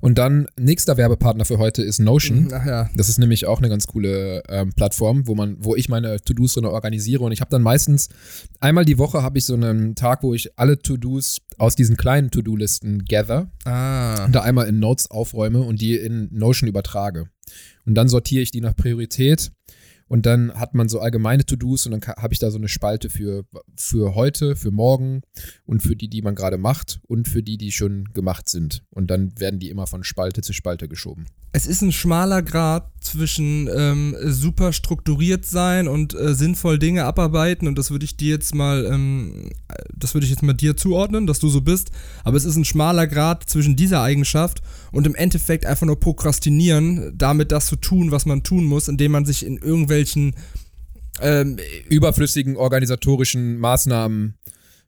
Und 0.00 0.16
dann, 0.16 0.46
nächster 0.58 0.96
Werbepartner 0.96 1.44
für 1.44 1.58
heute 1.58 1.82
ist 1.82 1.98
Notion. 1.98 2.48
Ach 2.52 2.64
ja. 2.64 2.90
Das 2.94 3.08
ist 3.08 3.18
nämlich 3.18 3.46
auch 3.46 3.58
eine 3.58 3.68
ganz 3.68 3.86
coole 3.86 4.42
ähm, 4.48 4.72
Plattform, 4.72 5.26
wo 5.26 5.34
man, 5.34 5.56
wo 5.60 5.76
ich 5.76 5.88
meine 5.88 6.20
To-Dos 6.20 6.54
so 6.54 6.62
organisiere. 6.62 7.22
Und 7.22 7.32
ich 7.32 7.40
habe 7.40 7.50
dann 7.50 7.62
meistens 7.62 8.08
einmal 8.60 8.84
die 8.86 8.96
Woche 8.98 9.22
habe 9.22 9.38
ich 9.38 9.44
so 9.44 9.54
einen 9.54 9.94
Tag, 9.94 10.22
wo 10.22 10.32
ich 10.32 10.58
alle 10.58 10.78
To-Dos 10.78 11.38
aus 11.58 11.76
diesen 11.76 11.96
kleinen 11.96 12.30
To-Do-Listen 12.30 13.04
gather 13.04 13.50
Ah. 13.64 14.24
und 14.24 14.32
da 14.34 14.40
einmal 14.40 14.68
in 14.68 14.78
Notes 14.78 15.10
aufräume 15.10 15.60
und 15.60 15.80
die 15.80 15.96
in 15.96 16.28
Notion 16.32 16.68
übertrage. 16.68 17.28
Und 17.84 17.94
dann 17.94 18.08
sortiere 18.08 18.42
ich 18.42 18.50
die 18.50 18.60
nach 18.60 18.76
Priorität. 18.76 19.50
Und 20.10 20.26
dann 20.26 20.52
hat 20.54 20.74
man 20.74 20.88
so 20.88 20.98
allgemeine 20.98 21.46
To-Dos 21.46 21.86
und 21.86 21.92
dann 21.92 22.02
habe 22.16 22.34
ich 22.34 22.40
da 22.40 22.50
so 22.50 22.58
eine 22.58 22.66
Spalte 22.66 23.10
für, 23.10 23.44
für 23.76 24.16
heute, 24.16 24.56
für 24.56 24.72
morgen 24.72 25.22
und 25.66 25.84
für 25.84 25.94
die, 25.94 26.08
die 26.08 26.20
man 26.20 26.34
gerade 26.34 26.58
macht 26.58 27.00
und 27.06 27.28
für 27.28 27.44
die, 27.44 27.56
die 27.56 27.70
schon 27.70 28.08
gemacht 28.12 28.48
sind. 28.48 28.82
Und 28.90 29.08
dann 29.08 29.38
werden 29.38 29.60
die 29.60 29.70
immer 29.70 29.86
von 29.86 30.02
Spalte 30.02 30.40
zu 30.40 30.52
Spalte 30.52 30.88
geschoben. 30.88 31.26
Es 31.52 31.66
ist 31.66 31.82
ein 31.82 31.92
schmaler 31.92 32.42
Grad 32.42 32.90
zwischen 33.00 33.68
ähm, 33.74 34.16
super 34.24 34.72
strukturiert 34.72 35.46
sein 35.46 35.86
und 35.88 36.14
äh, 36.14 36.34
sinnvoll 36.34 36.78
Dinge 36.78 37.04
abarbeiten 37.04 37.66
und 37.66 37.78
das 37.78 37.90
würde 37.90 38.04
ich 38.04 38.16
dir 38.16 38.30
jetzt 38.30 38.54
mal, 38.54 38.84
ähm, 38.86 39.50
das 39.94 40.14
würde 40.14 40.24
ich 40.26 40.30
jetzt 40.30 40.42
mal 40.42 40.54
dir 40.54 40.76
zuordnen, 40.76 41.26
dass 41.26 41.38
du 41.38 41.48
so 41.48 41.60
bist. 41.60 41.90
Aber 42.24 42.36
es 42.36 42.44
ist 42.44 42.56
ein 42.56 42.64
schmaler 42.64 43.06
Grad 43.06 43.48
zwischen 43.48 43.74
dieser 43.74 44.02
Eigenschaft 44.02 44.62
und 44.92 45.06
im 45.06 45.14
Endeffekt 45.14 45.66
einfach 45.66 45.86
nur 45.86 45.98
prokrastinieren, 45.98 47.12
damit 47.16 47.52
das 47.52 47.66
zu 47.66 47.76
tun, 47.76 48.10
was 48.10 48.26
man 48.26 48.42
tun 48.42 48.64
muss, 48.64 48.88
indem 48.88 49.12
man 49.12 49.24
sich 49.24 49.44
in 49.44 49.56
irgendwelchen 49.56 49.99
ähm, 51.20 51.58
Überflüssigen 51.88 52.56
organisatorischen 52.56 53.58
Maßnahmen 53.58 54.34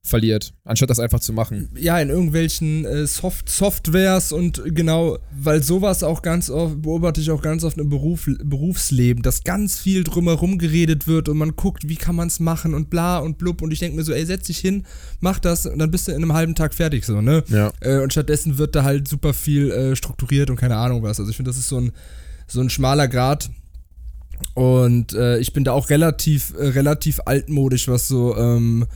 verliert, 0.05 0.53
anstatt 0.65 0.91
das 0.91 0.99
einfach 0.99 1.21
zu 1.21 1.33
machen. 1.33 1.69
ja, 1.79 1.99
in 2.01 2.11
irgendwelchen 2.11 2.85
äh, 2.85 3.07
Soft 3.07 3.49
Softwares 3.49 4.33
und 4.33 4.61
genau, 4.65 5.19
weil 5.31 5.63
sowas 5.63 6.03
auch 6.03 6.23
ganz 6.23 6.51
oft, 6.51 6.83
beobachte 6.83 7.21
ich 7.21 7.31
auch 7.31 7.41
ganz 7.41 7.63
oft 7.63 7.79
im 7.79 7.89
Beruf, 7.89 8.29
Berufsleben, 8.43 9.23
dass 9.23 9.45
ganz 9.45 9.79
viel 9.79 10.03
drumherum 10.03 10.59
geredet 10.59 11.07
wird 11.07 11.29
und 11.29 11.39
man 11.39 11.55
guckt, 11.55 11.89
wie 11.89 11.95
kann 11.95 12.17
man 12.17 12.27
es 12.27 12.41
machen 12.41 12.75
und 12.75 12.91
bla 12.91 13.19
und 13.19 13.39
blub 13.39 13.63
und 13.63 13.71
ich 13.71 13.79
denke 13.79 13.97
mir 13.97 14.03
so, 14.03 14.13
ey, 14.13 14.27
setz 14.27 14.49
dich 14.49 14.59
hin, 14.59 14.85
mach 15.21 15.39
das 15.39 15.67
und 15.67 15.79
dann 15.79 15.93
bist 15.93 16.09
du 16.09 16.13
in 16.13 16.19
einem 16.19 16.33
halben 16.33 16.57
Tag 16.57 16.75
fertig, 16.75 17.07
so, 17.07 17.21
ne? 17.21 17.45
Ja. 17.47 17.73
Äh, 17.81 18.01
und 18.01 18.13
stattdessen 18.13 18.59
wird 18.59 18.75
da 18.75 18.83
halt 18.83 19.07
super 19.07 19.33
viel 19.33 19.71
äh, 19.71 19.95
strukturiert 19.95 20.51
und 20.51 20.57
keine 20.57 20.77
Ahnung 20.77 21.05
was. 21.05 21.21
Also 21.21 21.31
ich 21.31 21.37
finde, 21.37 21.51
das 21.51 21.59
ist 21.59 21.69
so 21.69 21.79
ein, 21.79 21.93
so 22.49 22.61
ein 22.61 22.71
schmaler 22.71 23.07
Grad. 23.07 23.51
Und 24.55 25.13
äh, 25.15 25.39
ich 25.39 25.53
bin 25.53 25.65
da 25.65 25.73
auch 25.73 25.91
relativ, 25.91 26.55
äh, 26.59 26.69
relativ 26.69 27.21
altmodisch, 27.27 27.89
was 27.89 28.09
so, 28.09 28.37
ähm, 28.37 28.87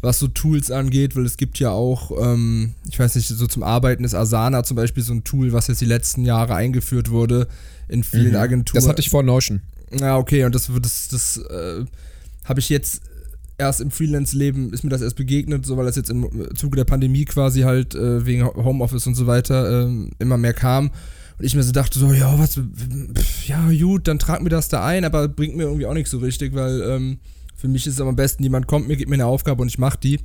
was 0.00 0.18
so 0.18 0.28
Tools 0.28 0.70
angeht, 0.70 1.16
weil 1.16 1.24
es 1.24 1.36
gibt 1.36 1.58
ja 1.58 1.70
auch, 1.70 2.10
ähm, 2.22 2.74
ich 2.88 2.98
weiß 2.98 3.16
nicht, 3.16 3.28
so 3.28 3.46
zum 3.46 3.62
Arbeiten 3.62 4.04
ist 4.04 4.14
Asana 4.14 4.62
zum 4.62 4.76
Beispiel 4.76 5.02
so 5.02 5.12
ein 5.12 5.24
Tool, 5.24 5.52
was 5.52 5.68
jetzt 5.68 5.80
die 5.80 5.86
letzten 5.86 6.24
Jahre 6.24 6.54
eingeführt 6.54 7.10
wurde 7.10 7.48
in 7.88 8.04
vielen 8.04 8.30
Mhm. 8.30 8.36
Agenturen. 8.36 8.76
Das 8.76 8.88
hatte 8.88 9.00
ich 9.00 9.10
vor 9.10 9.22
Notion. 9.22 9.62
Ja, 9.98 10.16
okay, 10.16 10.44
und 10.44 10.54
das, 10.54 10.70
das, 10.82 11.08
das 11.08 11.36
äh, 11.38 11.84
habe 12.44 12.60
ich 12.60 12.68
jetzt 12.68 13.00
erst 13.58 13.80
im 13.80 13.90
Freelance-Leben, 13.90 14.72
ist 14.72 14.84
mir 14.84 14.90
das 14.90 15.00
erst 15.00 15.16
begegnet, 15.16 15.64
so 15.64 15.76
weil 15.76 15.86
das 15.86 15.96
jetzt 15.96 16.10
im 16.10 16.28
Zuge 16.54 16.76
der 16.76 16.84
Pandemie 16.84 17.24
quasi 17.24 17.62
halt 17.62 17.94
äh, 17.94 18.26
wegen 18.26 18.44
Homeoffice 18.44 19.06
und 19.06 19.14
so 19.14 19.26
weiter 19.26 19.84
ähm, 19.84 20.10
immer 20.18 20.36
mehr 20.36 20.52
kam. 20.52 20.90
Und 21.38 21.44
ich 21.44 21.54
mir 21.54 21.62
so 21.62 21.72
dachte 21.72 21.98
so, 21.98 22.12
ja, 22.12 22.38
was, 22.38 22.54
pf, 22.54 23.48
ja, 23.48 23.68
gut, 23.70 24.08
dann 24.08 24.18
trag 24.18 24.42
mir 24.42 24.48
das 24.48 24.68
da 24.68 24.84
ein, 24.84 25.04
aber 25.04 25.28
bringt 25.28 25.56
mir 25.56 25.64
irgendwie 25.64 25.86
auch 25.86 25.94
nicht 25.94 26.08
so 26.08 26.18
richtig, 26.18 26.54
weil 26.54 26.80
ähm, 26.82 27.18
für 27.54 27.68
mich 27.68 27.86
ist 27.86 27.94
es 27.94 28.00
am 28.00 28.16
besten, 28.16 28.42
jemand 28.42 28.66
kommt 28.66 28.88
mir, 28.88 28.96
gibt 28.96 29.10
mir 29.10 29.16
eine 29.16 29.26
Aufgabe 29.26 29.62
und 29.62 29.68
ich 29.68 29.78
mach 29.78 29.96
die. 29.96 30.18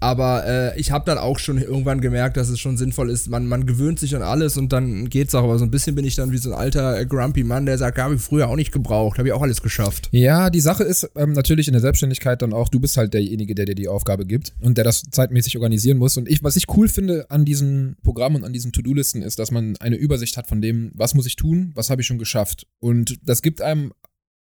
Aber 0.00 0.46
äh, 0.46 0.78
ich 0.78 0.90
habe 0.90 1.04
dann 1.06 1.18
auch 1.18 1.38
schon 1.38 1.58
irgendwann 1.58 2.00
gemerkt, 2.00 2.36
dass 2.36 2.48
es 2.48 2.60
schon 2.60 2.76
sinnvoll 2.76 3.10
ist. 3.10 3.28
Man, 3.28 3.46
man 3.46 3.66
gewöhnt 3.66 3.98
sich 3.98 4.14
an 4.14 4.22
alles 4.22 4.56
und 4.56 4.72
dann 4.72 5.08
geht's 5.08 5.34
auch. 5.34 5.44
Aber 5.44 5.58
so 5.58 5.64
ein 5.64 5.70
bisschen 5.70 5.94
bin 5.94 6.04
ich 6.04 6.16
dann 6.16 6.32
wie 6.32 6.38
so 6.38 6.52
ein 6.52 6.58
alter 6.58 6.98
äh, 6.98 7.06
grumpy 7.06 7.44
Mann, 7.44 7.66
der 7.66 7.78
sagt, 7.78 7.98
habe 7.98 8.14
ich 8.14 8.20
früher 8.20 8.48
auch 8.48 8.56
nicht 8.56 8.72
gebraucht, 8.72 9.18
habe 9.18 9.28
ich 9.28 9.34
auch 9.34 9.42
alles 9.42 9.62
geschafft. 9.62 10.08
Ja, 10.12 10.50
die 10.50 10.60
Sache 10.60 10.84
ist 10.84 11.10
ähm, 11.16 11.32
natürlich 11.32 11.68
in 11.68 11.72
der 11.72 11.80
Selbstständigkeit 11.80 12.42
dann 12.42 12.52
auch, 12.52 12.68
du 12.68 12.80
bist 12.80 12.96
halt 12.96 13.14
derjenige, 13.14 13.54
der 13.54 13.66
dir 13.66 13.74
die 13.74 13.88
Aufgabe 13.88 14.26
gibt 14.26 14.54
und 14.60 14.76
der 14.76 14.84
das 14.84 15.02
zeitmäßig 15.10 15.56
organisieren 15.56 15.98
muss. 15.98 16.16
Und 16.16 16.28
ich, 16.28 16.42
was 16.42 16.56
ich 16.56 16.66
cool 16.76 16.88
finde 16.88 17.30
an 17.30 17.44
diesen 17.44 17.96
Programmen 18.02 18.36
und 18.36 18.44
an 18.44 18.52
diesen 18.52 18.72
To-Do-Listen 18.72 19.22
ist, 19.22 19.38
dass 19.38 19.50
man 19.50 19.76
eine 19.78 19.96
Übersicht 19.96 20.36
hat 20.36 20.46
von 20.46 20.60
dem, 20.60 20.92
was 20.94 21.14
muss 21.14 21.26
ich 21.26 21.36
tun, 21.36 21.72
was 21.74 21.90
habe 21.90 22.02
ich 22.02 22.06
schon 22.06 22.18
geschafft. 22.18 22.66
Und 22.80 23.18
das 23.24 23.42
gibt 23.42 23.62
einem 23.62 23.92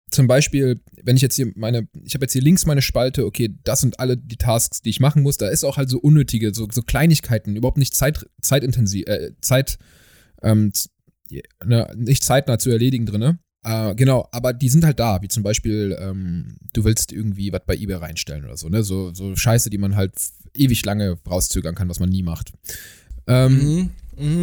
zum 0.10 0.28
Beispiel, 0.28 0.80
wenn 1.04 1.18
ich 1.18 1.22
jetzt 1.22 1.36
hier 1.36 1.52
meine, 1.56 1.88
ich 2.04 2.14
habe 2.14 2.24
jetzt 2.24 2.34
hier 2.34 2.42
links 2.42 2.66
meine 2.66 2.82
Spalte, 2.82 3.26
okay, 3.26 3.56
das 3.64 3.82
sind 3.82 4.00
alle 4.00 4.18
die 4.18 4.38
Tasks, 4.38 4.82
die 4.82 4.90
ich 4.90 5.00
machen 5.00 5.22
muss. 5.22 5.38
Da 5.38 5.50
ist 5.50 5.64
auch 5.64 5.78
halt 5.78 5.90
so 5.90 6.00
unnötige, 6.00 6.54
so, 6.54 6.68
so 6.72 6.82
Kleinigkeiten, 6.82 7.56
überhaupt 7.56 7.78
nicht 7.78 7.94
zeit, 7.94 8.26
zeitintensiv, 8.42 9.06
äh, 9.08 9.32
Zeit, 9.42 9.78
ähm, 10.42 10.72
ne, 11.66 11.92
nicht 11.96 12.24
zeitnah 12.24 12.58
zu 12.58 12.70
erledigen 12.70 13.06
drinne. 13.06 13.40
Äh, 13.64 13.96
genau, 13.96 14.30
aber 14.32 14.54
die 14.54 14.70
sind 14.70 14.86
halt 14.86 15.00
da, 15.00 15.22
wie 15.22 15.28
zum 15.28 15.44
Beispiel, 15.44 15.98
ähm, 16.00 16.56
du 16.74 16.86
willst 16.86 17.12
irgendwie 17.12 17.52
was 17.52 17.62
bei 17.66 17.76
eBay 17.76 17.98
reinstellen 17.98 18.46
oder 18.46 18.56
so, 18.56 18.70
ne? 18.70 18.84
So, 18.84 19.14
so 19.14 19.36
Scheiße, 19.36 19.70
die 19.70 19.78
man 19.78 19.98
halt 19.98 20.14
ewig 20.54 20.86
lange 20.86 21.18
rauszögern 21.28 21.76
kann, 21.76 21.90
was 21.90 22.00
man 22.00 22.10
nie 22.10 22.24
macht. 22.24 22.54
Ähm, 23.28 23.58
Mhm. 23.58 23.90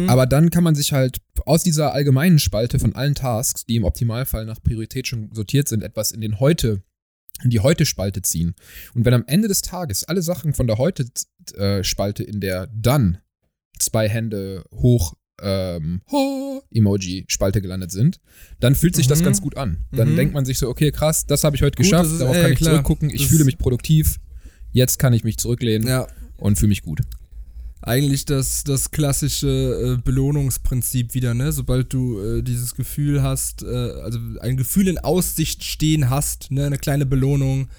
Aber 0.07 0.25
dann 0.25 0.49
kann 0.49 0.63
man 0.63 0.75
sich 0.75 0.93
halt 0.93 1.17
aus 1.45 1.63
dieser 1.63 1.93
allgemeinen 1.93 2.39
Spalte 2.39 2.79
von 2.79 2.95
allen 2.95 3.15
Tasks, 3.15 3.65
die 3.65 3.75
im 3.75 3.83
Optimalfall 3.83 4.45
nach 4.45 4.61
Priorität 4.61 5.07
schon 5.07 5.29
sortiert 5.33 5.67
sind, 5.67 5.83
etwas 5.83 6.11
in 6.11 6.21
den 6.21 6.39
heute, 6.39 6.81
in 7.43 7.49
die 7.49 7.59
Heute-Spalte 7.59 8.21
ziehen. 8.21 8.55
Und 8.93 9.03
wenn 9.05 9.13
am 9.13 9.25
Ende 9.27 9.47
des 9.47 9.61
Tages 9.61 10.03
alle 10.05 10.21
Sachen 10.21 10.53
von 10.53 10.67
der 10.67 10.77
Heute-Spalte 10.77 12.23
in 12.23 12.39
der 12.39 12.67
dann 12.73 13.17
zwei 13.79 14.07
Hände 14.07 14.63
hoch 14.71 15.13
ähm, 15.41 16.01
ho, 16.09 16.63
Emoji-Spalte 16.71 17.61
gelandet 17.61 17.91
sind, 17.91 18.21
dann 18.61 18.73
fühlt 18.73 18.95
sich 18.95 19.07
das 19.07 19.19
Mhm. 19.19 19.25
ganz 19.25 19.41
gut 19.41 19.57
an. 19.57 19.83
Dann 19.91 20.13
Mhm. 20.13 20.15
denkt 20.15 20.33
man 20.33 20.45
sich 20.45 20.57
so, 20.57 20.69
okay, 20.69 20.93
krass, 20.93 21.25
das 21.25 21.43
habe 21.43 21.57
ich 21.57 21.61
heute 21.61 21.75
Gut, 21.75 21.83
geschafft, 21.85 22.05
das 22.05 22.13
ist- 22.13 22.21
darauf 22.21 22.37
ey, 22.37 22.41
kann 22.43 22.51
ich 22.53 22.59
klar. 22.59 22.71
zurückgucken, 22.71 23.09
ich 23.09 23.23
Das- 23.23 23.29
fühle 23.31 23.43
mich 23.43 23.57
produktiv, 23.57 24.21
jetzt 24.71 24.97
kann 24.97 25.11
ich 25.11 25.25
mich 25.25 25.35
zurücklehnen 25.35 25.85
ja. 25.89 26.07
und 26.37 26.57
fühle 26.57 26.69
mich 26.69 26.83
gut. 26.83 27.01
Eigentlich 27.85 28.25
das, 28.25 28.63
das 28.63 28.89
klassische 28.91 29.47
äh, 29.97 30.01
Belohnungsprinzip 30.01 31.13
wieder, 31.13 31.33
ne? 31.33 31.51
Sobald 31.51 31.93
du 31.93 32.19
äh, 32.19 32.41
dieses 32.41 32.73
Gefühl 32.75 33.21
hast, 33.21 33.61
äh, 33.63 33.67
also 33.67 34.19
ein 34.41 34.57
Gefühl 34.57 34.87
in 34.87 34.97
Aussicht 34.97 35.63
stehen 35.63 36.09
hast, 36.09 36.49
ne, 36.51 36.65
eine 36.65 36.79
kleine 36.79 37.05
Belohnung, 37.05 37.69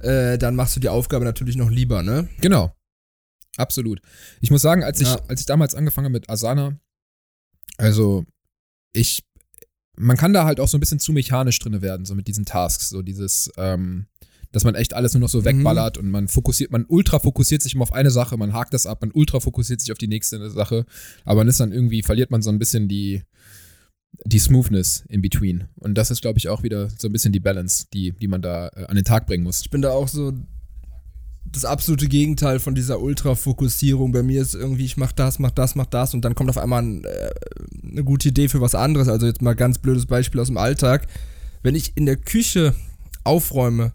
äh, 0.00 0.36
dann 0.36 0.56
machst 0.56 0.76
du 0.76 0.80
die 0.80 0.90
Aufgabe 0.90 1.24
natürlich 1.24 1.56
noch 1.56 1.70
lieber, 1.70 2.02
ne? 2.02 2.28
Genau. 2.40 2.74
Absolut. 3.56 4.00
Ich 4.42 4.50
muss 4.50 4.60
sagen, 4.60 4.84
als 4.84 5.00
ich, 5.00 5.08
Ja. 5.08 5.18
als 5.28 5.40
ich 5.40 5.46
damals 5.46 5.74
angefangen 5.74 6.04
habe 6.04 6.12
mit 6.12 6.28
Asana, 6.28 6.78
also 7.78 8.26
ich, 8.92 9.24
man 9.96 10.18
kann 10.18 10.34
da 10.34 10.44
halt 10.44 10.60
auch 10.60 10.68
so 10.68 10.76
ein 10.76 10.80
bisschen 10.80 10.98
zu 11.00 11.12
mechanisch 11.12 11.58
drin 11.58 11.80
werden, 11.80 12.04
so 12.04 12.14
mit 12.14 12.28
diesen 12.28 12.44
Tasks, 12.44 12.90
so 12.90 13.00
dieses, 13.00 13.50
ähm, 13.56 14.06
dass 14.56 14.64
man 14.64 14.74
echt 14.74 14.94
alles 14.94 15.12
nur 15.12 15.20
noch 15.20 15.28
so 15.28 15.44
wegballert 15.44 15.98
und 15.98 16.10
man 16.10 16.28
fokussiert, 16.28 16.72
man 16.72 16.86
ultra 16.88 17.18
fokussiert 17.18 17.60
sich 17.60 17.74
immer 17.74 17.82
auf 17.82 17.92
eine 17.92 18.10
Sache, 18.10 18.38
man 18.38 18.54
hakt 18.54 18.72
das 18.72 18.86
ab, 18.86 19.02
man 19.02 19.10
ultra 19.12 19.38
fokussiert 19.38 19.82
sich 19.82 19.92
auf 19.92 19.98
die 19.98 20.08
nächste 20.08 20.48
Sache, 20.48 20.86
aber 21.26 21.40
man 21.40 21.48
ist 21.48 21.60
dann 21.60 21.72
irgendwie, 21.72 22.02
verliert 22.02 22.30
man 22.30 22.40
so 22.40 22.48
ein 22.48 22.58
bisschen 22.58 22.88
die, 22.88 23.22
die 24.24 24.38
Smoothness 24.38 25.04
in 25.10 25.20
between. 25.20 25.64
Und 25.74 25.98
das 25.98 26.10
ist, 26.10 26.22
glaube 26.22 26.38
ich, 26.38 26.48
auch 26.48 26.62
wieder 26.62 26.88
so 26.88 27.06
ein 27.06 27.12
bisschen 27.12 27.34
die 27.34 27.40
Balance, 27.40 27.88
die, 27.92 28.12
die 28.12 28.28
man 28.28 28.40
da 28.40 28.68
äh, 28.68 28.86
an 28.86 28.96
den 28.96 29.04
Tag 29.04 29.26
bringen 29.26 29.44
muss. 29.44 29.60
Ich 29.60 29.68
bin 29.68 29.82
da 29.82 29.90
auch 29.90 30.08
so 30.08 30.32
das 31.44 31.66
absolute 31.66 32.08
Gegenteil 32.08 32.58
von 32.58 32.74
dieser 32.74 33.02
Ultrafokussierung. 33.02 34.12
Bei 34.12 34.22
mir 34.22 34.40
ist 34.40 34.54
irgendwie, 34.54 34.86
ich 34.86 34.96
mach 34.96 35.12
das, 35.12 35.38
mach 35.38 35.50
das, 35.50 35.74
mach 35.74 35.84
das 35.84 36.14
und 36.14 36.24
dann 36.24 36.34
kommt 36.34 36.48
auf 36.48 36.56
einmal 36.56 36.82
ein, 36.82 37.04
äh, 37.04 37.30
eine 37.92 38.04
gute 38.04 38.30
Idee 38.30 38.48
für 38.48 38.62
was 38.62 38.74
anderes. 38.74 39.08
Also 39.08 39.26
jetzt 39.26 39.42
mal 39.42 39.54
ganz 39.54 39.76
blödes 39.76 40.06
Beispiel 40.06 40.40
aus 40.40 40.48
dem 40.48 40.56
Alltag. 40.56 41.08
Wenn 41.62 41.74
ich 41.74 41.92
in 41.94 42.06
der 42.06 42.16
Küche 42.16 42.74
aufräume, 43.22 43.92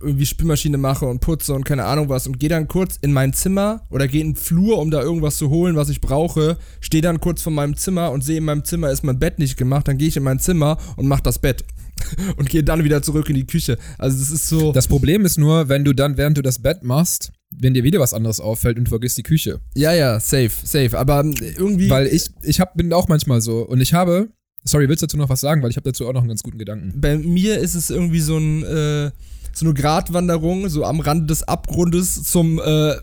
irgendwie 0.00 0.26
Spülmaschine 0.26 0.78
mache 0.78 1.06
und 1.06 1.20
putze 1.20 1.54
und 1.54 1.64
keine 1.64 1.84
Ahnung 1.84 2.08
was 2.08 2.26
und 2.26 2.38
gehe 2.38 2.48
dann 2.48 2.68
kurz 2.68 2.98
in 3.00 3.12
mein 3.12 3.32
Zimmer 3.32 3.82
oder 3.90 4.08
gehe 4.08 4.20
in 4.20 4.30
den 4.30 4.36
Flur, 4.36 4.78
um 4.78 4.90
da 4.90 5.02
irgendwas 5.02 5.36
zu 5.36 5.50
holen, 5.50 5.76
was 5.76 5.88
ich 5.88 6.00
brauche, 6.00 6.56
stehe 6.80 7.02
dann 7.02 7.20
kurz 7.20 7.42
vor 7.42 7.52
meinem 7.52 7.76
Zimmer 7.76 8.10
und 8.10 8.24
sehe 8.24 8.38
in 8.38 8.44
meinem 8.44 8.64
Zimmer 8.64 8.90
ist 8.90 9.04
mein 9.04 9.18
Bett 9.18 9.38
nicht 9.38 9.56
gemacht, 9.56 9.88
dann 9.88 9.98
gehe 9.98 10.08
ich 10.08 10.16
in 10.16 10.22
mein 10.22 10.38
Zimmer 10.38 10.78
und 10.96 11.06
mache 11.06 11.22
das 11.22 11.38
Bett 11.38 11.64
und 12.36 12.48
gehe 12.48 12.62
dann 12.62 12.84
wieder 12.84 13.02
zurück 13.02 13.28
in 13.28 13.36
die 13.36 13.46
Küche. 13.46 13.78
Also 13.98 14.18
das 14.18 14.30
ist 14.30 14.48
so 14.48 14.72
Das 14.72 14.88
Problem 14.88 15.24
ist 15.24 15.38
nur, 15.38 15.68
wenn 15.68 15.84
du 15.84 15.92
dann, 15.92 16.16
während 16.16 16.38
du 16.38 16.42
das 16.42 16.60
Bett 16.60 16.82
machst, 16.82 17.32
wenn 17.50 17.74
dir 17.74 17.84
wieder 17.84 18.00
was 18.00 18.12
anderes 18.14 18.40
auffällt 18.40 18.78
und 18.78 18.84
du 18.84 18.88
vergisst 18.90 19.18
die 19.18 19.22
Küche. 19.22 19.60
Ja, 19.74 19.92
ja, 19.92 20.20
safe, 20.20 20.50
safe. 20.64 20.98
Aber 20.98 21.20
ähm, 21.20 21.34
irgendwie. 21.56 21.88
Weil 21.88 22.06
ich, 22.06 22.30
ich 22.42 22.60
hab, 22.60 22.74
bin 22.74 22.92
auch 22.92 23.08
manchmal 23.08 23.40
so 23.40 23.60
und 23.60 23.80
ich 23.80 23.94
habe, 23.94 24.28
sorry, 24.64 24.88
willst 24.88 25.02
du 25.02 25.06
dazu 25.06 25.16
noch 25.16 25.28
was 25.28 25.40
sagen? 25.40 25.62
Weil 25.62 25.70
ich 25.70 25.76
habe 25.76 25.88
dazu 25.88 26.06
auch 26.06 26.12
noch 26.12 26.20
einen 26.20 26.28
ganz 26.28 26.42
guten 26.42 26.58
Gedanken. 26.58 27.00
bei 27.00 27.16
mir 27.16 27.58
ist 27.58 27.74
es 27.74 27.90
irgendwie 27.90 28.20
so 28.20 28.36
ein, 28.36 28.62
äh, 28.64 29.10
so 29.56 29.64
eine 29.64 29.74
Gratwanderung, 29.74 30.68
so 30.68 30.84
am 30.84 31.00
Rande 31.00 31.26
des 31.26 31.42
Abgrundes 31.44 32.22
zum 32.24 32.60
äh, 32.62 32.94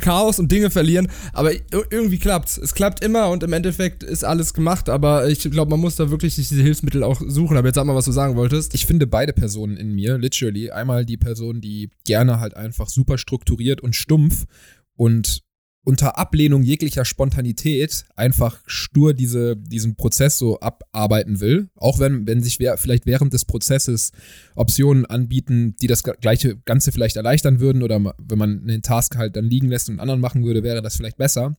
Chaos 0.00 0.38
und 0.38 0.50
Dinge 0.52 0.70
verlieren. 0.70 1.08
Aber 1.32 1.50
ir- 1.52 1.84
irgendwie 1.90 2.18
klappt's. 2.18 2.56
Es 2.56 2.74
klappt 2.74 3.04
immer 3.04 3.28
und 3.28 3.42
im 3.42 3.52
Endeffekt 3.52 4.02
ist 4.02 4.24
alles 4.24 4.54
gemacht. 4.54 4.88
Aber 4.88 5.28
ich 5.28 5.40
glaube, 5.50 5.70
man 5.70 5.80
muss 5.80 5.96
da 5.96 6.10
wirklich 6.10 6.36
diese 6.36 6.62
Hilfsmittel 6.62 7.02
auch 7.02 7.20
suchen. 7.26 7.56
Aber 7.56 7.68
jetzt 7.68 7.74
sag 7.74 7.84
mal, 7.86 7.96
was 7.96 8.04
du 8.04 8.12
sagen 8.12 8.36
wolltest. 8.36 8.72
Ich 8.74 8.86
finde 8.86 9.06
beide 9.06 9.32
Personen 9.32 9.76
in 9.76 9.92
mir, 9.92 10.16
literally, 10.16 10.70
einmal 10.70 11.04
die 11.04 11.16
Person, 11.16 11.60
die 11.60 11.90
gerne 12.06 12.40
halt 12.40 12.56
einfach 12.56 12.88
super 12.88 13.18
strukturiert 13.18 13.80
und 13.80 13.94
stumpf 13.96 14.46
und 14.94 15.42
unter 15.82 16.18
Ablehnung 16.18 16.62
jeglicher 16.62 17.04
Spontanität 17.04 18.04
einfach 18.14 18.60
stur 18.66 19.14
diese, 19.14 19.56
diesen 19.56 19.96
Prozess 19.96 20.36
so 20.36 20.60
abarbeiten 20.60 21.40
will. 21.40 21.70
Auch 21.74 21.98
wenn, 21.98 22.26
wenn 22.26 22.42
sich 22.42 22.58
vielleicht 22.76 23.06
während 23.06 23.32
des 23.32 23.46
Prozesses 23.46 24.12
Optionen 24.54 25.06
anbieten, 25.06 25.76
die 25.80 25.86
das 25.86 26.02
gleiche 26.02 26.58
Ganze 26.64 26.92
vielleicht 26.92 27.16
erleichtern 27.16 27.60
würden 27.60 27.82
oder 27.82 28.14
wenn 28.18 28.38
man 28.38 28.66
den 28.66 28.82
Task 28.82 29.16
halt 29.16 29.36
dann 29.36 29.46
liegen 29.46 29.68
lässt 29.68 29.88
und 29.88 29.94
einen 29.94 30.00
anderen 30.00 30.20
machen 30.20 30.44
würde, 30.44 30.62
wäre 30.62 30.82
das 30.82 30.96
vielleicht 30.96 31.16
besser. 31.16 31.56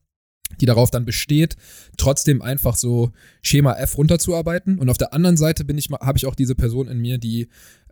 Die 0.60 0.66
darauf 0.66 0.90
dann 0.90 1.04
besteht, 1.04 1.56
trotzdem 1.96 2.42
einfach 2.42 2.76
so 2.76 3.10
Schema 3.40 3.74
F 3.74 3.96
runterzuarbeiten. 3.96 4.78
Und 4.78 4.90
auf 4.90 4.98
der 4.98 5.14
anderen 5.14 5.36
Seite 5.36 5.64
ich, 5.76 5.88
habe 5.90 6.18
ich 6.18 6.26
auch 6.26 6.34
diese 6.34 6.54
Person 6.54 6.88
in 6.88 6.98
mir, 6.98 7.18
die, 7.18 7.48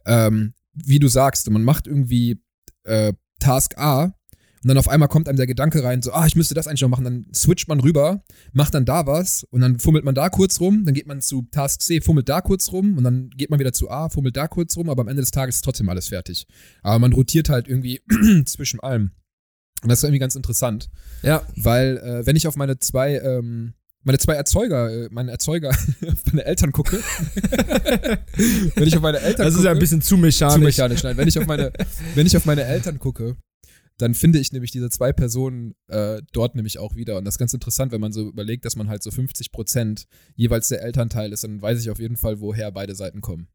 ähm, 0.07 0.53
wie 0.75 0.99
du 0.99 1.09
sagst, 1.09 1.51
man 1.51 1.65
macht 1.65 1.87
irgendwie 1.87 2.41
äh, 2.85 3.15
Task 3.41 3.79
A 3.79 4.15
und 4.63 4.69
dann 4.69 4.77
auf 4.77 4.89
einmal 4.89 5.09
kommt 5.09 5.27
einem 5.27 5.39
der 5.39 5.47
Gedanke 5.47 5.83
rein, 5.83 6.03
so, 6.03 6.13
ah, 6.13 6.27
ich 6.27 6.37
müsste 6.37 6.55
das 6.55 6.67
eigentlich 6.67 6.83
noch 6.83 6.91
machen. 6.91 7.05
Dann 7.05 7.27
switcht 7.35 7.67
man 7.69 7.81
rüber, 7.81 8.23
macht 8.53 8.75
dann 8.75 8.85
da 8.85 9.07
was 9.07 9.45
und 9.45 9.63
dann 9.63 9.79
fummelt 9.79 10.05
man 10.05 10.15
da 10.15 10.29
kurz 10.29 10.61
rum, 10.61 10.85
dann 10.85 10.93
geht 10.93 11.07
man 11.07 11.23
zu 11.23 11.47
Task 11.51 11.81
C, 11.81 12.03
fummelt 12.03 12.29
da 12.29 12.43
kurz 12.43 12.71
rum 12.71 12.99
und 12.99 13.05
dann 13.05 13.31
geht 13.31 13.49
man 13.49 13.59
wieder 13.59 13.73
zu 13.73 13.91
A, 13.91 14.11
fummelt 14.11 14.37
da 14.37 14.49
kurz 14.49 14.77
rum, 14.77 14.91
aber 14.91 15.01
am 15.01 15.09
Ende 15.09 15.23
des 15.23 15.31
Tages 15.31 15.57
ist 15.57 15.63
trotzdem 15.63 15.89
alles 15.89 16.09
fertig. 16.09 16.47
Aber 16.83 16.99
man 16.99 17.15
rotiert 17.15 17.49
halt 17.49 17.69
irgendwie 17.69 18.03
zwischen 18.45 18.81
allem. 18.81 19.13
Und 19.83 19.89
das 19.89 20.01
ist 20.01 20.05
irgendwie 20.05 20.19
ganz 20.19 20.35
interessant, 20.35 20.91
Ja, 21.23 21.43
weil 21.57 21.97
äh, 21.97 22.27
wenn 22.27 22.37
ich 22.37 22.47
auf 22.47 22.57
meine 22.57 22.79
zwei, 22.79 23.17
ähm, 23.17 23.73
meine 24.03 24.19
zwei 24.19 24.35
Erzeuger, 24.35 24.91
äh, 24.91 25.09
meine 25.11 25.31
Erzeuger, 25.31 25.75
meine 26.27 26.45
Eltern 26.45 26.73
gucke, 26.73 26.99
wenn 28.75 28.87
ich 28.87 28.95
auf 28.95 29.01
meine 29.01 29.21
Eltern 29.21 29.47
das 29.47 29.55
gucke, 29.55 29.61
ist 29.61 29.65
ja 29.65 29.71
ein 29.71 29.79
bisschen 29.79 30.03
zu 30.03 30.19
mechanisch. 30.19 30.55
zu 30.55 30.61
mechanisch. 30.61 31.03
Nein, 31.03 31.17
wenn 31.17 31.29
ich 31.29 31.39
auf 31.39 31.47
meine, 31.47 31.73
wenn 32.15 32.27
ich 32.27 32.37
auf 32.37 32.45
meine 32.45 32.65
Eltern 32.65 32.99
gucke, 32.99 33.39
dann 34.01 34.15
finde 34.15 34.39
ich 34.39 34.53
nämlich 34.53 34.71
diese 34.71 34.91
zwei 34.91 35.13
Personen 35.13 35.75
äh, 35.89 36.23
dort 36.33 36.55
nämlich 36.55 36.79
auch 36.79 36.97
wieder. 36.97 37.19
Und 37.19 37.25
das 37.25 37.35
ist 37.35 37.39
ganz 37.39 37.53
interessant, 37.53 37.93
wenn 37.93 38.01
man 38.01 38.13
so 38.13 38.29
überlegt, 38.29 38.65
dass 38.65 38.77
man 38.77 38.89
halt 38.89 39.03
so 39.03 39.11
50 39.11 39.53
Prozent 39.53 40.07
jeweils 40.37 40.69
der 40.69 40.83
Elternteil 40.83 41.33
ist, 41.33 41.45
dann 41.45 41.61
weiß 41.61 41.81
ich 41.81 41.91
auf 41.91 41.99
jeden 41.99 42.17
Fall, 42.17 42.41
woher 42.41 42.73
beide 42.73 42.95
Seiten 42.95 43.21
kommen. 43.21 43.49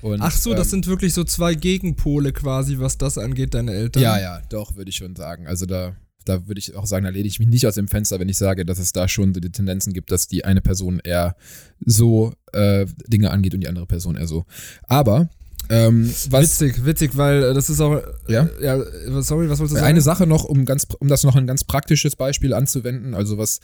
Und, 0.00 0.20
Ach 0.20 0.32
so, 0.32 0.54
das 0.54 0.68
ähm, 0.68 0.70
sind 0.70 0.86
wirklich 0.86 1.12
so 1.12 1.24
zwei 1.24 1.54
Gegenpole 1.54 2.32
quasi, 2.32 2.78
was 2.78 2.98
das 2.98 3.18
angeht, 3.18 3.54
deine 3.54 3.72
Eltern. 3.72 4.02
Ja, 4.02 4.18
ja, 4.18 4.40
doch, 4.48 4.76
würde 4.76 4.90
ich 4.90 4.96
schon 4.96 5.16
sagen. 5.16 5.46
Also 5.46 5.66
da, 5.66 5.96
da 6.24 6.46
würde 6.46 6.58
ich 6.60 6.74
auch 6.76 6.86
sagen, 6.86 7.04
da 7.04 7.10
lehne 7.10 7.26
ich 7.26 7.38
mich 7.38 7.48
nicht 7.48 7.66
aus 7.66 7.74
dem 7.74 7.88
Fenster, 7.88 8.20
wenn 8.20 8.28
ich 8.28 8.38
sage, 8.38 8.64
dass 8.64 8.78
es 8.78 8.92
da 8.92 9.08
schon 9.08 9.34
so 9.34 9.40
die 9.40 9.50
Tendenzen 9.50 9.92
gibt, 9.92 10.12
dass 10.12 10.28
die 10.28 10.44
eine 10.44 10.60
Person 10.60 11.00
eher 11.02 11.36
so 11.84 12.32
äh, 12.52 12.86
Dinge 13.06 13.30
angeht 13.30 13.54
und 13.54 13.60
die 13.60 13.68
andere 13.68 13.86
Person 13.86 14.16
eher 14.16 14.28
so. 14.28 14.44
Aber 14.84 15.30
ähm, 15.70 16.06
Witzig, 16.08 16.84
witzig, 16.84 17.16
weil 17.16 17.42
äh, 17.42 17.54
das 17.54 17.68
ist 17.68 17.80
auch. 17.80 18.00
Ja? 18.26 18.44
Äh, 18.60 18.64
ja, 18.64 18.76
äh, 18.76 19.22
sorry, 19.22 19.48
was 19.50 19.58
wolltest 19.58 19.76
du 19.76 19.78
sagen? 19.78 19.86
Eine 19.86 20.00
Sache 20.00 20.26
noch, 20.26 20.44
um, 20.44 20.64
ganz, 20.64 20.86
um 20.98 21.08
das 21.08 21.24
noch 21.24 21.36
ein 21.36 21.46
ganz 21.46 21.64
praktisches 21.64 22.16
Beispiel 22.16 22.54
anzuwenden. 22.54 23.14
Also 23.14 23.36
was, 23.38 23.60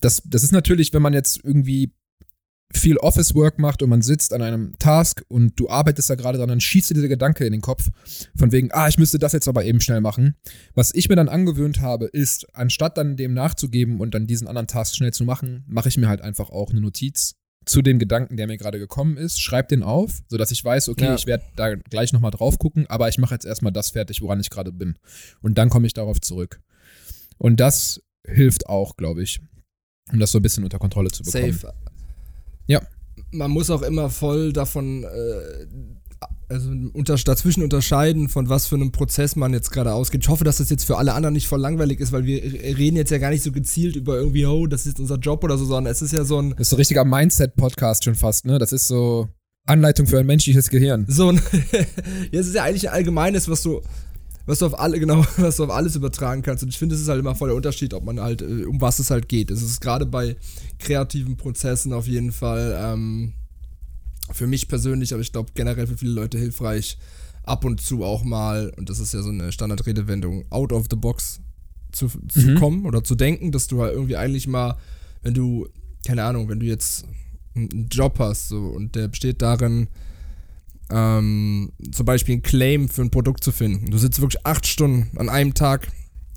das, 0.00 0.22
das 0.26 0.42
ist 0.42 0.52
natürlich, 0.52 0.92
wenn 0.92 1.02
man 1.02 1.14
jetzt 1.14 1.40
irgendwie 1.42 1.92
viel 2.72 2.96
Office-Work 2.98 3.58
macht 3.58 3.82
und 3.82 3.88
man 3.88 4.02
sitzt 4.02 4.32
an 4.32 4.42
einem 4.42 4.76
Task 4.78 5.22
und 5.28 5.58
du 5.58 5.68
arbeitest 5.68 6.10
da 6.10 6.14
gerade 6.16 6.38
dran, 6.38 6.48
dann 6.48 6.60
schießt 6.60 6.90
dir 6.90 6.94
dieser 6.94 7.08
Gedanke 7.08 7.46
in 7.46 7.52
den 7.52 7.60
Kopf 7.60 7.88
von 8.36 8.52
wegen, 8.52 8.70
ah, 8.72 8.88
ich 8.88 8.98
müsste 8.98 9.18
das 9.18 9.32
jetzt 9.32 9.48
aber 9.48 9.64
eben 9.64 9.80
schnell 9.80 10.00
machen. 10.00 10.34
Was 10.74 10.92
ich 10.94 11.08
mir 11.08 11.16
dann 11.16 11.28
angewöhnt 11.28 11.80
habe, 11.80 12.06
ist, 12.06 12.46
anstatt 12.52 12.98
dann 12.98 13.16
dem 13.16 13.32
nachzugeben 13.32 14.00
und 14.00 14.14
dann 14.14 14.26
diesen 14.26 14.48
anderen 14.48 14.66
Task 14.66 14.96
schnell 14.96 15.12
zu 15.12 15.24
machen, 15.24 15.64
mache 15.66 15.88
ich 15.88 15.96
mir 15.96 16.08
halt 16.08 16.20
einfach 16.20 16.50
auch 16.50 16.70
eine 16.70 16.80
Notiz 16.80 17.36
zu 17.66 17.82
dem 17.82 17.98
Gedanken, 17.98 18.36
der 18.36 18.46
mir 18.46 18.56
gerade 18.58 18.78
gekommen 18.78 19.16
ist, 19.16 19.40
schreib 19.40 19.68
den 19.68 19.82
auf, 19.82 20.20
sodass 20.28 20.50
ich 20.50 20.64
weiß, 20.64 20.88
okay, 20.88 21.04
Ja. 21.06 21.14
ich 21.14 21.26
werde 21.26 21.44
da 21.56 21.74
gleich 21.74 22.12
nochmal 22.12 22.30
drauf 22.30 22.58
gucken, 22.58 22.86
aber 22.88 23.08
ich 23.08 23.18
mache 23.18 23.34
jetzt 23.34 23.44
erstmal 23.46 23.72
das 23.72 23.90
fertig, 23.90 24.20
woran 24.22 24.40
ich 24.40 24.50
gerade 24.50 24.72
bin. 24.72 24.96
Und 25.42 25.56
dann 25.58 25.70
komme 25.70 25.86
ich 25.86 25.92
darauf 25.94 26.20
zurück. 26.20 26.60
Und 27.38 27.60
das 27.60 28.02
hilft 28.26 28.66
auch, 28.68 28.96
glaube 28.96 29.22
ich, 29.22 29.40
um 30.12 30.18
das 30.18 30.30
so 30.32 30.38
ein 30.38 30.42
bisschen 30.42 30.64
unter 30.64 30.78
Kontrolle 30.78 31.10
zu 31.10 31.22
bekommen. 31.22 31.52
Safe. 31.52 31.74
Ja. 32.66 32.82
Man 33.30 33.50
muss 33.50 33.70
auch 33.70 33.82
immer 33.82 34.10
voll 34.10 34.52
davon, 34.52 35.04
äh, 35.04 35.66
also 36.48 36.70
unter, 36.92 37.16
dazwischen 37.16 37.62
unterscheiden, 37.62 38.28
von 38.28 38.48
was 38.48 38.66
für 38.66 38.74
einem 38.74 38.92
Prozess 38.92 39.36
man 39.36 39.52
jetzt 39.52 39.70
gerade 39.70 39.92
ausgeht. 39.92 40.22
Ich 40.22 40.28
hoffe, 40.28 40.44
dass 40.44 40.58
das 40.58 40.70
jetzt 40.70 40.84
für 40.84 40.98
alle 40.98 41.14
anderen 41.14 41.32
nicht 41.32 41.48
voll 41.48 41.60
langweilig 41.60 42.00
ist, 42.00 42.12
weil 42.12 42.24
wir 42.24 42.42
reden 42.42 42.96
jetzt 42.96 43.10
ja 43.10 43.18
gar 43.18 43.30
nicht 43.30 43.42
so 43.42 43.52
gezielt 43.52 43.96
über 43.96 44.16
irgendwie, 44.16 44.46
oh, 44.46 44.66
das 44.66 44.82
ist 44.82 44.86
jetzt 44.92 45.00
unser 45.00 45.16
Job 45.16 45.42
oder 45.44 45.56
so, 45.58 45.64
sondern 45.64 45.90
es 45.90 46.02
ist 46.02 46.12
ja 46.12 46.24
so 46.24 46.40
ein, 46.40 46.50
Das 46.50 46.60
ist 46.60 46.70
so 46.70 46.76
richtiger 46.76 47.04
Mindset-Podcast 47.04 48.04
schon 48.04 48.14
fast, 48.14 48.44
ne? 48.44 48.58
Das 48.58 48.72
ist 48.72 48.88
so 48.88 49.28
Anleitung 49.66 50.06
für 50.06 50.18
ein 50.18 50.26
menschliches 50.26 50.68
Gehirn. 50.68 51.06
so 51.08 51.28
ein, 51.30 51.36
ja, 52.32 52.40
es 52.40 52.46
ist 52.48 52.54
ja 52.54 52.64
eigentlich 52.64 52.88
ein 52.88 52.94
allgemeines, 52.94 53.48
was 53.48 53.62
du, 53.62 53.80
was 54.46 54.58
du 54.58 54.66
auf 54.66 54.78
alle, 54.78 55.00
genau, 55.00 55.24
was 55.38 55.56
du 55.56 55.64
auf 55.64 55.70
alles 55.70 55.96
übertragen 55.96 56.42
kannst. 56.42 56.62
Und 56.62 56.68
ich 56.68 56.78
finde, 56.78 56.94
es 56.94 57.00
ist 57.00 57.08
halt 57.08 57.20
immer 57.20 57.34
voll 57.34 57.48
der 57.48 57.56
Unterschied, 57.56 57.94
ob 57.94 58.04
man 58.04 58.20
halt, 58.20 58.42
äh, 58.42 58.64
um 58.64 58.80
was 58.80 58.98
es 58.98 59.10
halt 59.10 59.28
geht. 59.28 59.50
Es 59.50 59.62
ist 59.62 59.80
gerade 59.80 60.06
bei 60.06 60.36
kreativen 60.78 61.36
Prozessen 61.36 61.92
auf 61.92 62.06
jeden 62.06 62.32
Fall, 62.32 62.78
ähm, 62.78 63.32
für 64.32 64.46
mich 64.46 64.68
persönlich, 64.68 65.12
aber 65.12 65.22
ich 65.22 65.32
glaube 65.32 65.52
generell 65.54 65.86
für 65.86 65.96
viele 65.96 66.12
Leute 66.12 66.38
hilfreich, 66.38 66.98
ab 67.42 67.64
und 67.64 67.80
zu 67.80 68.04
auch 68.04 68.24
mal, 68.24 68.72
und 68.76 68.88
das 68.88 68.98
ist 68.98 69.12
ja 69.12 69.22
so 69.22 69.28
eine 69.28 69.52
Standardredewendung, 69.52 70.44
out 70.50 70.72
of 70.72 70.86
the 70.90 70.96
box 70.96 71.40
zu, 71.92 72.08
zu 72.08 72.40
Mhm. 72.40 72.54
kommen 72.58 72.86
oder 72.86 73.04
zu 73.04 73.14
denken, 73.14 73.52
dass 73.52 73.66
du 73.66 73.82
halt 73.82 73.92
irgendwie 73.92 74.16
eigentlich 74.16 74.46
mal, 74.46 74.76
wenn 75.22 75.34
du, 75.34 75.68
keine 76.06 76.24
Ahnung, 76.24 76.48
wenn 76.48 76.60
du 76.60 76.66
jetzt 76.66 77.04
einen 77.54 77.88
Job 77.90 78.18
hast 78.18 78.48
so, 78.48 78.58
und 78.58 78.94
der 78.96 79.08
besteht 79.08 79.42
darin, 79.42 79.88
ähm, 80.90 81.72
zum 81.92 82.06
Beispiel 82.06 82.34
einen 82.34 82.42
Claim 82.42 82.88
für 82.88 83.02
ein 83.02 83.10
Produkt 83.10 83.44
zu 83.44 83.52
finden. 83.52 83.90
Du 83.90 83.98
sitzt 83.98 84.20
wirklich 84.20 84.44
acht 84.44 84.66
Stunden 84.66 85.16
an 85.18 85.28
einem 85.28 85.54
Tag 85.54 85.88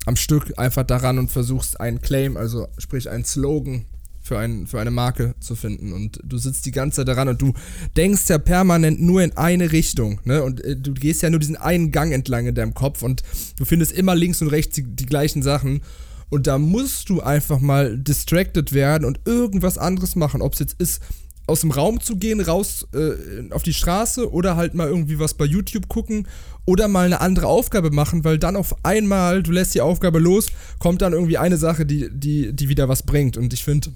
am 0.06 0.16
Stück 0.16 0.58
einfach 0.58 0.84
daran 0.84 1.18
und 1.18 1.30
versuchst 1.30 1.80
einen 1.80 2.00
Claim, 2.00 2.36
also 2.36 2.68
sprich 2.78 3.10
einen 3.10 3.24
Slogan 3.24 3.84
für, 4.28 4.38
ein, 4.38 4.66
für 4.66 4.78
eine 4.78 4.90
Marke 4.90 5.34
zu 5.40 5.56
finden. 5.56 5.92
Und 5.92 6.20
du 6.22 6.38
sitzt 6.38 6.66
die 6.66 6.70
ganze 6.70 6.96
Zeit 6.96 7.08
daran 7.08 7.28
und 7.28 7.40
du 7.40 7.54
denkst 7.96 8.28
ja 8.28 8.38
permanent 8.38 9.00
nur 9.00 9.22
in 9.22 9.36
eine 9.36 9.72
Richtung. 9.72 10.20
Ne? 10.24 10.44
Und 10.44 10.62
äh, 10.64 10.76
du 10.76 10.92
gehst 10.92 11.22
ja 11.22 11.30
nur 11.30 11.40
diesen 11.40 11.56
einen 11.56 11.90
Gang 11.90 12.12
entlang 12.12 12.46
in 12.46 12.54
deinem 12.54 12.74
Kopf 12.74 13.02
und 13.02 13.22
du 13.58 13.64
findest 13.64 13.92
immer 13.92 14.14
links 14.14 14.42
und 14.42 14.48
rechts 14.48 14.76
die, 14.76 14.82
die 14.84 15.06
gleichen 15.06 15.42
Sachen. 15.42 15.80
Und 16.28 16.46
da 16.46 16.58
musst 16.58 17.08
du 17.08 17.22
einfach 17.22 17.58
mal 17.58 17.96
distracted 17.98 18.74
werden 18.74 19.06
und 19.06 19.20
irgendwas 19.24 19.78
anderes 19.78 20.14
machen. 20.14 20.42
Ob 20.42 20.52
es 20.52 20.58
jetzt 20.58 20.76
ist, 20.78 21.00
aus 21.46 21.62
dem 21.62 21.70
Raum 21.70 22.00
zu 22.02 22.16
gehen, 22.16 22.40
raus 22.40 22.86
äh, 22.92 23.50
auf 23.50 23.62
die 23.62 23.72
Straße 23.72 24.30
oder 24.30 24.56
halt 24.56 24.74
mal 24.74 24.88
irgendwie 24.88 25.18
was 25.18 25.32
bei 25.32 25.46
YouTube 25.46 25.88
gucken 25.88 26.28
oder 26.66 26.86
mal 26.86 27.06
eine 27.06 27.22
andere 27.22 27.46
Aufgabe 27.46 27.90
machen, 27.90 28.24
weil 28.24 28.38
dann 28.38 28.56
auf 28.56 28.84
einmal, 28.84 29.42
du 29.42 29.52
lässt 29.52 29.74
die 29.74 29.80
Aufgabe 29.80 30.18
los, 30.18 30.48
kommt 30.78 31.00
dann 31.00 31.14
irgendwie 31.14 31.38
eine 31.38 31.56
Sache, 31.56 31.86
die, 31.86 32.10
die, 32.12 32.52
die 32.52 32.68
wieder 32.68 32.90
was 32.90 33.02
bringt. 33.02 33.38
Und 33.38 33.54
ich 33.54 33.64
finde, 33.64 33.92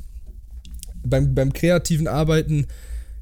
beim, 1.05 1.35
beim 1.35 1.53
kreativen 1.53 2.09
Arbeiten, 2.09 2.67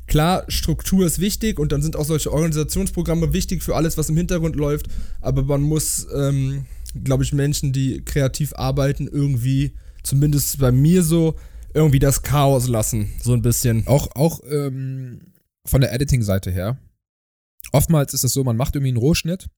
klar, 0.06 0.44
Struktur 0.48 1.06
ist 1.06 1.20
wichtig 1.20 1.58
und 1.58 1.72
dann 1.72 1.82
sind 1.82 1.96
auch 1.96 2.04
solche 2.04 2.32
Organisationsprogramme 2.32 3.32
wichtig 3.32 3.62
für 3.62 3.76
alles, 3.76 3.96
was 3.96 4.08
im 4.08 4.16
Hintergrund 4.16 4.56
läuft, 4.56 4.88
aber 5.20 5.42
man 5.42 5.62
muss, 5.62 6.06
ähm, 6.14 6.66
glaube 7.04 7.24
ich, 7.24 7.32
Menschen, 7.32 7.72
die 7.72 8.04
kreativ 8.04 8.52
arbeiten, 8.54 9.06
irgendwie, 9.06 9.74
zumindest 10.02 10.58
bei 10.58 10.72
mir 10.72 11.02
so, 11.02 11.36
irgendwie 11.72 12.00
das 12.00 12.22
Chaos 12.22 12.68
lassen, 12.68 13.10
so 13.22 13.32
ein 13.32 13.42
bisschen. 13.42 13.86
Auch, 13.86 14.08
auch 14.16 14.40
ähm, 14.50 15.20
von 15.64 15.80
der 15.80 15.92
Editing-Seite 15.92 16.50
her. 16.50 16.78
Oftmals 17.72 18.12
ist 18.14 18.24
es 18.24 18.32
so, 18.32 18.42
man 18.42 18.56
macht 18.56 18.74
irgendwie 18.74 18.90
einen 18.90 18.98
Rohschnitt 18.98 19.48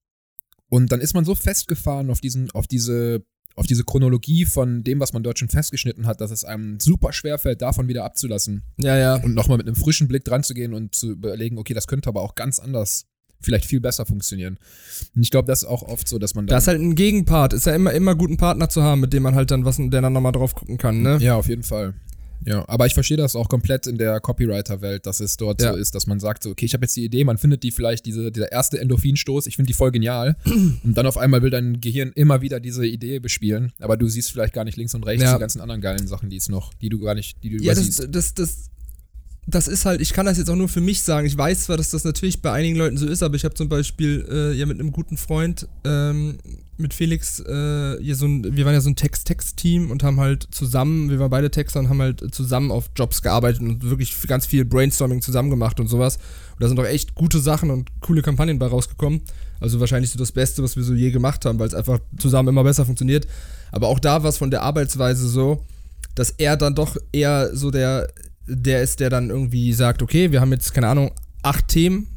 und 0.69 0.91
dann 0.91 1.01
ist 1.01 1.13
man 1.13 1.25
so 1.25 1.33
festgefahren 1.33 2.11
auf 2.11 2.21
diesen, 2.21 2.51
auf 2.51 2.67
diese, 2.67 3.25
auf 3.55 3.67
diese 3.67 3.83
Chronologie 3.83 4.45
von 4.45 4.83
dem, 4.83 4.99
was 4.99 5.13
man 5.13 5.23
dort 5.23 5.39
schon 5.39 5.49
festgeschnitten 5.49 6.07
hat, 6.07 6.21
dass 6.21 6.31
es 6.31 6.43
einem 6.43 6.79
super 6.79 7.13
schwer 7.13 7.37
fällt, 7.37 7.61
davon 7.61 7.87
wieder 7.87 8.03
abzulassen. 8.03 8.63
Ja, 8.77 8.97
ja. 8.97 9.15
Und 9.15 9.35
nochmal 9.35 9.57
mit 9.57 9.67
einem 9.67 9.75
frischen 9.75 10.07
Blick 10.07 10.25
dran 10.25 10.43
zu 10.43 10.53
gehen 10.53 10.73
und 10.73 10.95
zu 10.95 11.11
überlegen, 11.11 11.57
okay, 11.57 11.73
das 11.73 11.87
könnte 11.87 12.09
aber 12.09 12.21
auch 12.21 12.35
ganz 12.35 12.59
anders 12.59 13.05
vielleicht 13.41 13.65
viel 13.65 13.81
besser 13.81 14.05
funktionieren. 14.05 14.57
Und 15.15 15.21
ich 15.21 15.29
glaube, 15.29 15.47
das 15.47 15.63
ist 15.63 15.67
auch 15.67 15.83
oft 15.83 16.07
so, 16.07 16.17
dass 16.17 16.33
man 16.33 16.47
da. 16.47 16.55
Das 16.55 16.63
ist 16.63 16.67
halt 16.69 16.81
ein 16.81 16.95
Gegenpart. 16.95 17.53
Ist 17.53 17.65
ja 17.65 17.75
immer, 17.75 17.91
immer 17.91 18.15
gut, 18.15 18.29
einen 18.29 18.37
Partner 18.37 18.69
zu 18.69 18.81
haben, 18.81 19.01
mit 19.01 19.13
dem 19.13 19.23
man 19.23 19.35
halt 19.35 19.51
dann 19.51 19.65
was, 19.65 19.77
der 19.77 20.01
dann 20.01 20.13
nochmal 20.13 20.31
drauf 20.31 20.55
gucken 20.55 20.77
kann, 20.77 21.01
ne? 21.01 21.17
Ja, 21.19 21.35
auf 21.35 21.47
jeden 21.47 21.63
Fall. 21.63 21.93
Ja, 22.45 22.67
aber 22.67 22.85
ich 22.85 22.93
verstehe 22.93 23.17
das 23.17 23.35
auch 23.35 23.49
komplett 23.49 23.87
in 23.87 23.97
der 23.97 24.19
Copywriter-Welt, 24.19 25.05
dass 25.05 25.19
es 25.19 25.37
dort 25.37 25.61
ja. 25.61 25.73
so 25.73 25.77
ist, 25.77 25.95
dass 25.95 26.07
man 26.07 26.19
sagt, 26.19 26.43
so, 26.43 26.51
okay, 26.51 26.65
ich 26.65 26.73
habe 26.73 26.85
jetzt 26.85 26.95
die 26.95 27.05
Idee, 27.05 27.23
man 27.23 27.37
findet 27.37 27.63
die 27.63 27.71
vielleicht, 27.71 28.05
diese, 28.05 28.31
dieser 28.31 28.51
erste 28.51 28.79
Endorphinstoß, 28.79 29.47
ich 29.47 29.55
finde 29.55 29.67
die 29.67 29.73
voll 29.73 29.91
genial. 29.91 30.35
und 30.45 30.97
dann 30.97 31.05
auf 31.05 31.17
einmal 31.17 31.41
will 31.41 31.49
dein 31.49 31.81
Gehirn 31.81 32.11
immer 32.15 32.41
wieder 32.41 32.59
diese 32.59 32.85
Idee 32.85 33.19
bespielen, 33.19 33.73
aber 33.79 33.97
du 33.97 34.07
siehst 34.07 34.31
vielleicht 34.31 34.53
gar 34.53 34.63
nicht 34.63 34.77
links 34.77 34.93
und 34.93 35.05
rechts 35.05 35.23
ja. 35.23 35.35
die 35.35 35.39
ganzen 35.39 35.61
anderen 35.61 35.81
geilen 35.81 36.07
Sachen, 36.07 36.29
die 36.29 36.37
es 36.37 36.49
noch, 36.49 36.73
die 36.75 36.89
du 36.89 36.99
gar 36.99 37.15
nicht, 37.15 37.43
die 37.43 37.49
du 37.49 37.57
ja, 37.57 37.73
übersiehst. 37.73 37.99
Das, 37.99 38.11
das, 38.11 38.33
das, 38.33 38.69
das 39.45 39.67
ist 39.67 39.85
halt, 39.85 40.01
ich 40.01 40.13
kann 40.13 40.25
das 40.25 40.37
jetzt 40.37 40.49
auch 40.49 40.55
nur 40.55 40.69
für 40.69 40.81
mich 40.81 41.01
sagen. 41.01 41.27
Ich 41.27 41.37
weiß 41.37 41.65
zwar, 41.65 41.77
dass 41.77 41.91
das 41.91 42.03
natürlich 42.03 42.41
bei 42.41 42.51
einigen 42.51 42.77
Leuten 42.77 42.97
so 42.97 43.07
ist, 43.07 43.23
aber 43.23 43.35
ich 43.35 43.43
habe 43.43 43.55
zum 43.55 43.69
Beispiel 43.69 44.25
äh, 44.29 44.53
ja 44.53 44.65
mit 44.65 44.79
einem 44.79 44.91
guten 44.91 45.17
Freund, 45.17 45.67
ähm, 45.83 46.37
mit 46.77 46.93
Felix, 46.93 47.39
äh, 47.39 47.97
hier 48.01 48.15
so 48.15 48.25
ein, 48.25 48.55
wir 48.55 48.65
waren 48.65 48.73
ja 48.73 48.81
so 48.81 48.89
ein 48.89 48.95
Text-Text-Team 48.95 49.91
und 49.91 50.03
haben 50.03 50.19
halt 50.19 50.47
zusammen, 50.51 51.09
wir 51.09 51.19
waren 51.19 51.29
beide 51.29 51.51
Texter 51.51 51.79
und 51.79 51.89
haben 51.89 52.01
halt 52.01 52.33
zusammen 52.33 52.71
auf 52.71 52.89
Jobs 52.95 53.21
gearbeitet 53.21 53.61
und 53.61 53.83
wirklich 53.83 54.15
ganz 54.27 54.45
viel 54.45 54.65
Brainstorming 54.65 55.21
zusammen 55.21 55.49
gemacht 55.49 55.79
und 55.79 55.87
sowas. 55.87 56.17
Und 56.51 56.61
da 56.61 56.67
sind 56.67 56.79
auch 56.79 56.85
echt 56.85 57.15
gute 57.15 57.39
Sachen 57.39 57.69
und 57.69 57.89
coole 58.01 58.21
Kampagnen 58.21 58.59
bei 58.59 58.67
rausgekommen. 58.67 59.21
Also 59.59 59.79
wahrscheinlich 59.79 60.11
so 60.11 60.19
das 60.19 60.31
Beste, 60.31 60.63
was 60.63 60.75
wir 60.75 60.83
so 60.83 60.93
je 60.93 61.11
gemacht 61.11 61.45
haben, 61.45 61.59
weil 61.59 61.67
es 61.67 61.73
einfach 61.73 61.99
zusammen 62.17 62.49
immer 62.49 62.63
besser 62.63 62.85
funktioniert. 62.85 63.27
Aber 63.71 63.87
auch 63.87 63.99
da 63.99 64.23
war 64.23 64.29
es 64.29 64.37
von 64.37 64.51
der 64.51 64.61
Arbeitsweise 64.61 65.27
so, 65.27 65.65
dass 66.15 66.31
er 66.31 66.57
dann 66.57 66.75
doch 66.75 66.97
eher 67.11 67.55
so 67.55 67.71
der 67.71 68.07
der 68.47 68.81
ist, 68.81 68.99
der 68.99 69.09
dann 69.09 69.29
irgendwie 69.29 69.73
sagt, 69.73 70.01
okay, 70.01 70.31
wir 70.31 70.41
haben 70.41 70.51
jetzt, 70.51 70.73
keine 70.73 70.87
Ahnung, 70.87 71.11
acht 71.43 71.67
Themen, 71.67 72.07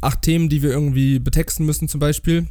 acht 0.00 0.22
Themen, 0.22 0.48
die 0.48 0.62
wir 0.62 0.70
irgendwie 0.70 1.18
betexten 1.18 1.66
müssen 1.66 1.88
zum 1.88 2.00
Beispiel. 2.00 2.46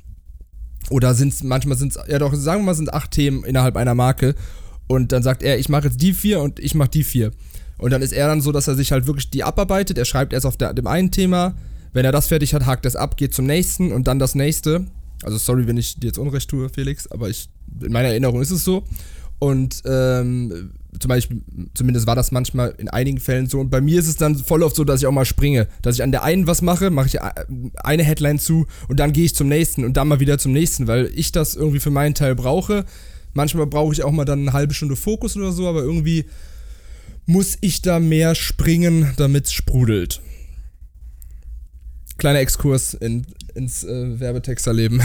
Oder 0.89 1.13
sind 1.13 1.33
es, 1.33 1.43
manchmal 1.43 1.77
sind 1.77 1.95
es, 1.95 1.99
ja 2.07 2.19
doch, 2.19 2.33
sagen 2.33 2.61
wir 2.61 2.67
mal, 2.67 2.75
sind 2.75 2.93
acht 2.93 3.11
Themen 3.11 3.43
innerhalb 3.43 3.77
einer 3.77 3.95
Marke. 3.95 4.35
Und 4.87 5.11
dann 5.11 5.23
sagt 5.23 5.43
er, 5.43 5.57
ich 5.57 5.69
mache 5.69 5.87
jetzt 5.87 6.01
die 6.01 6.13
vier 6.13 6.41
und 6.41 6.59
ich 6.59 6.75
mache 6.75 6.89
die 6.89 7.03
vier. 7.03 7.31
Und 7.77 7.91
dann 7.91 8.01
ist 8.01 8.11
er 8.11 8.27
dann 8.27 8.41
so, 8.41 8.51
dass 8.51 8.67
er 8.67 8.75
sich 8.75 8.91
halt 8.91 9.07
wirklich 9.07 9.29
die 9.29 9.43
abarbeitet. 9.43 9.97
Er 9.97 10.05
schreibt 10.05 10.33
erst 10.33 10.45
auf 10.45 10.57
der, 10.57 10.73
dem 10.73 10.87
einen 10.87 11.11
Thema. 11.11 11.55
Wenn 11.93 12.05
er 12.05 12.11
das 12.11 12.27
fertig 12.27 12.53
hat, 12.53 12.65
hakt 12.65 12.85
das 12.85 12.95
ab, 12.95 13.17
geht 13.17 13.33
zum 13.33 13.45
nächsten 13.45 13.91
und 13.91 14.07
dann 14.07 14.19
das 14.19 14.35
nächste. 14.35 14.85
Also 15.23 15.37
sorry, 15.37 15.67
wenn 15.67 15.77
ich 15.77 15.99
dir 15.99 16.07
jetzt 16.07 16.17
Unrecht 16.17 16.49
tue, 16.49 16.69
Felix, 16.69 17.07
aber 17.07 17.29
ich, 17.29 17.49
in 17.81 17.91
meiner 17.91 18.09
Erinnerung 18.09 18.41
ist 18.41 18.51
es 18.51 18.63
so. 18.63 18.83
Und 19.39 19.81
ähm, 19.85 20.71
zum 20.99 21.09
Beispiel, 21.09 21.41
zumindest 21.73 22.05
war 22.07 22.15
das 22.15 22.31
manchmal 22.31 22.75
in 22.77 22.89
einigen 22.89 23.19
Fällen 23.19 23.47
so. 23.47 23.59
Und 23.59 23.69
bei 23.69 23.81
mir 23.81 23.99
ist 23.99 24.07
es 24.07 24.17
dann 24.17 24.35
voll 24.35 24.63
oft 24.63 24.75
so, 24.75 24.83
dass 24.83 25.01
ich 25.01 25.07
auch 25.07 25.11
mal 25.11 25.25
springe. 25.25 25.67
Dass 25.81 25.95
ich 25.95 26.03
an 26.03 26.11
der 26.11 26.23
einen 26.23 26.47
was 26.47 26.61
mache, 26.61 26.89
mache 26.89 27.07
ich 27.07 27.15
äh, 27.15 27.31
eine 27.83 28.03
Headline 28.03 28.39
zu 28.39 28.67
und 28.87 28.99
dann 28.99 29.13
gehe 29.13 29.25
ich 29.25 29.35
zum 29.35 29.47
nächsten 29.47 29.85
und 29.85 29.95
dann 29.95 30.07
mal 30.07 30.19
wieder 30.19 30.37
zum 30.37 30.51
nächsten, 30.51 30.87
weil 30.87 31.09
ich 31.15 31.31
das 31.31 31.55
irgendwie 31.55 31.79
für 31.79 31.91
meinen 31.91 32.13
Teil 32.13 32.35
brauche. 32.35 32.85
Manchmal 33.33 33.67
brauche 33.67 33.93
ich 33.93 34.03
auch 34.03 34.11
mal 34.11 34.25
dann 34.25 34.41
eine 34.41 34.53
halbe 34.53 34.73
Stunde 34.73 34.95
Fokus 34.95 35.37
oder 35.37 35.51
so, 35.51 35.67
aber 35.67 35.81
irgendwie 35.81 36.25
muss 37.25 37.57
ich 37.61 37.81
da 37.81 37.99
mehr 37.99 38.35
springen, 38.35 39.13
damit 39.15 39.45
es 39.45 39.53
sprudelt. 39.53 40.21
Kleiner 42.17 42.39
Exkurs 42.39 42.93
in, 42.93 43.25
ins 43.55 43.83
äh, 43.83 44.19
Werbetexterleben. 44.19 45.01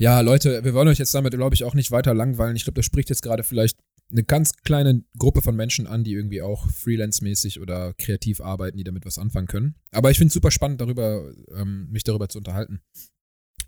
Ja, 0.00 0.20
Leute, 0.20 0.62
wir 0.62 0.74
wollen 0.74 0.86
euch 0.86 0.98
jetzt 0.98 1.12
damit, 1.12 1.32
glaube 1.32 1.56
ich, 1.56 1.64
auch 1.64 1.74
nicht 1.74 1.90
weiter 1.90 2.14
langweilen. 2.14 2.54
Ich 2.54 2.62
glaube, 2.62 2.76
das 2.76 2.84
spricht 2.84 3.08
jetzt 3.08 3.22
gerade 3.22 3.42
vielleicht 3.42 3.76
eine 4.10 4.24
ganz 4.24 4.54
kleine 4.56 5.02
Gruppe 5.18 5.42
von 5.42 5.54
Menschen 5.54 5.86
an, 5.86 6.04
die 6.04 6.12
irgendwie 6.12 6.42
auch 6.42 6.70
freelance-mäßig 6.70 7.60
oder 7.60 7.92
kreativ 7.94 8.40
arbeiten, 8.40 8.78
die 8.78 8.84
damit 8.84 9.04
was 9.04 9.18
anfangen 9.18 9.46
können. 9.46 9.74
Aber 9.92 10.10
ich 10.10 10.18
finde 10.18 10.28
es 10.28 10.34
super 10.34 10.50
spannend, 10.50 10.80
darüber, 10.80 11.30
ähm, 11.54 11.88
mich 11.90 12.04
darüber 12.04 12.28
zu 12.28 12.38
unterhalten. 12.38 12.80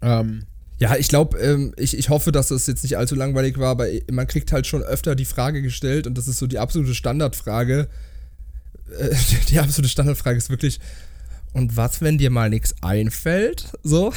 Ähm, 0.00 0.46
ja, 0.78 0.96
ich 0.96 1.08
glaube, 1.08 1.38
ähm, 1.38 1.74
ich, 1.76 1.96
ich 1.96 2.08
hoffe, 2.08 2.32
dass 2.32 2.48
das 2.48 2.66
jetzt 2.66 2.82
nicht 2.82 2.96
allzu 2.96 3.14
langweilig 3.14 3.58
war, 3.58 3.68
aber 3.68 3.86
man 4.10 4.26
kriegt 4.26 4.50
halt 4.50 4.66
schon 4.66 4.82
öfter 4.82 5.14
die 5.14 5.26
Frage 5.26 5.60
gestellt 5.60 6.06
und 6.06 6.16
das 6.16 6.26
ist 6.26 6.38
so 6.38 6.46
die 6.46 6.58
absolute 6.58 6.94
Standardfrage. 6.94 7.88
Äh, 8.98 9.14
die 9.50 9.58
absolute 9.58 9.90
Standardfrage 9.90 10.38
ist 10.38 10.48
wirklich, 10.48 10.80
und 11.52 11.76
was, 11.76 12.00
wenn 12.00 12.16
dir 12.16 12.30
mal 12.30 12.48
nichts 12.48 12.74
einfällt? 12.82 13.72
So? 13.82 14.12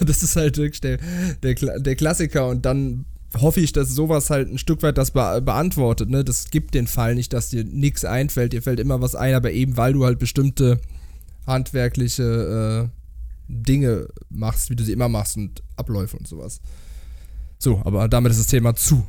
das 0.00 0.22
ist 0.22 0.36
halt 0.36 0.56
wirklich 0.56 0.80
der, 0.80 0.98
der, 1.42 1.54
der 1.54 1.96
Klassiker 1.96 2.48
und 2.48 2.64
dann 2.64 3.04
hoffe 3.40 3.60
ich, 3.60 3.72
dass 3.72 3.88
sowas 3.88 4.30
halt 4.30 4.48
ein 4.48 4.58
Stück 4.58 4.82
weit 4.82 4.98
das 4.98 5.12
be 5.12 5.40
beantwortet. 5.42 6.10
Ne? 6.10 6.24
Das 6.24 6.50
gibt 6.50 6.74
den 6.74 6.86
Fall 6.86 7.14
nicht, 7.14 7.32
dass 7.32 7.50
dir 7.50 7.64
nichts 7.64 8.04
einfällt. 8.04 8.52
Dir 8.52 8.62
fällt 8.62 8.80
immer 8.80 9.00
was 9.00 9.14
ein, 9.14 9.34
aber 9.34 9.52
eben 9.52 9.76
weil 9.76 9.92
du 9.92 10.04
halt 10.04 10.18
bestimmte 10.18 10.80
handwerkliche 11.46 12.90
äh, 12.90 13.02
Dinge 13.48 14.08
machst, 14.28 14.70
wie 14.70 14.76
du 14.76 14.84
sie 14.84 14.92
immer 14.92 15.08
machst 15.08 15.36
und 15.36 15.62
Abläufe 15.76 16.16
und 16.16 16.26
sowas. 16.26 16.60
So, 17.58 17.80
aber 17.84 18.08
damit 18.08 18.32
ist 18.32 18.40
das 18.40 18.46
Thema 18.46 18.74
zu. 18.74 19.06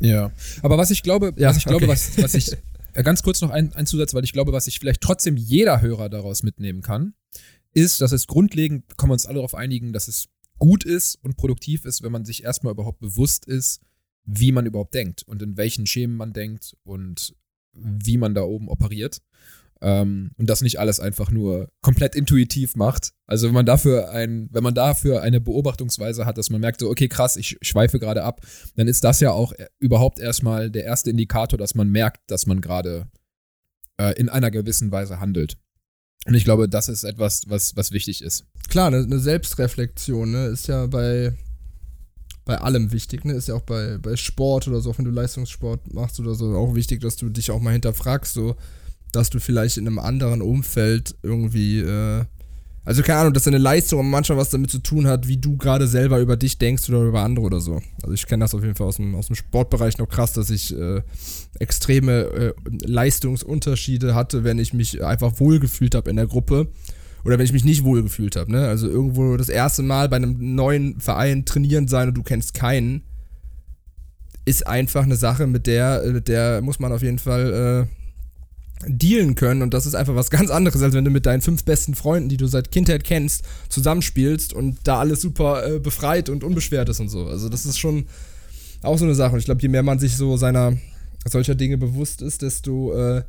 Ja, 0.00 0.32
aber 0.62 0.78
was 0.78 0.90
ich 0.90 1.02
glaube, 1.02 1.32
ja, 1.36 1.50
was 1.50 1.58
ich 1.58 1.64
glaube, 1.64 1.84
okay. 1.84 1.92
was, 1.92 2.22
was 2.22 2.34
ich 2.34 2.52
äh, 2.94 3.02
ganz 3.02 3.22
kurz 3.22 3.40
noch 3.40 3.50
ein, 3.50 3.72
ein 3.74 3.86
Zusatz, 3.86 4.14
weil 4.14 4.24
ich 4.24 4.32
glaube, 4.32 4.52
was 4.52 4.64
sich 4.66 4.78
vielleicht 4.78 5.00
trotzdem 5.00 5.36
jeder 5.36 5.80
Hörer 5.80 6.08
daraus 6.08 6.42
mitnehmen 6.42 6.82
kann, 6.82 7.14
ist, 7.74 8.00
dass 8.00 8.12
es 8.12 8.26
grundlegend, 8.26 8.96
können 8.96 9.10
wir 9.10 9.14
uns 9.14 9.26
alle 9.26 9.36
darauf 9.36 9.54
einigen, 9.54 9.92
dass 9.92 10.08
es 10.08 10.28
gut 10.58 10.84
ist 10.84 11.16
und 11.22 11.36
produktiv 11.36 11.84
ist, 11.84 12.02
wenn 12.02 12.12
man 12.12 12.24
sich 12.24 12.44
erstmal 12.44 12.72
überhaupt 12.72 13.00
bewusst 13.00 13.46
ist, 13.46 13.80
wie 14.24 14.52
man 14.52 14.66
überhaupt 14.66 14.94
denkt 14.94 15.22
und 15.22 15.42
in 15.42 15.56
welchen 15.56 15.86
Schemen 15.86 16.16
man 16.16 16.32
denkt 16.32 16.76
und 16.84 17.34
wie 17.72 18.18
man 18.18 18.34
da 18.34 18.42
oben 18.42 18.68
operiert. 18.68 19.22
Ähm, 19.80 20.32
und 20.36 20.50
das 20.50 20.60
nicht 20.60 20.80
alles 20.80 20.98
einfach 20.98 21.30
nur 21.30 21.70
komplett 21.82 22.16
intuitiv 22.16 22.74
macht. 22.74 23.12
Also 23.26 23.46
wenn 23.46 23.54
man 23.54 23.66
dafür 23.66 24.10
ein, 24.10 24.48
wenn 24.50 24.64
man 24.64 24.74
dafür 24.74 25.22
eine 25.22 25.40
Beobachtungsweise 25.40 26.26
hat, 26.26 26.36
dass 26.36 26.50
man 26.50 26.60
merkt, 26.60 26.80
so, 26.80 26.90
okay, 26.90 27.08
krass, 27.08 27.36
ich 27.36 27.58
schweife 27.62 28.00
gerade 28.00 28.24
ab, 28.24 28.44
dann 28.74 28.88
ist 28.88 29.04
das 29.04 29.20
ja 29.20 29.30
auch 29.30 29.52
überhaupt 29.78 30.18
erstmal 30.18 30.70
der 30.70 30.84
erste 30.84 31.10
Indikator, 31.10 31.58
dass 31.58 31.76
man 31.76 31.88
merkt, 31.90 32.28
dass 32.28 32.46
man 32.46 32.60
gerade 32.60 33.06
äh, 33.98 34.18
in 34.18 34.28
einer 34.28 34.50
gewissen 34.50 34.90
Weise 34.90 35.20
handelt. 35.20 35.58
Und 36.26 36.34
ich 36.34 36.44
glaube, 36.44 36.68
das 36.68 36.88
ist 36.88 37.04
etwas, 37.04 37.42
was, 37.48 37.76
was 37.76 37.92
wichtig 37.92 38.22
ist. 38.22 38.44
Klar, 38.68 38.88
eine, 38.88 38.98
eine 38.98 39.18
Selbstreflexion 39.18 40.30
ne, 40.30 40.46
ist 40.46 40.68
ja 40.68 40.86
bei, 40.86 41.32
bei 42.44 42.58
allem 42.58 42.92
wichtig. 42.92 43.24
Ne? 43.24 43.32
Ist 43.34 43.48
ja 43.48 43.54
auch 43.54 43.62
bei, 43.62 43.98
bei 43.98 44.16
Sport 44.16 44.68
oder 44.68 44.80
so, 44.80 44.90
auch 44.90 44.98
wenn 44.98 45.04
du 45.04 45.10
Leistungssport 45.10 45.94
machst 45.94 46.20
oder 46.20 46.34
so, 46.34 46.54
auch 46.56 46.74
wichtig, 46.74 47.00
dass 47.00 47.16
du 47.16 47.28
dich 47.28 47.50
auch 47.50 47.60
mal 47.60 47.72
hinterfragst, 47.72 48.34
so, 48.34 48.56
dass 49.12 49.30
du 49.30 49.40
vielleicht 49.40 49.78
in 49.78 49.86
einem 49.86 49.98
anderen 49.98 50.42
Umfeld 50.42 51.16
irgendwie 51.22 51.80
äh, 51.80 52.24
also 52.84 53.02
keine 53.02 53.20
Ahnung, 53.20 53.34
dass 53.34 53.44
deine 53.44 53.58
Leistung 53.58 54.08
manchmal 54.08 54.38
was 54.38 54.50
damit 54.50 54.70
zu 54.70 54.78
tun 54.78 55.06
hat, 55.06 55.28
wie 55.28 55.36
du 55.36 55.56
gerade 55.56 55.86
selber 55.86 56.20
über 56.20 56.36
dich 56.36 56.58
denkst 56.58 56.88
oder 56.88 57.02
über 57.02 57.22
andere 57.22 57.44
oder 57.44 57.60
so. 57.60 57.82
Also 58.02 58.14
ich 58.14 58.26
kenne 58.26 58.44
das 58.44 58.54
auf 58.54 58.62
jeden 58.62 58.76
Fall 58.76 58.86
aus 58.86 58.96
dem, 58.96 59.14
aus 59.14 59.26
dem 59.26 59.36
Sportbereich 59.36 59.98
noch 59.98 60.08
krass, 60.08 60.32
dass 60.32 60.48
ich 60.48 60.74
äh, 60.74 61.02
extreme 61.58 62.12
äh, 62.12 62.54
Leistungsunterschiede 62.84 64.14
hatte, 64.14 64.42
wenn 64.44 64.58
ich 64.58 64.72
mich 64.72 65.04
einfach 65.04 65.38
wohlgefühlt 65.38 65.94
habe 65.94 66.08
in 66.08 66.16
der 66.16 66.26
Gruppe 66.26 66.68
oder 67.24 67.38
wenn 67.38 67.44
ich 67.44 67.52
mich 67.52 67.64
nicht 67.64 67.84
wohlgefühlt 67.84 68.36
habe. 68.36 68.50
Ne? 68.50 68.66
Also 68.66 68.88
irgendwo 68.88 69.36
das 69.36 69.50
erste 69.50 69.82
Mal 69.82 70.08
bei 70.08 70.16
einem 70.16 70.54
neuen 70.54 70.98
Verein 71.00 71.44
trainieren 71.44 71.88
sein 71.88 72.08
und 72.08 72.14
du 72.14 72.22
kennst 72.22 72.54
keinen, 72.54 73.02
ist 74.44 74.66
einfach 74.66 75.02
eine 75.02 75.16
Sache, 75.16 75.46
mit 75.46 75.66
der, 75.66 76.02
mit 76.06 76.28
der 76.28 76.62
muss 76.62 76.78
man 76.78 76.92
auf 76.92 77.02
jeden 77.02 77.18
Fall 77.18 77.86
äh, 77.86 78.07
dealen 78.86 79.34
können 79.34 79.62
und 79.62 79.74
das 79.74 79.86
ist 79.86 79.94
einfach 79.94 80.14
was 80.14 80.30
ganz 80.30 80.50
anderes, 80.50 80.82
als 80.82 80.94
wenn 80.94 81.04
du 81.04 81.10
mit 81.10 81.26
deinen 81.26 81.40
fünf 81.40 81.64
besten 81.64 81.94
Freunden, 81.94 82.28
die 82.28 82.36
du 82.36 82.46
seit 82.46 82.70
Kindheit 82.70 83.02
kennst, 83.02 83.42
zusammenspielst 83.68 84.52
und 84.52 84.78
da 84.84 85.00
alles 85.00 85.20
super 85.20 85.66
äh, 85.66 85.78
befreit 85.80 86.28
und 86.28 86.44
unbeschwert 86.44 86.88
ist 86.88 87.00
und 87.00 87.08
so. 87.08 87.26
Also 87.26 87.48
das 87.48 87.66
ist 87.66 87.78
schon, 87.78 88.06
auch 88.82 88.98
so 88.98 89.04
eine 89.04 89.14
Sache. 89.14 89.32
Und 89.32 89.38
ich 89.40 89.44
glaube, 89.44 89.62
je 89.62 89.68
mehr 89.68 89.82
man 89.82 89.98
sich 89.98 90.16
so 90.16 90.36
seiner 90.36 90.76
solcher 91.26 91.54
Dinge 91.54 91.78
bewusst 91.78 92.22
ist, 92.22 92.42
desto 92.42 92.92
äh, 92.94 93.22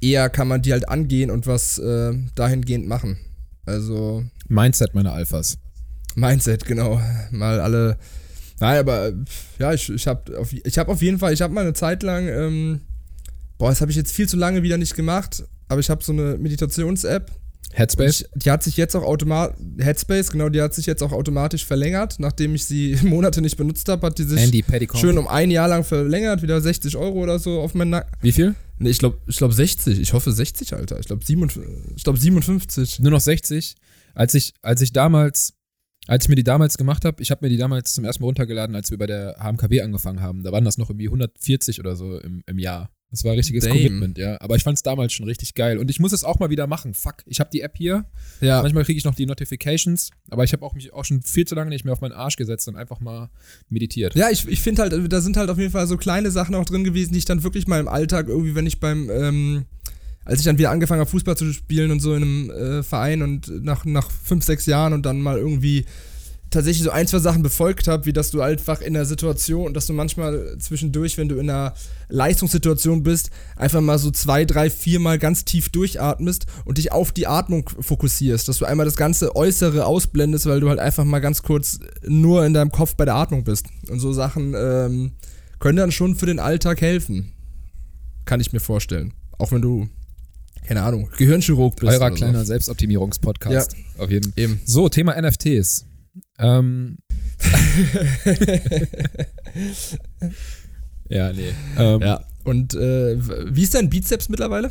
eher 0.00 0.28
kann 0.28 0.48
man 0.48 0.62
die 0.62 0.72
halt 0.72 0.88
angehen 0.88 1.30
und 1.30 1.46
was 1.46 1.78
äh, 1.78 2.12
dahingehend 2.34 2.86
machen. 2.86 3.18
Also 3.64 4.24
Mindset 4.48 4.94
meiner 4.94 5.12
Alphas. 5.12 5.58
Mindset, 6.14 6.64
genau. 6.64 7.00
Mal 7.30 7.60
alle. 7.60 7.98
Nein, 8.60 8.78
aber 8.78 9.12
ja, 9.58 9.72
ich, 9.72 9.88
ich 9.88 10.06
habe 10.06 10.38
auf, 10.38 10.52
ich 10.52 10.78
hab 10.78 10.88
auf 10.88 11.02
jeden 11.02 11.18
Fall, 11.18 11.32
ich 11.32 11.42
habe 11.42 11.54
mal 11.54 11.62
eine 11.62 11.72
Zeit 11.72 12.02
lang, 12.02 12.28
ähm, 12.28 12.80
boah, 13.62 13.68
das 13.68 13.80
habe 13.80 13.92
ich 13.92 13.96
jetzt 13.96 14.10
viel 14.10 14.28
zu 14.28 14.36
lange 14.36 14.64
wieder 14.64 14.76
nicht 14.76 14.96
gemacht, 14.96 15.44
aber 15.68 15.78
ich 15.78 15.88
habe 15.88 16.02
so 16.02 16.10
eine 16.10 16.36
Meditations-App. 16.36 17.30
Headspace. 17.74 18.22
Ich, 18.22 18.42
die 18.42 18.50
hat 18.50 18.64
sich 18.64 18.76
jetzt 18.76 18.96
auch 18.96 19.04
automatisch, 19.04 19.56
Headspace, 19.78 20.32
genau, 20.32 20.48
die 20.48 20.60
hat 20.60 20.74
sich 20.74 20.84
jetzt 20.86 21.00
auch 21.00 21.12
automatisch 21.12 21.64
verlängert. 21.64 22.16
Nachdem 22.18 22.56
ich 22.56 22.64
sie 22.64 22.98
Monate 23.04 23.40
nicht 23.40 23.56
benutzt 23.56 23.88
habe, 23.88 24.08
hat 24.08 24.18
die 24.18 24.24
sich 24.24 24.40
Andy 24.40 24.64
schön 24.96 25.16
um 25.16 25.28
ein 25.28 25.52
Jahr 25.52 25.68
lang 25.68 25.84
verlängert, 25.84 26.42
wieder 26.42 26.60
60 26.60 26.96
Euro 26.96 27.20
oder 27.22 27.38
so 27.38 27.60
auf 27.60 27.74
meinen 27.74 27.90
Nacken. 27.90 28.10
Wie 28.20 28.32
viel? 28.32 28.56
Nee, 28.80 28.90
ich 28.90 28.98
glaube 28.98 29.18
ich 29.28 29.36
glaub 29.36 29.52
60. 29.52 30.00
Ich 30.00 30.12
hoffe 30.12 30.32
60, 30.32 30.74
Alter. 30.74 30.98
Ich 30.98 31.06
glaube 31.06 31.22
glaub 31.24 32.18
57. 32.18 32.98
Nur 32.98 33.12
noch 33.12 33.20
60. 33.20 33.76
Als 34.16 34.34
ich, 34.34 34.54
als 34.62 34.80
ich 34.80 34.92
damals, 34.92 35.54
als 36.08 36.24
ich 36.24 36.28
mir 36.28 36.34
die 36.34 36.42
damals 36.42 36.78
gemacht 36.78 37.04
habe, 37.04 37.22
ich 37.22 37.30
habe 37.30 37.46
mir 37.46 37.48
die 37.48 37.58
damals 37.58 37.94
zum 37.94 38.04
ersten 38.04 38.24
Mal 38.24 38.26
runtergeladen, 38.26 38.74
als 38.74 38.90
wir 38.90 38.98
bei 38.98 39.06
der 39.06 39.36
HMKW 39.38 39.82
angefangen 39.82 40.20
haben. 40.20 40.42
Da 40.42 40.50
waren 40.50 40.64
das 40.64 40.78
noch 40.78 40.90
irgendwie 40.90 41.06
140 41.06 41.78
oder 41.78 41.94
so 41.94 42.18
im, 42.18 42.42
im 42.44 42.58
Jahr. 42.58 42.90
Das 43.12 43.24
war 43.24 43.32
ein 43.32 43.36
richtiges 43.36 43.64
Damn. 43.64 43.74
Commitment, 43.74 44.16
ja. 44.16 44.40
Aber 44.40 44.56
ich 44.56 44.62
fand 44.62 44.78
es 44.78 44.82
damals 44.82 45.12
schon 45.12 45.26
richtig 45.26 45.54
geil. 45.54 45.76
Und 45.76 45.90
ich 45.90 46.00
muss 46.00 46.12
es 46.12 46.24
auch 46.24 46.38
mal 46.38 46.48
wieder 46.48 46.66
machen. 46.66 46.94
Fuck, 46.94 47.16
ich 47.26 47.40
habe 47.40 47.50
die 47.52 47.60
App 47.60 47.76
hier. 47.76 48.06
Ja. 48.40 48.62
Manchmal 48.62 48.84
kriege 48.84 48.96
ich 48.96 49.04
noch 49.04 49.14
die 49.14 49.26
Notifications, 49.26 50.10
aber 50.30 50.44
ich 50.44 50.54
habe 50.54 50.64
auch 50.64 50.74
mich 50.74 50.94
auch 50.94 51.04
schon 51.04 51.20
viel 51.20 51.46
zu 51.46 51.54
lange 51.54 51.68
nicht 51.68 51.84
mehr 51.84 51.92
auf 51.92 52.00
meinen 52.00 52.12
Arsch 52.12 52.36
gesetzt 52.36 52.66
und 52.68 52.76
einfach 52.76 53.00
mal 53.00 53.28
meditiert. 53.68 54.14
Ja, 54.14 54.30
ich, 54.30 54.48
ich 54.48 54.62
finde 54.62 54.82
halt, 54.82 55.12
da 55.12 55.20
sind 55.20 55.36
halt 55.36 55.50
auf 55.50 55.58
jeden 55.58 55.70
Fall 55.70 55.86
so 55.86 55.98
kleine 55.98 56.30
Sachen 56.30 56.54
auch 56.54 56.64
drin 56.64 56.84
gewesen, 56.84 57.12
die 57.12 57.18
ich 57.18 57.26
dann 57.26 57.42
wirklich 57.42 57.66
mal 57.66 57.78
im 57.78 57.88
Alltag 57.88 58.28
irgendwie, 58.28 58.54
wenn 58.54 58.66
ich 58.66 58.80
beim, 58.80 59.10
ähm, 59.10 59.66
als 60.24 60.40
ich 60.40 60.46
dann 60.46 60.56
wieder 60.56 60.70
angefangen 60.70 61.00
habe, 61.00 61.10
Fußball 61.10 61.36
zu 61.36 61.52
spielen 61.52 61.90
und 61.90 62.00
so 62.00 62.14
in 62.14 62.22
einem 62.22 62.50
äh, 62.50 62.82
Verein 62.82 63.20
und 63.20 63.62
nach, 63.62 63.84
nach 63.84 64.10
fünf, 64.10 64.42
sechs 64.42 64.64
Jahren 64.64 64.94
und 64.94 65.04
dann 65.04 65.20
mal 65.20 65.36
irgendwie 65.36 65.84
tatsächlich 66.52 66.84
so 66.84 66.90
ein, 66.90 67.06
zwei 67.06 67.18
Sachen 67.18 67.42
befolgt 67.42 67.88
habe, 67.88 68.06
wie 68.06 68.12
dass 68.12 68.30
du 68.30 68.40
einfach 68.40 68.80
in 68.80 68.94
der 68.94 69.04
Situation, 69.04 69.74
dass 69.74 69.86
du 69.86 69.92
manchmal 69.92 70.56
zwischendurch, 70.58 71.18
wenn 71.18 71.28
du 71.28 71.36
in 71.36 71.50
einer 71.50 71.74
Leistungssituation 72.08 73.02
bist, 73.02 73.30
einfach 73.56 73.80
mal 73.80 73.98
so 73.98 74.10
zwei, 74.10 74.44
drei, 74.44 74.70
vier 74.70 75.00
Mal 75.00 75.18
ganz 75.18 75.44
tief 75.44 75.70
durchatmest 75.70 76.46
und 76.64 76.78
dich 76.78 76.92
auf 76.92 77.12
die 77.12 77.26
Atmung 77.26 77.68
fokussierst, 77.80 78.48
dass 78.48 78.58
du 78.58 78.64
einmal 78.64 78.86
das 78.86 78.96
ganze 78.96 79.34
Äußere 79.34 79.86
ausblendest, 79.86 80.46
weil 80.46 80.60
du 80.60 80.68
halt 80.68 80.78
einfach 80.78 81.04
mal 81.04 81.20
ganz 81.20 81.42
kurz 81.42 81.80
nur 82.06 82.44
in 82.46 82.54
deinem 82.54 82.70
Kopf 82.70 82.94
bei 82.94 83.04
der 83.04 83.14
Atmung 83.14 83.44
bist. 83.44 83.66
Und 83.88 83.98
so 83.98 84.12
Sachen 84.12 84.54
ähm, 84.56 85.12
können 85.58 85.76
dann 85.76 85.92
schon 85.92 86.14
für 86.14 86.26
den 86.26 86.38
Alltag 86.38 86.80
helfen. 86.80 87.32
Kann 88.24 88.40
ich 88.40 88.52
mir 88.52 88.60
vorstellen. 88.60 89.14
Auch 89.38 89.52
wenn 89.52 89.62
du, 89.62 89.88
keine 90.66 90.82
Ahnung, 90.82 91.08
Gehirnchirurg 91.16 91.76
bist. 91.76 91.92
Eurer 91.92 92.10
kleiner 92.10 92.40
so. 92.40 92.46
Selbstoptimierungspodcast. 92.46 93.74
Auf 93.98 94.10
jeden 94.10 94.32
Fall. 94.32 94.42
Eben. 94.42 94.60
So, 94.64 94.88
Thema 94.88 95.20
NFTs. 95.20 95.86
Ähm. 96.42 96.98
ja, 101.08 101.32
nee. 101.32 101.54
Ähm, 101.78 102.00
ja. 102.00 102.06
Ja. 102.06 102.24
Und 102.44 102.74
äh, 102.74 103.16
wie 103.54 103.62
ist 103.62 103.74
dein 103.74 103.88
Bizeps 103.88 104.28
mittlerweile? 104.28 104.70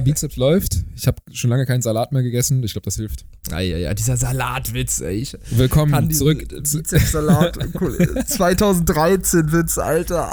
Bizeps 0.00 0.36
läuft. 0.36 0.84
Ich 0.94 1.06
habe 1.06 1.16
schon 1.32 1.48
lange 1.48 1.64
keinen 1.64 1.80
Salat 1.80 2.12
mehr 2.12 2.22
gegessen. 2.22 2.62
Ich 2.62 2.72
glaube, 2.72 2.84
das 2.84 2.96
hilft. 2.96 3.24
Ah, 3.50 3.60
ja, 3.60 3.78
ja, 3.78 3.94
dieser 3.94 4.18
Salatwitz, 4.18 5.00
ey. 5.00 5.16
Ich 5.16 5.36
Willkommen 5.50 6.10
zurück. 6.10 6.46
Bizepssalat 6.48 7.56
2013 8.26 9.52
Witz, 9.52 9.78
Alter. 9.78 10.30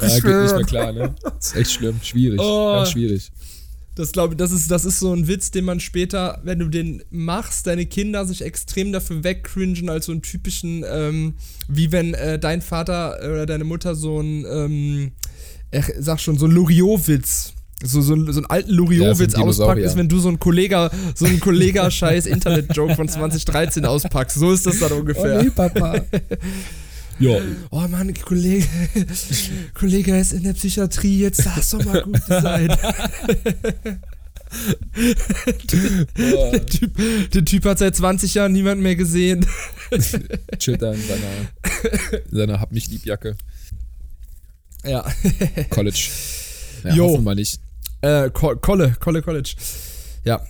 Ja, 0.00 0.08
geht 0.08 0.24
nicht 0.24 0.24
mehr 0.24 0.64
klar, 0.64 0.92
ne? 0.92 1.14
Ist 1.38 1.56
echt 1.56 1.72
schlimm. 1.72 1.98
Schwierig. 2.00 2.38
Oh. 2.40 2.74
Ganz 2.76 2.90
schwierig. 2.90 3.32
Das 3.94 4.10
glaube 4.10 4.34
das 4.34 4.50
ist, 4.50 4.70
das 4.70 4.84
ist 4.84 4.98
so 4.98 5.12
ein 5.12 5.28
Witz, 5.28 5.50
den 5.52 5.64
man 5.64 5.78
später, 5.78 6.40
wenn 6.42 6.58
du 6.58 6.68
den 6.68 7.02
machst, 7.10 7.66
deine 7.66 7.86
Kinder 7.86 8.26
sich 8.26 8.42
extrem 8.42 8.92
dafür 8.92 9.22
wegcringen, 9.22 9.88
als 9.88 10.06
so 10.06 10.12
einen 10.12 10.22
typischen, 10.22 10.84
ähm, 10.88 11.34
wie 11.68 11.92
wenn 11.92 12.14
äh, 12.14 12.38
dein 12.38 12.60
Vater 12.60 13.18
oder 13.20 13.46
deine 13.46 13.64
Mutter 13.64 13.94
so 13.94 14.20
ein, 14.20 14.44
ähm, 14.50 15.12
ach, 15.74 15.88
sag 15.98 16.20
schon, 16.20 16.38
so 16.38 16.46
ein 16.46 16.52
Loriot-Witz. 16.52 17.54
So, 17.82 18.00
so, 18.00 18.16
so 18.32 18.38
einen 18.38 18.46
alten 18.46 18.70
Ja, 18.70 18.76
Loriot-Witz 18.76 19.34
ein 19.34 19.42
auspackt, 19.42 19.80
ist, 19.80 19.96
wenn 19.96 20.08
du 20.08 20.18
so 20.18 20.28
ein 20.28 20.40
Kollega, 20.40 20.90
so 21.14 21.26
ein 21.26 21.38
Kollega-Scheiß 21.38 22.26
Internet-Joke 22.26 22.96
von 22.96 23.08
2013 23.08 23.84
auspackst. 23.84 24.38
So 24.38 24.52
ist 24.52 24.66
das 24.66 24.80
dann 24.80 24.92
ungefähr. 24.92 25.44
Papa. 25.50 26.00
ja. 27.18 27.38
Oh 27.70 27.86
Mann, 27.88 28.12
Kollege, 28.14 28.66
Kollege 29.74 30.16
ist 30.18 30.32
in 30.32 30.42
der 30.42 30.52
Psychiatrie, 30.54 31.20
jetzt 31.20 31.42
sag's 31.42 31.70
doch 31.70 31.84
mal 31.84 32.02
gut 32.02 32.20
sein. 32.26 32.68
Der 36.16 36.66
typ, 36.66 36.96
der 37.32 37.44
typ 37.44 37.64
hat 37.64 37.78
seit 37.78 37.96
20 37.96 38.34
Jahren 38.34 38.52
niemanden 38.52 38.82
mehr 38.82 38.96
gesehen. 38.96 39.46
Chillt 40.58 40.82
da 40.82 40.92
in 40.92 41.00
seiner, 41.02 42.22
in 42.30 42.36
seiner 42.36 42.60
Hab 42.60 42.72
mich 42.72 42.88
lieb 42.88 43.04
Jacke. 43.04 43.36
Ja. 44.84 45.04
College. 45.70 46.08
Ja, 46.84 46.94
Jo. 46.94 47.08
hoffen 47.10 47.24
wir 47.24 47.34
nicht. 47.34 47.58
Äh, 48.02 48.30
Ko- 48.30 48.56
Kolle, 48.56 48.96
Kolle 49.00 49.22
College. 49.22 49.54
Ja. 50.24 50.42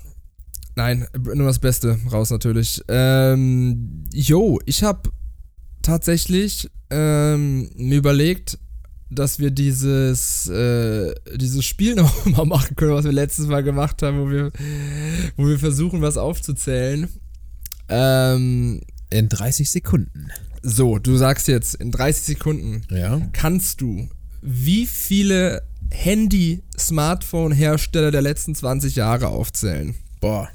Nein, 0.77 1.07
nur 1.17 1.47
das 1.47 1.61
Beste 1.61 1.99
raus 2.11 2.31
natürlich. 2.31 2.83
Ähm, 2.89 4.05
jo, 4.13 4.61
ich 4.67 4.83
habe 4.83 5.09
tatsächlich 5.85 6.69
ähm, 6.91 7.71
mir 7.77 7.99
überlegt, 7.99 8.59
dass 9.11 9.39
wir 9.39 9.51
dieses, 9.53 10.49
äh, 10.49 11.15
dieses 11.37 11.65
Spiel 11.65 11.95
noch 12.03 12.25
mal 12.27 12.45
machen 12.47 12.75
können, 12.77 12.95
was 12.95 13.05
wir 13.05 13.13
letztes 13.13 13.47
Mal 13.47 13.63
gemacht 13.63 14.03
haben, 14.03 14.19
wo 14.21 14.29
wir, 14.31 14.51
wo 15.37 15.47
wir 15.47 15.59
versuchen, 15.59 16.01
was 16.03 16.17
aufzuzählen. 16.17 17.09
Ähm, 17.89 18.81
In 19.11 19.29
30 19.29 19.71
Sekunden. 19.71 20.29
so, 20.63 20.99
du 20.99 21.17
sagst 21.17 21.47
jetzt 21.49 21.75
in 21.77 21.91
30 21.93 22.25
Sekunden, 22.25 22.83
Ja. 22.91 23.21
kannst 23.33 23.81
du 23.81 24.09
wie 24.43 24.87
viele 24.87 25.63
Handy-Smartphone-Hersteller 25.91 28.11
der 28.11 28.23
letzten 28.23 28.55
20 28.55 28.97
Jahre 28.97 29.29
aufzählen? 29.29 29.95
Boah. 30.21 30.49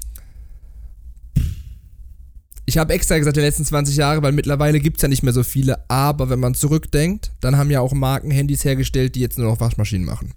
Ich 2.70 2.78
habe 2.78 2.92
extra 2.94 3.18
gesagt, 3.18 3.36
der 3.36 3.42
letzten 3.42 3.64
20 3.64 3.96
Jahre, 3.96 4.22
weil 4.22 4.30
mittlerweile 4.30 4.78
gibt 4.78 4.98
es 4.98 5.02
ja 5.02 5.08
nicht 5.08 5.24
mehr 5.24 5.32
so 5.32 5.42
viele. 5.42 5.90
Aber 5.90 6.30
wenn 6.30 6.38
man 6.38 6.54
zurückdenkt, 6.54 7.32
dann 7.40 7.56
haben 7.56 7.68
ja 7.68 7.80
auch 7.80 7.92
Marken 7.92 8.30
Handys 8.30 8.64
hergestellt, 8.64 9.16
die 9.16 9.20
jetzt 9.20 9.38
nur 9.38 9.50
noch 9.50 9.58
Waschmaschinen 9.58 10.06
machen. 10.06 10.30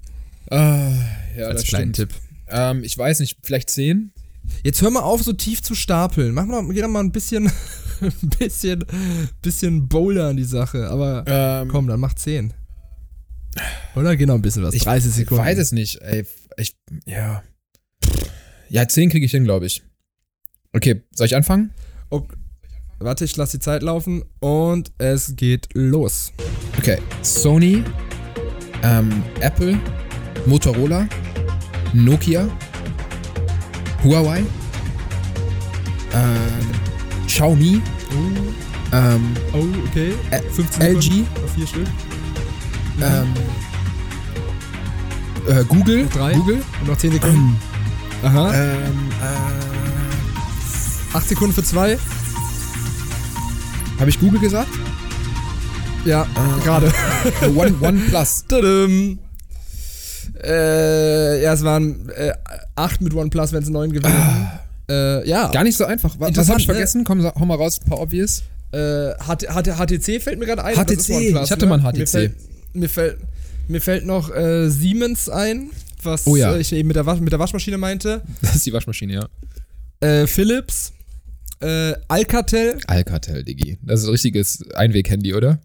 Ah, 0.49 0.93
ja, 1.37 1.45
Als 1.49 1.61
das 1.61 1.69
kleinen 1.69 1.93
stimmt. 1.93 2.09
Tipp. 2.09 2.19
Ähm, 2.47 2.83
ich 2.83 2.97
weiß 2.97 3.19
nicht, 3.19 3.37
vielleicht 3.43 3.69
10? 3.69 4.13
Jetzt 4.63 4.81
hör 4.81 4.89
mal 4.89 5.01
auf, 5.01 5.21
so 5.21 5.31
tief 5.33 5.61
zu 5.61 5.75
stapeln. 5.75 6.33
Mach 6.33 6.45
mal, 6.47 6.67
geh 6.73 6.81
doch 6.81 6.87
mal 6.87 7.01
ein 7.01 7.11
bisschen, 7.11 7.51
ein 8.01 8.29
bisschen, 8.39 8.83
bisschen 9.43 9.87
bolder 9.87 10.29
an 10.29 10.37
die 10.37 10.43
Sache. 10.43 10.89
Aber 10.89 11.23
Ähm, 11.27 11.67
komm, 11.67 11.85
dann 11.87 11.99
mach 11.99 12.15
10. 12.15 12.51
Oder 13.95 14.15
geh 14.15 14.25
noch 14.25 14.33
ein 14.33 14.41
bisschen 14.41 14.63
was. 14.63 14.73
ich 14.73 14.81
30 14.85 15.11
Sekunden. 15.11 15.43
Ich 15.43 15.49
weiß 15.51 15.59
es 15.59 15.71
nicht, 15.71 16.01
ey. 16.01 16.25
Ich, 16.57 16.75
ja. 17.05 17.43
Ja, 18.69 18.87
10 18.87 19.11
kriege 19.11 19.23
ich 19.23 19.31
hin, 19.31 19.43
glaube 19.43 19.67
ich. 19.67 19.83
Okay, 20.73 21.03
soll 21.13 21.27
ich 21.27 21.35
anfangen? 21.35 21.69
Ok. 22.13 22.33
Warte, 22.99 23.25
ich 23.25 23.35
lass 23.37 23.49
die 23.51 23.59
Zeit 23.59 23.81
laufen 23.81 24.23
und 24.39 24.91
es 24.99 25.35
geht 25.35 25.67
los. 25.73 26.31
Okay. 26.77 26.99
Sony, 27.23 27.83
ähm, 28.83 29.23
Apple, 29.39 29.77
Motorola, 30.45 31.07
Nokia, 31.93 32.47
Huawei, 34.03 34.43
ähm, 36.13 37.25
Xiaomi, 37.27 37.81
ähm, 38.93 39.21
Oh, 39.53 39.65
okay. 39.89 40.13
Ä- 40.31 40.41
15 40.51 40.81
LG, 40.95 41.25
vier 41.55 41.67
Stück. 41.67 41.87
ähm, 43.01 43.33
äh, 45.47 45.63
Google, 45.65 46.07
Drei. 46.13 46.33
Google, 46.35 46.61
Und 46.81 46.87
noch 46.89 46.97
10 46.97 47.11
Sekunden. 47.13 47.57
Aha. 48.23 48.53
ähm, 48.53 49.09
äh, 49.21 49.82
8 51.13 51.29
Sekunden 51.29 51.53
für 51.53 51.63
zwei. 51.63 51.97
habe 53.99 54.09
ich 54.09 54.19
Google 54.19 54.39
gesagt? 54.39 54.69
Ja, 56.05 56.23
Äh, 56.23 56.63
gerade. 56.63 56.91
Äh, 57.41 57.47
One, 57.55 57.75
OnePlus. 57.79 58.45
Tadam. 58.47 59.19
Äh, 60.43 61.41
ja, 61.43 61.53
es 61.53 61.63
waren 61.63 62.09
äh, 62.09 62.33
8 62.75 63.01
mit 63.01 63.13
OnePlus, 63.13 63.53
wenn 63.53 63.63
es 63.63 63.69
9 63.69 63.91
gewesen. 63.93 64.13
Äh, 64.89 65.27
ja. 65.29 65.49
Gar 65.51 65.63
nicht 65.63 65.77
so 65.77 65.85
einfach. 65.85 66.15
Was, 66.19 66.35
was 66.35 66.49
habe 66.49 66.59
ich 66.59 66.67
ne? 66.67 66.73
vergessen? 66.73 67.03
Komm, 67.05 67.21
sag- 67.21 67.35
hau 67.35 67.45
mal 67.45 67.55
raus, 67.55 67.79
ein 67.83 67.89
paar 67.89 67.99
Obvious. 67.99 68.43
Äh, 68.71 69.11
HT, 69.23 69.47
HT, 69.49 69.77
HTC 69.77 70.21
fällt 70.21 70.39
mir 70.39 70.45
gerade 70.47 70.63
ein. 70.63 70.75
HTC, 70.75 71.09
OnePlus, 71.11 71.45
ich 71.45 71.51
hatte 71.51 71.65
mal 71.67 71.75
ein 71.79 71.83
Mir 71.83 71.91
HTC. 72.05 72.09
fällt, 72.09 72.35
mir 72.73 72.89
fällt, 72.89 73.17
mir 73.67 73.79
fällt 73.81 74.05
noch 74.05 74.33
äh, 74.35 74.69
Siemens 74.69 75.29
ein, 75.29 75.69
was 76.01 76.25
Oh 76.27 76.35
ja. 76.35 76.53
äh, 76.55 76.59
ich 76.59 76.73
eben 76.73 76.87
mit 76.87 76.95
der, 76.97 77.03
mit 77.15 77.31
der 77.31 77.39
Waschmaschine 77.39 77.77
meinte. 77.77 78.21
Das 78.41 78.55
ist 78.55 78.65
die 78.65 78.73
Waschmaschine, 78.73 79.13
ja. 79.13 79.27
Äh, 80.05 80.27
Philips, 80.27 80.91
äh, 81.63 81.95
Alcatel, 82.07 82.79
Alcatel, 82.87 83.43
Diggi. 83.43 83.77
Das 83.81 84.01
ist 84.01 84.07
ein 84.07 84.11
richtiges 84.11 84.69
Einweg-Handy, 84.73 85.33
oder? 85.33 85.61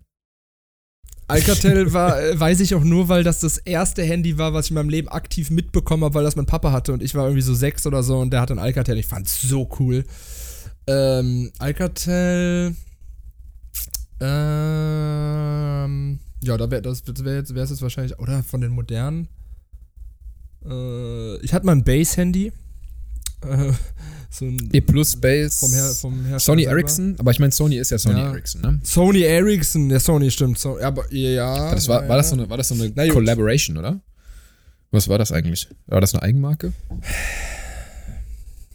Alcatel 1.26 1.92
war, 1.92 2.22
äh, 2.22 2.38
weiß 2.38 2.60
ich 2.60 2.74
auch 2.74 2.84
nur, 2.84 3.08
weil 3.08 3.24
das 3.24 3.40
das 3.40 3.58
erste 3.58 4.04
Handy 4.04 4.38
war, 4.38 4.54
was 4.54 4.66
ich 4.66 4.70
in 4.70 4.76
meinem 4.76 4.90
Leben 4.90 5.08
aktiv 5.08 5.50
mitbekommen 5.50 6.04
habe, 6.04 6.14
weil 6.14 6.24
das 6.24 6.36
mein 6.36 6.46
Papa 6.46 6.70
hatte 6.72 6.92
und 6.92 7.02
ich 7.02 7.14
war 7.14 7.24
irgendwie 7.24 7.42
so 7.42 7.54
sechs 7.54 7.86
oder 7.86 8.02
so 8.02 8.18
und 8.18 8.30
der 8.32 8.40
hatte 8.40 8.54
ein 8.54 8.58
Alcatel. 8.58 8.96
Ich 8.96 9.06
fand's 9.06 9.42
so 9.42 9.68
cool. 9.78 10.04
Ähm, 10.86 11.50
Alcatel. 11.58 12.74
Ähm, 14.20 14.28
ja, 16.42 16.56
da 16.56 16.70
wäre 16.70 16.82
das, 16.82 17.02
das 17.02 17.24
wäre 17.24 17.36
jetzt, 17.36 17.54
wär's 17.54 17.70
jetzt 17.70 17.82
wahrscheinlich, 17.82 18.18
oder 18.18 18.42
von 18.42 18.60
den 18.60 18.70
modernen. 18.70 19.28
Äh, 20.64 21.36
ich 21.38 21.52
hatte 21.52 21.66
mal 21.66 21.72
ein 21.72 21.84
Base-Handy. 21.84 22.52
Äh, 23.42 23.72
so 24.30 24.44
ein 24.44 24.68
E 24.72 24.80
Plus 24.80 25.16
Base. 25.16 25.58
vom, 25.58 25.72
Her 25.72 25.90
vom 25.90 26.24
Hersteller 26.26 26.40
Sony. 26.40 26.64
Ericsson, 26.64 27.16
aber 27.18 27.30
ich 27.30 27.38
meine, 27.40 27.52
Sony 27.52 27.76
ist 27.78 27.90
ja 27.90 27.98
Sony 27.98 28.20
Ja. 28.20 28.30
Ericsson, 28.32 28.60
ne? 28.60 28.80
Sony 28.82 29.22
Ericsson, 29.22 29.88
der 29.88 30.00
Sony 30.00 30.30
stimmt. 30.30 30.58
So, 30.58 30.78
aber 30.80 31.12
ja. 31.12 31.74
Das 31.74 31.88
war, 31.88 32.02
ja, 32.02 32.08
war, 32.08 32.16
das 32.18 32.26
ja. 32.30 32.36
so 32.36 32.42
eine, 32.42 32.50
war 32.50 32.56
das 32.58 32.68
so 32.68 32.74
eine 32.74 32.92
Na 32.94 33.04
gut. 33.04 33.14
Collaboration, 33.14 33.76
oder? 33.78 34.00
Was 34.90 35.08
war 35.08 35.18
das 35.18 35.32
eigentlich? 35.32 35.68
War 35.86 36.00
das 36.00 36.14
eine 36.14 36.22
Eigenmarke? 36.22 36.72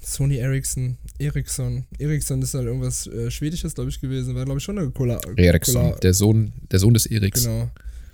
Sony 0.01 0.37
Ericsson, 0.37 0.97
Ericsson. 1.17 1.85
Ericsson 1.97 2.41
ist 2.41 2.53
halt 2.53 2.65
irgendwas 2.65 3.07
äh, 3.07 3.31
Schwedisches, 3.31 3.73
glaube 3.73 3.89
ich, 3.89 3.99
gewesen. 3.99 4.35
War, 4.35 4.45
glaube 4.45 4.59
ich, 4.59 4.63
schon 4.63 4.77
eine 4.77 4.91
Cola. 4.91 5.19
Ericsson, 5.37 5.81
Cola- 5.91 5.99
der 5.99 6.13
Sohn, 6.13 6.53
der 6.71 6.79
Sohn 6.79 6.93
des 6.93 7.05
Eriks. 7.05 7.43
Genau. 7.45 7.69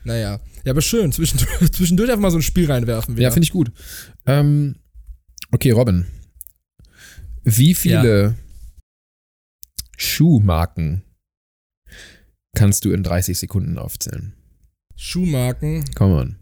Naja. 0.05 0.39
Ja, 0.63 0.71
aber 0.71 0.81
schön. 0.81 1.11
Zwischendurch, 1.11 1.71
zwischendurch 1.73 2.09
einfach 2.09 2.21
mal 2.21 2.31
so 2.31 2.37
ein 2.37 2.41
Spiel 2.41 2.71
reinwerfen. 2.71 3.17
Ja, 3.17 3.31
finde 3.31 3.45
ich 3.45 3.51
gut. 3.51 3.71
Ähm, 4.25 4.75
okay, 5.51 5.71
Robin. 5.71 6.05
Wie 7.57 7.73
viele 7.73 8.35
Schuhmarken 9.97 11.03
kannst 12.55 12.85
du 12.85 12.91
in 12.91 13.03
30 13.03 13.37
Sekunden 13.37 13.77
aufzählen? 13.77 14.33
Schuhmarken. 14.95 15.85
Come 15.95 16.15
on. 16.15 16.35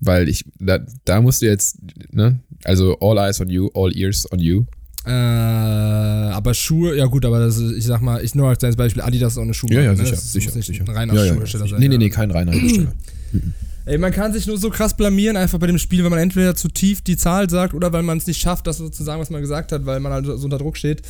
Weil 0.00 0.28
ich, 0.28 0.44
da, 0.58 0.84
da 1.04 1.20
musst 1.20 1.42
du 1.42 1.46
jetzt, 1.46 1.78
ne? 2.10 2.40
Also 2.64 2.98
all 3.00 3.18
eyes 3.18 3.40
on 3.40 3.48
you, 3.48 3.70
all 3.74 3.96
ears 3.96 4.30
on 4.32 4.38
you. 4.40 4.64
Äh, 5.06 5.10
aber 5.10 6.54
Schuhe, 6.54 6.96
ja 6.96 7.06
gut, 7.06 7.24
aber 7.24 7.38
das 7.38 7.58
ist, 7.58 7.76
ich 7.76 7.84
sag 7.84 8.00
mal, 8.00 8.24
ich 8.24 8.34
nur 8.34 8.48
als 8.48 8.58
kleines 8.58 8.76
Beispiel, 8.76 9.02
Adidas 9.02 9.34
ist 9.34 9.38
auch 9.38 9.42
eine 9.42 9.54
Schuhmarke. 9.54 9.96
ne? 9.96 10.10
Das 10.10 10.34
muss 10.34 10.54
nicht 10.54 10.80
ein 10.80 10.88
reiner 10.88 11.14
ja, 11.14 11.24
ja, 11.24 11.34
Schuhhersteller 11.34 11.68
sein. 11.68 11.80
Nee, 11.80 11.88
nee, 11.88 11.94
ja. 11.94 11.98
nee, 11.98 12.10
kein 12.10 12.30
reiner 12.30 12.52
Hersteller. 12.52 12.92
Ey, 13.86 13.98
man 13.98 14.12
kann 14.12 14.32
sich 14.32 14.46
nur 14.46 14.56
so 14.56 14.70
krass 14.70 14.96
blamieren, 14.96 15.36
einfach 15.36 15.58
bei 15.58 15.66
dem 15.66 15.76
Spiel, 15.78 16.02
wenn 16.04 16.10
man 16.10 16.18
entweder 16.18 16.54
zu 16.54 16.68
tief 16.68 17.02
die 17.02 17.18
Zahl 17.18 17.50
sagt 17.50 17.74
oder 17.74 17.92
weil 17.92 18.02
man 18.02 18.16
es 18.16 18.26
nicht 18.26 18.40
schafft, 18.40 18.66
das 18.66 18.78
so 18.78 18.88
zu 18.88 19.04
sagen, 19.04 19.20
was 19.20 19.28
man 19.30 19.42
gesagt 19.42 19.72
hat, 19.72 19.84
weil 19.84 20.00
man 20.00 20.10
halt 20.12 20.24
so 20.24 20.32
unter 20.32 20.56
Druck 20.58 20.76
steht. 20.78 21.02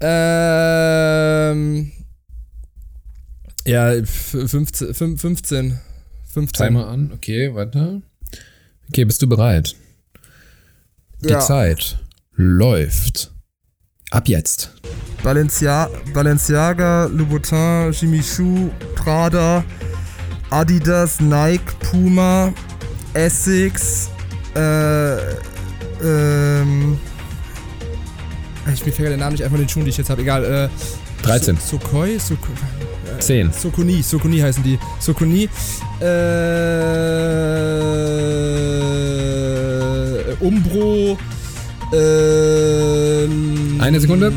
Ähm. 0.00 1.90
Ja, 3.66 3.92
f- 3.92 4.36
15. 4.46 4.88
fün- 4.94 5.18
15. 5.18 5.78
15. 6.32 6.66
Timer 6.66 6.86
an, 6.88 7.10
okay, 7.14 7.54
warte. 7.54 8.02
Okay, 8.88 9.04
bist 9.04 9.20
du 9.22 9.26
bereit? 9.28 9.74
Die 11.22 11.28
Ja. 11.30 11.40
Zeit 11.40 11.98
läuft. 12.34 13.32
Ab 14.10 14.28
jetzt. 14.28 14.70
Balencia 15.22 15.90
Balenciaga, 16.14 17.06
Louboutin, 17.06 17.92
Jimmy 17.92 18.20
Choo, 18.22 18.70
Prada, 18.94 19.64
Adidas, 20.50 21.20
Nike, 21.20 21.72
Puma, 21.90 22.52
Essex, 23.14 24.10
äh, 24.54 25.16
ähm, 26.02 26.98
ich 28.72 28.84
mir 28.84 28.92
fällt 28.92 29.10
der 29.10 29.16
Name 29.16 29.32
nicht 29.32 29.44
einfach 29.44 29.56
den 29.58 29.68
Schuhen, 29.68 29.84
die 29.84 29.90
ich 29.90 29.96
jetzt 29.98 30.10
habe. 30.10 30.22
Egal, 30.22 30.44
äh, 30.44 30.68
13. 31.24 31.56
So- 31.56 31.78
Sokoi, 31.78 32.18
Soko, 32.18 32.48
10. 33.18 33.50
Sokoni, 33.52 34.02
Sokoni 34.02 34.38
heißen 34.38 34.62
die. 34.62 34.78
Sokoni, 35.00 35.48
äh, 39.38 40.34
Umbro, 40.40 41.18
ähm, 41.92 43.78
Eine 43.80 44.00
Sekunde. 44.00 44.32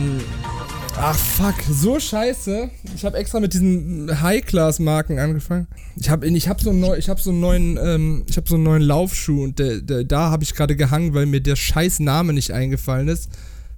Ach 1.04 1.16
fuck, 1.16 1.56
so 1.68 2.00
scheiße. 2.00 2.70
Ich 2.96 3.04
habe 3.06 3.18
extra 3.18 3.40
mit 3.40 3.54
diesen 3.54 4.22
High-Class-Marken 4.22 5.18
angefangen. 5.18 5.68
Ich 5.96 6.12
habe 6.12 6.28
ich 6.28 6.48
hab 6.48 6.62
so, 6.62 6.70
einen 6.70 6.80
neu- 6.80 6.96
ich 6.96 7.10
hab 7.10 7.20
so 7.20 7.32
einen 7.32 7.40
neuen, 7.40 7.80
ähm, 7.84 8.24
ich 8.30 8.38
habe 8.38 8.48
so 8.48 8.54
einen 8.54 8.64
neuen 8.64 8.84
Laufschuh 8.84 9.44
und 9.44 9.58
der, 9.58 9.82
der, 9.82 10.04
da 10.04 10.30
habe 10.30 10.44
ich 10.44 10.54
gerade 10.54 10.76
gehangen, 10.76 11.16
weil 11.16 11.26
mir 11.26 11.42
der 11.42 11.56
scheiß 11.56 12.02
Name 12.02 12.34
nicht 12.34 12.52
eingefallen 12.52 13.08
ist. 13.08 13.30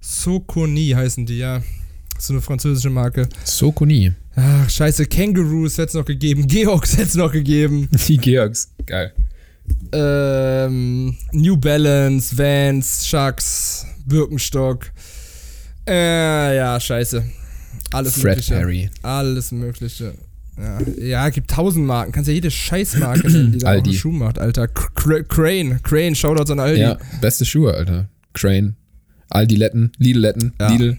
Sokoni 0.01 0.89
heißen 0.89 1.25
die, 1.25 1.37
ja. 1.37 1.61
So 2.19 2.33
eine 2.33 2.41
französische 2.41 2.89
Marke. 2.89 3.29
Sokoni. 3.45 4.11
Ach, 4.35 4.69
scheiße, 4.69 5.05
Kangaroos 5.05 5.77
hätte 5.77 5.87
es 5.89 5.93
noch 5.93 6.05
gegeben, 6.05 6.45
Georgs 6.47 6.93
hätte 6.97 7.07
es 7.07 7.15
noch 7.15 7.31
gegeben. 7.31 7.87
Die 8.07 8.17
Georgs. 8.17 8.69
Geil. 8.85 9.13
Ähm, 9.93 11.15
New 11.31 11.55
Balance, 11.55 12.37
Vans, 12.37 13.05
Chucks, 13.05 13.85
Birkenstock. 14.05 14.91
Äh, 15.87 16.55
ja, 16.57 16.79
scheiße. 16.79 17.23
Alles 17.91 18.13
Fred 18.13 18.25
Mögliche. 18.37 18.53
Perry. 18.55 18.89
Alles 19.01 19.51
Mögliche. 19.51 20.13
Ja, 20.57 20.79
ja, 21.03 21.29
gibt 21.29 21.49
tausend 21.49 21.85
Marken. 21.85 22.11
Kannst 22.11 22.27
ja 22.27 22.33
jede 22.33 22.51
Scheißmarke 22.51 23.27
nennen, 23.27 23.51
die 23.53 23.57
da 23.59 23.69
Aldi. 23.69 23.89
einen 23.89 23.99
Schuh 23.99 24.11
macht, 24.11 24.37
Alter. 24.39 24.67
Cr 24.67 25.23
Crane, 25.23 25.79
Crane, 25.81 26.15
Shoutouts 26.15 26.51
an 26.51 26.59
Aldi. 26.59 26.81
Ja, 26.81 26.97
beste 27.21 27.43
Schuhe, 27.45 27.73
Alter. 27.73 28.07
Crane. 28.33 28.75
Aldi-Letten, 29.29 29.91
Lidl-Letten, 29.97 30.53
Ja. 30.59 30.69
Lidl. 30.69 30.97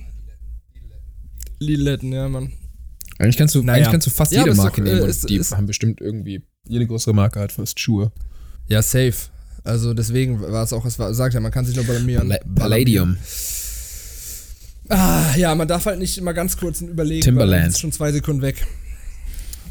Liletten, 1.61 2.13
ja, 2.13 2.29
Mann. 2.29 2.53
Eigentlich 3.19 3.37
kannst 3.37 3.55
du, 3.55 3.63
Naja. 3.63 3.77
eigentlich 3.77 3.91
kannst 3.93 4.07
du 4.09 4.11
fast 4.11 4.33
Ja, 4.33 4.41
jede 4.45 4.57
Marke 4.57 4.81
doch, 4.83 4.89
äh, 4.89 4.91
nehmen 4.93 5.03
und 5.05 5.09
ist- 5.09 5.29
die 5.31 5.37
ist- 5.37 5.57
haben 5.57 5.67
bestimmt 5.67 6.01
irgendwie, 6.01 6.43
jede 6.67 6.87
größere 6.87 7.15
Marke 7.15 7.39
hat 7.39 7.53
fast 7.53 7.79
Schuhe. 7.79 8.11
Ja, 8.69 8.83
safe. 8.83 9.15
Also 9.63 9.95
deswegen 9.95 10.41
war 10.43 10.65
es 10.65 10.73
auch, 10.73 10.85
es 10.85 10.99
war, 10.99 11.15
sagt 11.15 11.35
ja, 11.35 11.41
man 11.41 11.53
kann 11.53 11.65
sich 11.65 11.77
nur 11.77 11.85
blamieren. 11.85 12.29
Palla- 12.29 12.41
Palladium. 12.57 13.17
Ah, 14.89 15.35
ja, 15.37 15.55
man 15.55 15.67
darf 15.69 15.87
halt 15.87 15.99
nicht 15.99 16.19
immer 16.19 16.35
ganz 16.35 16.57
kurz 16.57 16.81
überlegen. 16.83 17.23
Timberland. 17.23 17.69
ist 17.69 17.81
schon 17.81 17.93
zwei 17.93 18.13
Sekunden 18.13 18.43
weg. 18.43 18.67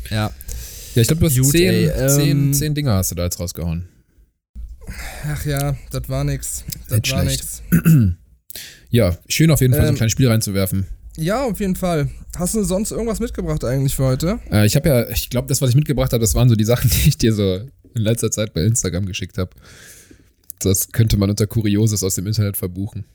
Ja. 0.09 0.31
Ja, 0.95 1.01
ich 1.01 1.07
glaube, 1.07 1.21
du 1.21 1.27
hast 1.43 1.51
zehn, 1.51 1.69
ey, 1.73 1.85
ähm, 1.87 2.09
zehn, 2.09 2.53
zehn 2.53 2.75
Dinger 2.75 2.93
hast 2.93 3.11
du 3.11 3.15
da 3.15 3.23
jetzt 3.23 3.39
rausgehauen. 3.39 3.87
Ach 5.27 5.45
ja, 5.45 5.75
das 5.91 6.09
war 6.09 6.23
nix. 6.23 6.63
Das 6.89 6.97
Nicht 6.99 7.11
war 7.13 7.21
schlecht. 7.23 7.45
nix. 7.71 8.13
Ja, 8.91 9.17
schön 9.27 9.49
auf 9.49 9.59
jeden 9.61 9.73
Fall 9.73 9.81
so 9.81 9.87
ein 9.87 9.93
Ähm, 9.93 9.95
kleines 9.97 10.11
Spiel 10.11 10.27
reinzuwerfen. 10.27 10.85
Ja, 11.17 11.43
auf 11.45 11.59
jeden 11.59 11.75
Fall. 11.75 12.09
Hast 12.37 12.53
du 12.53 12.63
sonst 12.63 12.91
irgendwas 12.91 13.19
mitgebracht 13.19 13.63
eigentlich 13.63 13.95
für 13.95 14.03
heute? 14.03 14.37
Äh, 14.51 14.67
ich 14.67 14.75
habe 14.75 14.87
ja, 14.89 15.09
ich 15.09 15.31
glaube, 15.31 15.47
das, 15.47 15.59
was 15.63 15.71
ich 15.71 15.75
mitgebracht 15.75 16.13
habe, 16.13 16.21
das 16.21 16.35
waren 16.35 16.47
so 16.49 16.55
die 16.55 16.63
Sachen, 16.63 16.87
die 16.93 17.09
ich 17.09 17.17
dir 17.17 17.33
so 17.33 17.55
in 17.95 18.01
letzter 18.03 18.29
Zeit 18.29 18.53
bei 18.53 18.61
Instagram 18.63 19.07
geschickt 19.07 19.39
habe. 19.39 19.49
Das 20.59 20.91
könnte 20.91 21.17
man 21.17 21.31
unter 21.31 21.47
Kurioses 21.47 22.03
aus 22.03 22.13
dem 22.13 22.27
Internet 22.27 22.55
verbuchen. 22.55 23.05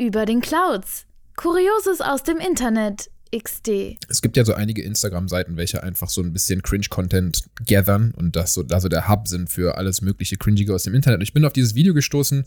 Über 0.00 0.24
den 0.24 0.40
Clouds. 0.40 1.04
Kurioses 1.36 2.00
aus 2.00 2.22
dem 2.22 2.38
Internet. 2.38 3.10
XD. 3.36 3.98
Es 4.08 4.22
gibt 4.22 4.38
ja 4.38 4.46
so 4.46 4.54
einige 4.54 4.82
Instagram-Seiten, 4.82 5.58
welche 5.58 5.82
einfach 5.82 6.08
so 6.08 6.22
ein 6.22 6.32
bisschen 6.32 6.62
Cringe-Content 6.62 7.44
gathern 7.66 8.14
und 8.16 8.34
das 8.34 8.54
so, 8.54 8.62
da 8.62 8.80
der 8.80 9.08
Hub 9.08 9.28
sind 9.28 9.50
für 9.50 9.76
alles 9.76 10.00
mögliche 10.00 10.38
Cringige 10.38 10.74
aus 10.74 10.84
dem 10.84 10.94
Internet. 10.94 11.18
Und 11.18 11.22
ich 11.24 11.34
bin 11.34 11.44
auf 11.44 11.52
dieses 11.52 11.74
Video 11.74 11.92
gestoßen 11.92 12.46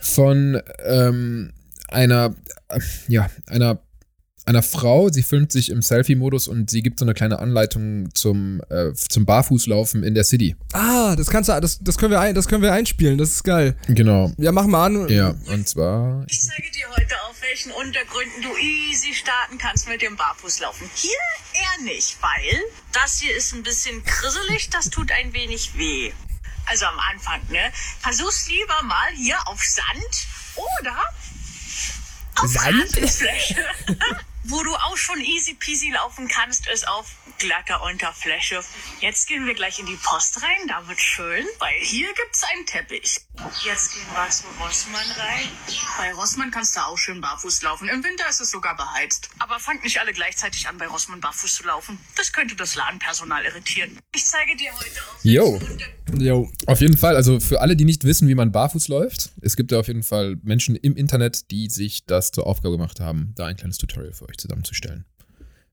von 0.00 0.60
ähm, 0.84 1.52
einer, 1.86 2.34
äh, 2.68 2.80
ja, 3.06 3.30
einer, 3.46 3.80
einer 4.44 4.62
Frau. 4.62 5.08
Sie 5.08 5.22
filmt 5.22 5.52
sich 5.52 5.70
im 5.70 5.82
Selfie-Modus 5.82 6.48
und 6.48 6.70
sie 6.70 6.82
gibt 6.82 6.98
so 6.98 7.04
eine 7.04 7.14
kleine 7.14 7.38
Anleitung 7.38 8.14
zum, 8.14 8.60
äh, 8.68 8.92
zum 8.94 9.24
Barfußlaufen 9.24 10.02
in 10.02 10.14
der 10.14 10.24
City. 10.24 10.56
Ah, 10.72 11.14
das 11.16 11.28
kannst 11.28 11.48
du, 11.48 11.60
das, 11.60 11.78
das 11.80 11.98
können 11.98 12.10
wir 12.10 12.20
ein, 12.20 12.34
das 12.34 12.48
können 12.48 12.62
wir 12.62 12.72
einspielen, 12.72 13.18
das 13.18 13.30
ist 13.30 13.44
geil. 13.44 13.76
Genau. 13.88 14.32
Ja, 14.38 14.52
mach 14.52 14.66
mal 14.66 14.86
an. 14.86 15.08
Ja, 15.08 15.34
und 15.46 15.68
zwar. 15.68 16.24
Ich 16.28 16.40
zeige 16.40 16.70
dir 16.70 16.88
heute, 16.90 17.14
auf 17.28 17.40
welchen 17.42 17.72
Untergründen 17.72 18.42
du 18.42 18.56
easy 18.58 19.14
starten 19.14 19.58
kannst 19.58 19.88
mit 19.88 20.02
dem 20.02 20.16
Barfußlaufen. 20.16 20.88
Hier 20.94 21.10
eher 21.54 21.84
nicht, 21.84 22.16
weil 22.20 22.62
das 22.92 23.18
hier 23.18 23.36
ist 23.36 23.54
ein 23.54 23.62
bisschen 23.62 24.02
krisselig, 24.04 24.70
das 24.70 24.90
tut 24.90 25.10
ein 25.12 25.32
wenig 25.32 25.76
weh. 25.76 26.12
Also 26.66 26.86
am 26.86 26.98
Anfang, 27.12 27.40
ne? 27.50 27.72
Versuch's 28.00 28.48
lieber 28.48 28.82
mal 28.84 29.10
hier 29.16 29.36
auf 29.46 29.60
Sand 29.62 30.26
oder 30.54 30.96
auf 32.36 32.50
Sand? 32.50 32.96
Rasenfläche. 32.96 33.56
Wo 34.44 34.62
du 34.62 34.74
auch 34.74 34.96
schon 34.96 35.20
easy 35.20 35.54
peasy 35.54 35.90
laufen 35.90 36.28
kannst, 36.28 36.68
ist 36.68 36.88
auf 36.88 37.14
glatter 37.42 37.82
Unterfläche. 37.82 38.60
Jetzt 39.00 39.26
gehen 39.26 39.46
wir 39.46 39.54
gleich 39.54 39.78
in 39.80 39.86
die 39.86 39.96
Post 40.02 40.40
rein, 40.42 40.68
da 40.68 40.86
wird 40.86 41.00
schön, 41.00 41.44
weil 41.58 41.74
hier 41.80 42.06
gibt's 42.14 42.42
einen 42.44 42.64
Teppich. 42.66 43.18
Jetzt 43.64 43.94
gehen 43.94 44.06
wir 44.14 44.30
zu 44.30 44.44
Rossmann 44.60 45.10
rein. 45.16 45.48
Bei 45.98 46.12
Rossmann 46.12 46.50
kannst 46.52 46.76
du 46.76 46.80
auch 46.80 46.96
schön 46.96 47.20
barfuß 47.20 47.62
laufen. 47.62 47.88
Im 47.88 48.04
Winter 48.04 48.28
ist 48.28 48.40
es 48.40 48.50
sogar 48.52 48.76
beheizt. 48.76 49.28
Aber 49.40 49.58
fangt 49.58 49.82
nicht 49.82 49.98
alle 50.00 50.12
gleichzeitig 50.12 50.68
an, 50.68 50.78
bei 50.78 50.86
Rossmann 50.86 51.20
barfuß 51.20 51.54
zu 51.56 51.64
laufen. 51.64 51.98
Das 52.16 52.32
könnte 52.32 52.54
das 52.54 52.76
Ladenpersonal 52.76 53.44
irritieren. 53.44 53.98
Ich 54.14 54.24
zeige 54.24 54.56
dir 54.56 54.70
heute 54.72 55.00
auf 55.02 55.24
Unter- 55.70 55.86
Jo. 56.22 56.50
Auf 56.66 56.80
jeden 56.80 56.96
Fall, 56.96 57.16
also 57.16 57.40
für 57.40 57.60
alle, 57.60 57.74
die 57.74 57.84
nicht 57.84 58.04
wissen, 58.04 58.28
wie 58.28 58.34
man 58.34 58.52
barfuß 58.52 58.88
läuft, 58.88 59.30
es 59.40 59.56
gibt 59.56 59.72
ja 59.72 59.80
auf 59.80 59.88
jeden 59.88 60.02
Fall 60.02 60.36
Menschen 60.42 60.76
im 60.76 60.94
Internet, 60.94 61.50
die 61.50 61.68
sich 61.68 62.04
das 62.06 62.30
zur 62.32 62.46
Aufgabe 62.46 62.76
gemacht 62.76 63.00
haben, 63.00 63.32
da 63.34 63.46
ein 63.46 63.56
kleines 63.56 63.78
Tutorial 63.78 64.12
für 64.12 64.28
euch 64.28 64.36
zusammenzustellen. 64.36 65.04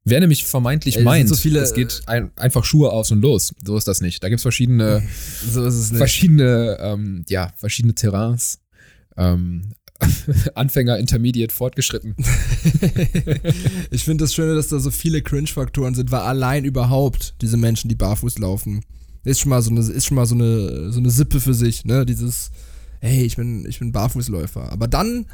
Wer 0.06 0.20
nämlich 0.22 0.46
vermeintlich 0.46 0.96
Ey, 0.96 1.02
es 1.02 1.06
meint, 1.06 1.30
so 1.30 1.36
viele- 1.36 1.60
es 1.60 1.74
geht 1.74 2.02
ein, 2.08 2.32
einfach 2.38 2.64
Schuhe 2.64 2.92
aus 2.92 3.12
und 3.12 3.22
los. 3.22 3.54
So 3.64 3.78
ist 3.78 3.88
das 3.88 4.02
nicht. 4.02 4.24
Da 4.24 4.30
gibt's 4.30 4.44
verschiedene, 4.44 5.04
So 5.52 5.66
ist 5.66 5.76
es 5.76 5.92
nicht. 5.92 5.98
verschiedene, 5.98 6.78
ähm, 6.80 7.26
ja, 7.30 7.52
verschiedene 7.58 7.94
Terrains. 7.96 8.60
Ähm, 9.18 9.74
Anfänger, 10.56 10.98
Intermediate, 10.98 11.54
fortgeschritten. 11.54 12.16
ich 13.92 14.04
finde 14.04 14.24
das 14.24 14.34
Schöne, 14.34 14.56
dass 14.56 14.70
da 14.70 14.80
so 14.80 14.92
viele 14.92 15.22
Cringe-Faktoren 15.22 15.94
sind, 15.94 16.12
weil 16.12 16.22
allein 16.22 16.64
überhaupt 16.66 17.36
diese 17.42 17.58
Menschen, 17.58 17.90
die 17.90 17.96
barfuß 17.96 18.40
laufen, 18.40 18.82
ist 19.26 19.42
schon 19.42 19.50
mal 19.50 19.62
so 19.62 19.70
eine, 19.72 19.82
ist 19.82 20.06
schon 20.06 20.16
mal 20.16 20.26
so 20.26 20.36
eine, 20.36 20.92
so 20.92 21.00
eine 21.00 21.10
Sippe 21.10 21.42
für 21.42 21.54
sich, 21.54 21.84
ne? 21.84 22.06
Dieses, 22.06 22.52
hey, 23.02 23.26
ich 23.26 23.36
bin, 23.36 23.66
ich 23.68 23.80
bin 23.80 23.92
Barfußläufer. 23.92 24.72
Aber 24.72 24.88
dann 24.88 25.26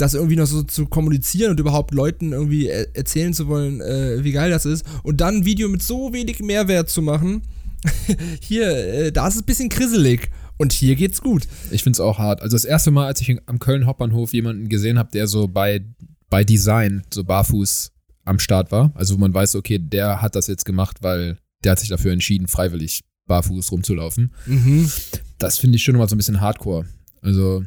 das 0.00 0.14
irgendwie 0.14 0.36
noch 0.36 0.46
so 0.46 0.62
zu 0.62 0.86
kommunizieren 0.86 1.52
und 1.52 1.60
überhaupt 1.60 1.92
Leuten 1.92 2.32
irgendwie 2.32 2.68
er 2.68 2.94
erzählen 2.96 3.34
zu 3.34 3.48
wollen, 3.48 3.80
äh, 3.80 4.24
wie 4.24 4.32
geil 4.32 4.50
das 4.50 4.64
ist, 4.64 4.84
und 5.02 5.20
dann 5.20 5.36
ein 5.36 5.44
Video 5.44 5.68
mit 5.68 5.82
so 5.82 6.12
wenig 6.12 6.40
Mehrwert 6.40 6.88
zu 6.88 7.02
machen, 7.02 7.42
hier, 8.40 8.68
äh, 8.68 9.12
da 9.12 9.28
ist 9.28 9.34
es 9.36 9.42
ein 9.42 9.46
bisschen 9.46 9.68
krisselig. 9.68 10.30
Und 10.58 10.74
hier 10.74 10.94
geht's 10.94 11.22
gut. 11.22 11.48
Ich 11.70 11.82
find's 11.82 12.00
auch 12.00 12.18
hart. 12.18 12.42
Also 12.42 12.54
das 12.54 12.66
erste 12.66 12.90
Mal, 12.90 13.06
als 13.06 13.22
ich 13.22 13.34
am 13.46 13.58
Köln 13.58 13.86
Hauptbahnhof 13.86 14.34
jemanden 14.34 14.68
gesehen 14.68 14.98
habe, 14.98 15.10
der 15.10 15.26
so 15.26 15.48
bei, 15.48 15.82
bei 16.28 16.44
Design 16.44 17.02
so 17.10 17.24
barfuß 17.24 17.92
am 18.26 18.38
Start 18.38 18.70
war, 18.70 18.92
also 18.94 19.14
wo 19.14 19.18
man 19.18 19.32
weiß, 19.32 19.54
okay, 19.56 19.78
der 19.78 20.20
hat 20.20 20.36
das 20.36 20.48
jetzt 20.48 20.66
gemacht, 20.66 20.98
weil 21.00 21.38
der 21.64 21.72
hat 21.72 21.78
sich 21.78 21.88
dafür 21.88 22.12
entschieden, 22.12 22.46
freiwillig 22.46 23.00
barfuß 23.26 23.72
rumzulaufen. 23.72 24.34
Mhm. 24.44 24.90
Das 25.38 25.56
finde 25.56 25.76
ich 25.76 25.82
schon 25.82 25.96
mal 25.96 26.08
so 26.08 26.14
ein 26.14 26.18
bisschen 26.18 26.42
hardcore. 26.42 26.84
Also, 27.22 27.64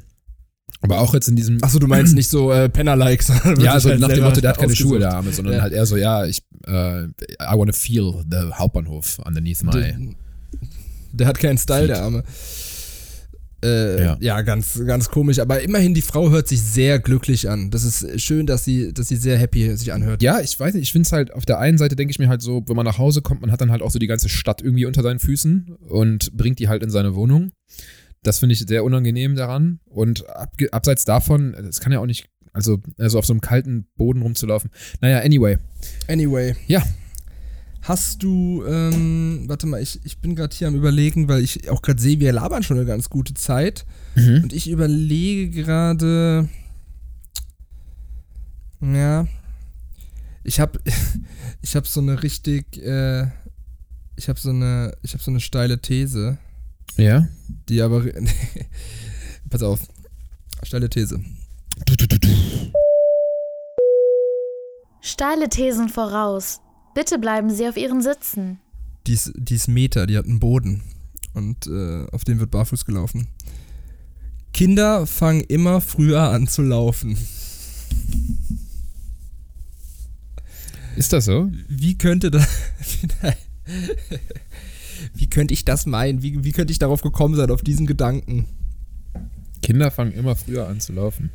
aber 0.81 0.99
auch 0.99 1.13
jetzt 1.13 1.27
in 1.29 1.35
diesem. 1.35 1.63
Achso, 1.63 1.79
du 1.79 1.87
meinst 1.87 2.13
nicht 2.15 2.29
so 2.29 2.51
äh, 2.51 2.67
Penner-Likes. 2.69 3.29
ja, 3.59 3.73
also 3.73 3.93
nach 3.95 4.09
dem 4.09 4.23
Motto, 4.23 4.41
der 4.41 4.49
hat 4.51 4.57
keine 4.59 4.75
Schuhe, 4.75 5.07
Arme, 5.09 5.31
sondern 5.31 5.55
Ja. 5.55 5.61
halt 5.61 5.73
eher 5.73 5.85
so, 5.85 5.95
ja, 5.97 6.25
ich, 6.25 6.43
äh, 6.67 7.03
I 7.05 7.09
wanna 7.55 7.71
feel 7.73 8.23
the 8.29 8.51
Hauptbahnhof 8.53 9.19
underneath 9.25 9.63
my. 9.63 9.71
Der, 9.71 9.97
der 11.13 11.27
hat 11.27 11.39
keinen 11.39 11.57
Style, 11.57 11.87
Feet. 11.87 11.89
der 11.89 12.03
Arme. 12.03 12.23
Äh, 13.63 14.03
ja. 14.03 14.17
Ja. 14.19 14.41
ganz, 14.41 14.77
ganz 14.85 15.09
komisch. 15.09 15.39
Aber 15.39 15.61
immerhin, 15.61 15.93
die 15.93 16.01
Frau 16.01 16.29
hört 16.29 16.49
sich 16.49 16.61
sehr 16.61 16.99
glücklich 16.99 17.49
an. 17.49 17.71
Das 17.71 17.85
ist 17.85 18.19
schön, 18.21 18.45
dass 18.45 18.65
sie, 18.65 18.93
dass 18.93 19.07
sie 19.07 19.15
sehr 19.15 19.37
happy 19.37 19.77
sich 19.77 19.93
anhört. 19.93 20.21
Ja, 20.21 20.41
ich 20.41 20.59
weiß 20.59 20.73
nicht, 20.73 20.83
ich 20.83 20.91
finde 20.91 21.05
es 21.05 21.13
halt, 21.13 21.33
auf 21.33 21.45
der 21.45 21.59
einen 21.59 21.77
Seite 21.77 21.95
denke 21.95 22.11
ich 22.11 22.19
mir 22.19 22.27
halt 22.27 22.41
so, 22.41 22.61
wenn 22.67 22.75
man 22.75 22.85
nach 22.85 22.97
Hause 22.97 23.21
kommt, 23.21 23.39
man 23.39 23.51
hat 23.51 23.61
dann 23.61 23.71
halt 23.71 23.81
auch 23.81 23.91
so 23.91 23.99
die 23.99 24.07
ganze 24.07 24.27
Stadt 24.27 24.61
irgendwie 24.61 24.85
unter 24.85 25.01
seinen 25.01 25.19
Füßen 25.19 25.77
und 25.87 26.35
bringt 26.35 26.59
die 26.59 26.67
halt 26.67 26.83
in 26.83 26.89
seine 26.89 27.15
Wohnung. 27.15 27.51
Das 28.23 28.39
finde 28.39 28.53
ich 28.53 28.59
sehr 28.59 28.83
unangenehm 28.83 29.35
daran. 29.35 29.79
Und 29.85 30.27
abge 30.29 30.71
abseits 30.71 31.05
davon, 31.05 31.53
es 31.53 31.79
kann 31.79 31.91
ja 31.91 31.99
auch 31.99 32.05
nicht, 32.05 32.29
also, 32.53 32.79
also 32.97 33.19
auf 33.19 33.25
so 33.25 33.33
einem 33.33 33.41
kalten 33.41 33.87
Boden 33.95 34.21
rumzulaufen. 34.21 34.69
Naja, 35.01 35.19
anyway. 35.19 35.57
Anyway. 36.07 36.55
Ja. 36.67 36.83
Hast 37.83 38.23
du, 38.23 38.63
ähm, 38.65 39.43
warte 39.47 39.67
mal, 39.67 39.81
ich, 39.81 39.99
ich 40.05 40.19
bin 40.19 40.35
gerade 40.35 40.55
hier 40.55 40.69
am 40.69 40.75
überlegen, 40.75 41.27
weil 41.27 41.43
ich 41.43 41.69
auch 41.69 41.81
gerade 41.81 42.01
sehe, 42.01 42.17
wir 42.21 42.31
labern 42.31 42.63
schon 42.63 42.77
eine 42.77 42.85
ganz 42.85 43.09
gute 43.09 43.33
Zeit. 43.33 43.85
Mhm. 44.15 44.43
Und 44.43 44.53
ich 44.53 44.69
überlege 44.69 45.49
gerade. 45.63 46.47
Ja. 48.79 49.27
Ich 50.45 50.61
habe 50.61 50.79
ich 51.61 51.75
hab 51.75 51.85
so 51.85 51.99
eine 51.99 52.23
richtig. 52.23 52.81
Äh, 52.81 53.27
ich 54.15 54.29
habe 54.29 54.39
so 54.39 54.51
eine. 54.51 54.95
Ich 55.01 55.13
habe 55.13 55.23
so 55.23 55.31
eine 55.31 55.41
steile 55.41 55.79
These, 55.79 56.37
Ja. 56.97 57.27
die 57.69 57.81
aber. 57.81 58.05
Pass 59.49 59.63
auf. 59.63 59.79
Steile 60.63 60.89
These. 60.89 61.19
Steile 65.01 65.49
Thesen 65.49 65.89
voraus. 65.89 66.59
Bitte 66.95 67.19
bleiben 67.19 67.49
Sie 67.49 67.67
auf 67.67 67.77
Ihren 67.77 68.01
Sitzen. 68.01 68.59
Die 69.07 69.13
ist, 69.13 69.33
die 69.35 69.55
ist 69.55 69.67
Meter, 69.67 70.07
die 70.07 70.17
hat 70.17 70.25
einen 70.25 70.39
Boden. 70.39 70.81
Und 71.33 71.67
äh, 71.67 72.05
auf 72.11 72.23
dem 72.23 72.39
wird 72.39 72.51
barfuß 72.51 72.85
gelaufen. 72.85 73.27
Kinder 74.53 75.07
fangen 75.07 75.41
immer 75.41 75.81
früher 75.81 76.29
an 76.29 76.47
zu 76.47 76.61
laufen. 76.61 77.17
Ist 80.95 81.11
das 81.11 81.25
so? 81.25 81.49
Wie 81.67 81.97
könnte 81.97 82.29
das. 82.29 82.47
wie 85.13 85.27
könnte 85.27 85.53
ich 85.53 85.65
das 85.65 85.85
meinen? 85.85 86.21
Wie, 86.21 86.43
wie 86.43 86.51
könnte 86.51 86.71
ich 86.71 86.79
darauf 86.79 87.01
gekommen 87.01 87.35
sein, 87.35 87.51
auf 87.51 87.61
diesen 87.61 87.85
Gedanken? 87.85 88.45
Kinder 89.61 89.91
fangen 89.91 90.11
immer 90.11 90.35
früher 90.35 90.67
an 90.67 90.79
zu 90.79 90.93
laufen. 90.93 91.31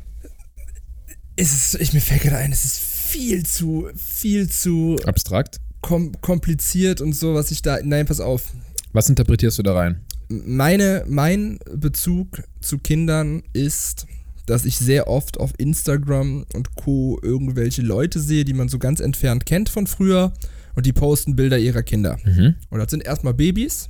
Es 1.35 1.53
ist, 1.53 1.81
ich, 1.81 1.93
mir 1.93 2.01
fällt 2.01 2.21
gerade 2.21 2.37
ein, 2.37 2.51
es 2.51 2.65
ist 2.65 2.79
viel 2.79 3.45
zu, 3.45 3.89
viel 3.95 4.49
zu 4.49 4.97
Abstrakt. 5.05 5.59
kom 5.81 6.11
kompliziert 6.21 7.01
und 7.01 7.13
so, 7.13 7.33
was 7.33 7.51
ich 7.51 7.61
da. 7.61 7.79
Nein, 7.83 8.05
pass 8.05 8.19
auf. 8.19 8.53
Was 8.93 9.09
interpretierst 9.09 9.57
du 9.57 9.63
da 9.63 9.73
rein? 9.73 10.01
Meine, 10.27 11.05
mein 11.07 11.59
Bezug 11.73 12.43
zu 12.61 12.77
Kindern 12.77 13.41
ist, 13.53 14.05
dass 14.45 14.65
ich 14.65 14.77
sehr 14.77 15.07
oft 15.07 15.39
auf 15.39 15.53
Instagram 15.57 16.45
und 16.53 16.75
Co. 16.75 17.19
irgendwelche 17.21 17.81
Leute 17.81 18.19
sehe, 18.19 18.45
die 18.45 18.53
man 18.53 18.67
so 18.67 18.77
ganz 18.79 18.99
entfernt 18.99 19.45
kennt 19.45 19.69
von 19.69 19.87
früher 19.87 20.33
und 20.79 20.85
die 20.85 20.93
posten 20.93 21.35
Bilder 21.35 21.59
ihrer 21.59 21.83
Kinder. 21.83 22.17
Mhm. 22.23 22.55
Und 22.69 22.79
das 22.79 22.89
sind 22.89 23.03
erstmal 23.03 23.33
Babys. 23.33 23.89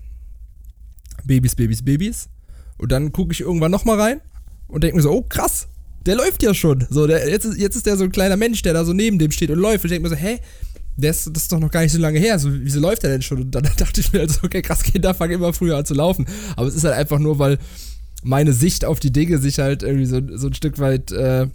Babys, 1.24 1.54
Babys, 1.54 1.84
Babys. 1.84 2.30
Und 2.80 2.92
dann 2.92 3.12
gucke 3.12 3.32
ich 3.32 3.42
irgendwann 3.42 3.70
nochmal 3.70 4.02
rein 4.02 4.22
und 4.68 4.84
denke 4.84 4.98
mir 4.98 5.04
so, 5.04 5.12
oh 5.12 5.22
krass, 5.22 5.68
der 6.08 6.16
läuft 6.16 6.42
ja 6.42 6.52
schon. 6.56 6.88
So, 6.90 7.06
der, 7.06 7.30
jetzt, 7.30 7.46
ist, 7.46 7.60
jetzt 7.60 7.76
ist 7.76 7.86
der 7.86 7.96
so 7.96 8.06
ein 8.06 8.12
kleiner 8.12 8.38
Mensch, 8.38 8.64
der 8.64 8.74
da 8.74 8.84
so 8.86 8.94
neben 8.94 9.20
dem 9.20 9.30
steht 9.30 9.52
und 9.52 9.60
läuft. 9.60 9.84
Und 9.84 9.92
ich 9.92 9.98
denke 9.98 10.10
mir 10.10 10.16
so, 10.16 10.20
hä? 10.20 10.40
Ist, 10.98 11.28
das 11.28 11.44
ist 11.44 11.52
doch 11.52 11.60
noch 11.60 11.70
gar 11.70 11.82
nicht 11.82 11.92
so 11.92 12.00
lange 12.00 12.18
her. 12.18 12.40
So, 12.40 12.50
wieso 12.52 12.80
läuft 12.80 13.04
der 13.04 13.12
denn 13.12 13.22
schon? 13.22 13.40
Und 13.40 13.52
dann 13.52 13.70
dachte 13.78 14.02
ich 14.02 14.12
mir 14.12 14.22
halt 14.22 14.32
so, 14.32 14.40
okay, 14.44 14.64
krass, 14.64 14.82
Kinder 14.82 15.14
fangen 15.14 15.34
immer 15.34 15.54
früher 15.54 15.78
an 15.78 15.86
zu 15.86 15.94
laufen. 15.94 16.26
Aber 16.56 16.68
es 16.68 16.74
ist 16.74 16.86
halt 16.86 16.96
einfach 16.96 17.20
nur, 17.20 17.38
weil 17.38 17.60
meine 18.24 18.54
Sicht 18.54 18.84
auf 18.84 19.00
die 19.00 19.14
Dinge 19.14 19.38
sich 19.38 19.60
halt 19.60 19.84
irgendwie 19.84 20.08
so, 20.08 20.22
so 20.36 20.48
ein 20.48 20.56
Stück 20.56 20.80
weit 20.80 21.12
äh, 21.12 21.46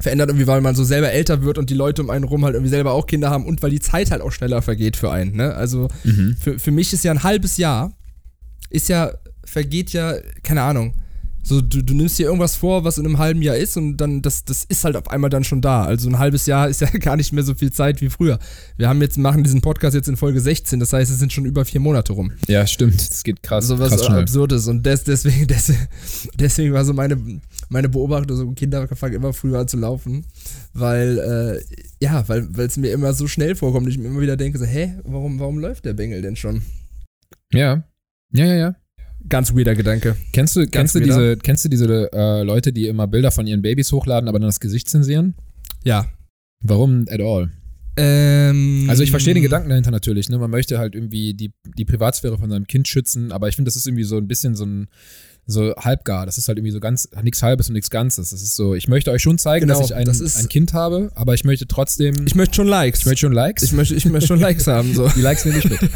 verändert, 0.00 0.28
irgendwie, 0.30 0.46
weil 0.46 0.60
man 0.60 0.74
so 0.74 0.82
selber 0.84 1.12
älter 1.12 1.42
wird 1.42 1.58
und 1.58 1.70
die 1.70 1.74
Leute 1.74 2.02
um 2.02 2.10
einen 2.10 2.24
rum 2.24 2.44
halt 2.44 2.54
irgendwie 2.54 2.70
selber 2.70 2.92
auch 2.92 3.06
Kinder 3.06 3.30
haben 3.30 3.44
und 3.46 3.62
weil 3.62 3.70
die 3.70 3.80
Zeit 3.80 4.10
halt 4.10 4.22
auch 4.22 4.32
schneller 4.32 4.62
vergeht 4.62 4.96
für 4.96 5.10
einen. 5.10 5.36
Ne? 5.36 5.54
Also 5.54 5.88
Mhm. 6.04 6.36
für, 6.40 6.58
für 6.58 6.70
mich 6.70 6.92
ist 6.92 7.04
ja 7.04 7.10
ein 7.12 7.22
halbes 7.22 7.56
Jahr, 7.58 7.92
ist 8.70 8.88
ja, 8.88 9.12
vergeht 9.44 9.92
ja, 9.92 10.14
keine 10.42 10.62
Ahnung. 10.62 10.94
So, 11.42 11.60
du, 11.60 11.82
du 11.82 11.94
nimmst 11.94 12.18
dir 12.18 12.26
irgendwas 12.26 12.56
vor, 12.56 12.84
was 12.84 12.98
in 12.98 13.06
einem 13.06 13.18
halben 13.18 13.42
Jahr 13.42 13.56
ist 13.56 13.76
und 13.76 13.96
dann, 13.96 14.22
das, 14.22 14.44
das 14.44 14.64
ist 14.64 14.84
halt 14.84 14.96
auf 14.96 15.10
einmal 15.10 15.30
dann 15.30 15.44
schon 15.44 15.60
da. 15.60 15.84
Also 15.84 16.08
ein 16.08 16.18
halbes 16.18 16.46
Jahr 16.46 16.68
ist 16.68 16.80
ja 16.80 16.88
gar 17.00 17.16
nicht 17.16 17.32
mehr 17.32 17.42
so 17.44 17.54
viel 17.54 17.72
Zeit 17.72 18.00
wie 18.00 18.10
früher. 18.10 18.38
Wir 18.76 18.88
haben 18.88 19.00
jetzt, 19.00 19.18
machen 19.18 19.42
diesen 19.42 19.60
Podcast 19.60 19.94
jetzt 19.94 20.08
in 20.08 20.16
Folge 20.16 20.40
16, 20.40 20.80
das 20.80 20.92
heißt, 20.92 21.10
es 21.10 21.18
sind 21.18 21.32
schon 21.32 21.44
über 21.44 21.64
vier 21.64 21.80
Monate 21.80 22.12
rum. 22.12 22.32
Ja, 22.46 22.66
stimmt. 22.66 23.00
Das 23.10 23.22
geht 23.24 23.42
krass, 23.42 23.66
So 23.66 23.78
was 23.78 23.90
krass. 23.90 24.08
Absurdes. 24.10 24.66
Und 24.68 24.84
des, 24.86 25.04
deswegen, 25.04 25.46
des, 25.46 25.72
deswegen 26.38 26.72
war 26.72 26.84
so 26.84 26.92
meine, 26.92 27.18
meine 27.68 27.88
Beobachtung, 27.88 28.36
so 28.36 28.50
Kinder 28.52 28.86
fangen 28.88 29.14
immer 29.14 29.32
früher 29.32 29.58
an 29.58 29.68
zu 29.68 29.76
laufen. 29.76 30.24
Weil, 30.72 31.18
äh, 31.18 32.04
ja, 32.04 32.28
weil 32.28 32.48
es 32.58 32.76
mir 32.76 32.92
immer 32.92 33.12
so 33.12 33.26
schnell 33.26 33.54
vorkommt 33.54 33.88
ich 33.88 33.98
mir 33.98 34.06
immer 34.06 34.20
wieder 34.20 34.36
denke, 34.36 34.58
so, 34.58 34.64
hä, 34.64 34.94
warum, 35.04 35.38
warum 35.38 35.58
läuft 35.58 35.84
der 35.84 35.94
Bengel 35.94 36.22
denn 36.22 36.36
schon? 36.36 36.62
Ja. 37.52 37.84
Ja, 38.32 38.44
ja, 38.44 38.54
ja. 38.54 38.74
Ganz 39.28 39.54
weirder 39.54 39.74
Gedanke. 39.74 40.16
Kennst 40.32 40.56
du, 40.56 40.66
kennst 40.66 40.94
du 40.94 41.00
diese, 41.00 41.36
kennst 41.36 41.64
du 41.64 41.68
diese 41.68 42.10
äh, 42.12 42.42
Leute, 42.42 42.72
die 42.72 42.88
immer 42.88 43.06
Bilder 43.06 43.30
von 43.30 43.46
ihren 43.46 43.62
Babys 43.62 43.92
hochladen, 43.92 44.28
aber 44.28 44.38
dann 44.38 44.48
das 44.48 44.60
Gesicht 44.60 44.88
zensieren? 44.88 45.34
Ja. 45.84 46.06
Warum 46.62 47.04
at 47.08 47.20
all? 47.20 47.50
Ähm, 47.96 48.86
Also 48.88 49.02
ich 49.02 49.10
verstehe 49.10 49.34
den 49.34 49.42
Gedanken 49.42 49.68
dahinter 49.68 49.90
natürlich, 49.90 50.28
ne? 50.28 50.38
Man 50.38 50.50
möchte 50.50 50.78
halt 50.78 50.94
irgendwie 50.94 51.34
die, 51.34 51.52
die 51.76 51.84
Privatsphäre 51.84 52.38
von 52.38 52.48
seinem 52.50 52.66
Kind 52.66 52.88
schützen, 52.88 53.30
aber 53.32 53.48
ich 53.48 53.56
finde, 53.56 53.68
das 53.68 53.76
ist 53.76 53.86
irgendwie 53.86 54.04
so 54.04 54.16
ein 54.16 54.26
bisschen 54.28 54.54
so 54.54 54.64
ein 54.64 54.88
so 55.46 55.74
halbgar. 55.76 56.26
Das 56.26 56.38
ist 56.38 56.46
halt 56.48 56.58
irgendwie 56.58 56.72
so 56.72 56.78
ganz 56.80 57.08
nichts 57.22 57.42
Halbes 57.42 57.68
und 57.68 57.72
nichts 57.74 57.90
Ganzes. 57.90 58.30
Das 58.30 58.40
ist 58.42 58.54
so, 58.54 58.74
ich 58.74 58.86
möchte 58.88 59.10
euch 59.10 59.22
schon 59.22 59.36
zeigen, 59.38 59.66
Genau, 59.66 59.80
dass 59.80 59.90
ich 59.90 59.96
ein, 59.96 60.04
das 60.04 60.20
ist- 60.20 60.36
ein 60.38 60.48
Kind 60.48 60.72
habe, 60.74 61.10
aber 61.14 61.34
ich 61.34 61.44
möchte 61.44 61.66
trotzdem. 61.66 62.14
Ich 62.26 62.34
möchte 62.36 62.54
schon 62.54 62.68
Likes. 62.68 63.00
ich 63.00 63.06
möchte 63.06 63.20
schon 63.20 63.32
Likes. 63.32 63.62
ich 63.64 63.72
möchte, 63.72 63.94
ich 63.94 64.04
möchte 64.06 64.28
schon 64.28 64.40
Likes 64.40 64.66
haben. 64.66 64.94
So. 64.94 65.08
die 65.08 65.20
Likes 65.22 65.44
nehme 65.44 65.58
ich 65.58 65.68
mit. 65.68 65.80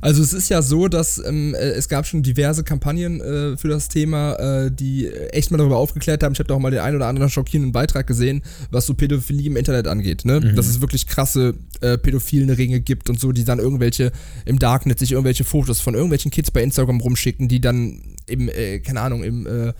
Also 0.00 0.22
es 0.22 0.32
ist 0.32 0.48
ja 0.48 0.62
so, 0.62 0.88
dass 0.88 1.22
ähm, 1.24 1.54
äh, 1.54 1.58
es 1.58 1.88
gab 1.88 2.06
schon 2.06 2.22
diverse 2.22 2.64
Kampagnen 2.64 3.20
äh, 3.20 3.56
für 3.56 3.68
das 3.68 3.88
Thema, 3.88 4.34
äh, 4.34 4.70
die 4.70 5.08
echt 5.08 5.50
mal 5.50 5.58
darüber 5.58 5.76
aufgeklärt 5.76 6.22
haben. 6.22 6.32
Ich 6.32 6.38
habe 6.38 6.48
da 6.48 6.54
auch 6.54 6.58
mal 6.60 6.70
den 6.70 6.80
einen 6.80 6.96
oder 6.96 7.06
anderen 7.06 7.30
schockierenden 7.30 7.72
Beitrag 7.72 8.06
gesehen, 8.06 8.42
was 8.70 8.86
so 8.86 8.94
Pädophilie 8.94 9.46
im 9.46 9.56
Internet 9.56 9.86
angeht. 9.86 10.24
Ne? 10.24 10.40
Dass 10.40 10.66
es 10.66 10.80
wirklich 10.80 11.06
krasse 11.06 11.54
äh, 11.80 11.98
pädophilen 11.98 12.50
Ringe 12.50 12.80
gibt 12.80 13.10
und 13.10 13.20
so, 13.20 13.32
die 13.32 13.44
dann 13.44 13.58
irgendwelche 13.58 14.12
im 14.44 14.58
Darknet 14.58 14.98
sich 14.98 15.12
irgendwelche 15.12 15.44
Fotos 15.44 15.80
von 15.80 15.94
irgendwelchen 15.94 16.30
Kids 16.30 16.50
bei 16.50 16.62
Instagram 16.62 17.00
rumschicken, 17.00 17.48
die 17.48 17.60
dann 17.60 18.00
im, 18.26 18.48
äh, 18.48 18.80
keine 18.80 19.00
Ahnung, 19.00 19.24
im 19.24 19.46
äh, 19.46 19.72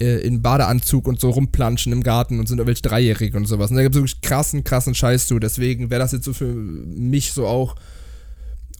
äh, 0.00 0.20
in 0.20 0.42
Badeanzug 0.42 1.08
und 1.08 1.20
so 1.20 1.30
rumplanschen 1.30 1.92
im 1.92 2.02
Garten 2.02 2.38
und 2.38 2.46
sind 2.46 2.58
irgendwelche 2.58 2.82
Dreijährige 2.82 3.36
und 3.36 3.46
sowas. 3.46 3.70
Und 3.70 3.76
da 3.76 3.82
gibt 3.82 3.96
es 3.96 4.00
wirklich 4.00 4.20
krassen, 4.20 4.62
krassen 4.62 4.94
Scheiß 4.94 5.26
zu. 5.26 5.38
Deswegen 5.38 5.90
wäre 5.90 6.00
das 6.00 6.12
jetzt 6.12 6.24
so 6.24 6.32
für 6.32 6.46
mich 6.46 7.32
so 7.32 7.46
auch 7.46 7.74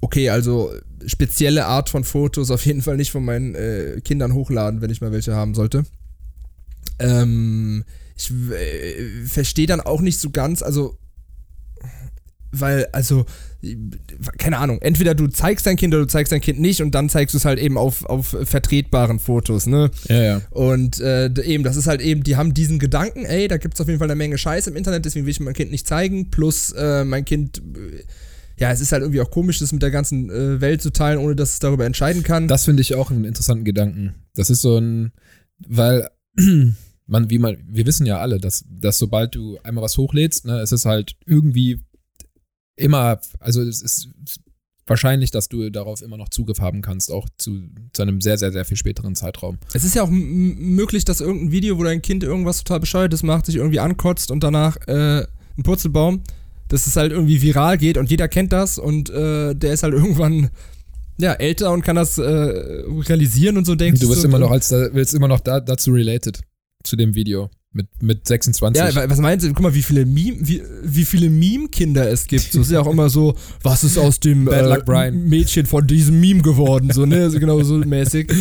okay, 0.00 0.30
also 0.30 0.72
spezielle 1.06 1.66
Art 1.66 1.88
von 1.88 2.04
Fotos 2.04 2.50
auf 2.50 2.64
jeden 2.66 2.82
Fall 2.82 2.96
nicht 2.96 3.10
von 3.10 3.24
meinen 3.24 3.54
äh, 3.54 4.00
Kindern 4.02 4.34
hochladen, 4.34 4.80
wenn 4.80 4.90
ich 4.90 5.00
mal 5.00 5.12
welche 5.12 5.34
haben 5.34 5.54
sollte. 5.54 5.84
Ähm, 6.98 7.84
ich 8.16 8.30
äh, 8.30 9.26
verstehe 9.26 9.66
dann 9.66 9.80
auch 9.80 10.00
nicht 10.00 10.18
so 10.18 10.30
ganz, 10.30 10.62
also 10.62 10.98
weil, 12.50 12.86
also, 12.92 13.26
keine 14.38 14.58
Ahnung, 14.58 14.80
entweder 14.80 15.14
du 15.14 15.26
zeigst 15.26 15.66
dein 15.66 15.76
Kind 15.76 15.92
oder 15.92 16.04
du 16.04 16.08
zeigst 16.08 16.32
dein 16.32 16.40
Kind 16.40 16.60
nicht 16.60 16.80
und 16.80 16.94
dann 16.94 17.10
zeigst 17.10 17.34
du 17.34 17.38
es 17.38 17.44
halt 17.44 17.58
eben 17.58 17.76
auf, 17.76 18.04
auf 18.06 18.36
vertretbaren 18.44 19.18
Fotos, 19.18 19.66
ne? 19.66 19.90
Ja, 20.08 20.22
ja. 20.22 20.40
Und 20.50 21.00
äh, 21.00 21.30
eben, 21.42 21.64
das 21.64 21.76
ist 21.76 21.86
halt 21.86 22.00
eben, 22.00 22.22
die 22.22 22.36
haben 22.36 22.54
diesen 22.54 22.78
Gedanken, 22.78 23.24
ey, 23.26 23.48
da 23.48 23.58
gibt 23.58 23.74
es 23.74 23.80
auf 23.80 23.88
jeden 23.88 23.98
Fall 23.98 24.08
eine 24.08 24.16
Menge 24.16 24.38
Scheiß 24.38 24.66
im 24.68 24.76
Internet, 24.76 25.04
deswegen 25.04 25.26
will 25.26 25.32
ich 25.32 25.40
mein 25.40 25.54
Kind 25.54 25.70
nicht 25.70 25.86
zeigen. 25.86 26.30
Plus, 26.30 26.72
äh, 26.72 27.04
mein 27.04 27.24
Kind, 27.24 27.58
äh, 27.58 28.02
ja, 28.58 28.72
es 28.72 28.80
ist 28.80 28.92
halt 28.92 29.02
irgendwie 29.02 29.20
auch 29.20 29.30
komisch, 29.30 29.58
das 29.58 29.72
mit 29.72 29.82
der 29.82 29.90
ganzen 29.90 30.30
äh, 30.30 30.60
Welt 30.60 30.82
zu 30.82 30.90
teilen, 30.90 31.18
ohne 31.18 31.36
dass 31.36 31.52
es 31.52 31.58
darüber 31.58 31.86
entscheiden 31.86 32.22
kann. 32.22 32.48
Das 32.48 32.64
finde 32.64 32.82
ich 32.82 32.94
auch 32.94 33.10
einen 33.10 33.24
interessanten 33.24 33.64
Gedanken. 33.64 34.14
Das 34.34 34.50
ist 34.50 34.62
so 34.62 34.78
ein, 34.78 35.12
weil 35.58 36.08
man, 37.06 37.30
wie 37.30 37.38
man, 37.38 37.58
wir 37.68 37.86
wissen 37.86 38.06
ja 38.06 38.18
alle, 38.18 38.38
dass, 38.38 38.64
dass 38.68 38.98
sobald 38.98 39.34
du 39.34 39.58
einmal 39.62 39.84
was 39.84 39.96
hochlädst, 39.96 40.44
ne, 40.44 40.60
es 40.60 40.72
ist 40.72 40.84
halt 40.84 41.16
irgendwie 41.24 41.80
immer, 42.76 43.20
also 43.40 43.62
es 43.62 43.82
ist 43.82 44.08
wahrscheinlich, 44.86 45.30
dass 45.30 45.48
du 45.48 45.70
darauf 45.70 46.02
immer 46.02 46.16
noch 46.16 46.28
Zugriff 46.28 46.60
haben 46.60 46.82
kannst, 46.82 47.12
auch 47.12 47.28
zu, 47.36 47.68
zu 47.92 48.02
einem 48.02 48.20
sehr, 48.20 48.38
sehr, 48.38 48.52
sehr 48.52 48.64
viel 48.64 48.76
späteren 48.76 49.14
Zeitraum. 49.14 49.58
Es 49.74 49.84
ist 49.84 49.94
ja 49.94 50.02
auch 50.02 50.10
möglich, 50.10 51.04
dass 51.04 51.20
irgendein 51.20 51.52
Video, 51.52 51.78
wo 51.78 51.84
dein 51.84 52.02
Kind 52.02 52.22
irgendwas 52.22 52.58
total 52.58 52.80
Bescheuertes 52.80 53.22
macht, 53.22 53.46
sich 53.46 53.56
irgendwie 53.56 53.80
ankotzt 53.80 54.30
und 54.30 54.42
danach 54.42 54.76
äh, 54.88 55.26
ein 55.56 55.62
Purzelbaum, 55.62 56.22
dass 56.68 56.86
es 56.86 56.96
halt 56.96 57.12
irgendwie 57.12 57.40
viral 57.42 57.78
geht 57.78 57.98
und 57.98 58.10
jeder 58.10 58.28
kennt 58.28 58.52
das 58.52 58.78
und 58.78 59.10
äh, 59.10 59.54
der 59.54 59.72
ist 59.72 59.82
halt 59.82 59.94
irgendwann 59.94 60.50
ja, 61.20 61.32
älter 61.32 61.72
und 61.72 61.82
kann 61.82 61.96
das 61.96 62.16
äh, 62.18 62.22
realisieren 62.22 63.56
und 63.56 63.64
so 63.64 63.74
denkt. 63.74 64.00
Du 64.02 64.08
wirst 64.08 64.22
so, 64.22 64.28
immer 64.28 64.38
noch 64.38 64.50
als 64.52 64.70
wirst 64.70 65.14
immer 65.14 65.28
noch 65.28 65.40
da, 65.40 65.58
dazu 65.60 65.90
related 65.90 66.40
zu 66.84 66.94
dem 66.94 67.14
Video 67.14 67.50
mit, 67.72 67.86
mit 68.00 68.26
26. 68.26 68.80
Ja, 68.82 68.94
wa- 68.94 69.10
was 69.10 69.18
meinst 69.18 69.44
du? 69.44 69.52
Guck 69.52 69.62
mal, 69.62 69.74
wie 69.74 69.82
viele 69.82 70.06
Meme, 70.06 70.36
wie, 70.40 70.62
wie 70.84 71.04
viele 71.04 71.28
Meme-Kinder 71.28 72.08
es 72.08 72.26
gibt. 72.26 72.52
So 72.52 72.60
ist 72.60 72.70
ja 72.70 72.80
auch 72.80 72.90
immer 72.90 73.10
so, 73.10 73.34
was 73.62 73.84
ist 73.84 73.98
aus 73.98 74.20
dem 74.20 74.48
äh. 74.48 75.10
Mädchen 75.10 75.66
von 75.66 75.86
diesem 75.86 76.20
Meme 76.20 76.42
geworden, 76.42 76.90
so, 76.92 77.04
ne? 77.04 77.30
So 77.30 77.40
genau 77.40 77.62
so 77.62 77.78
mäßig. 77.78 78.32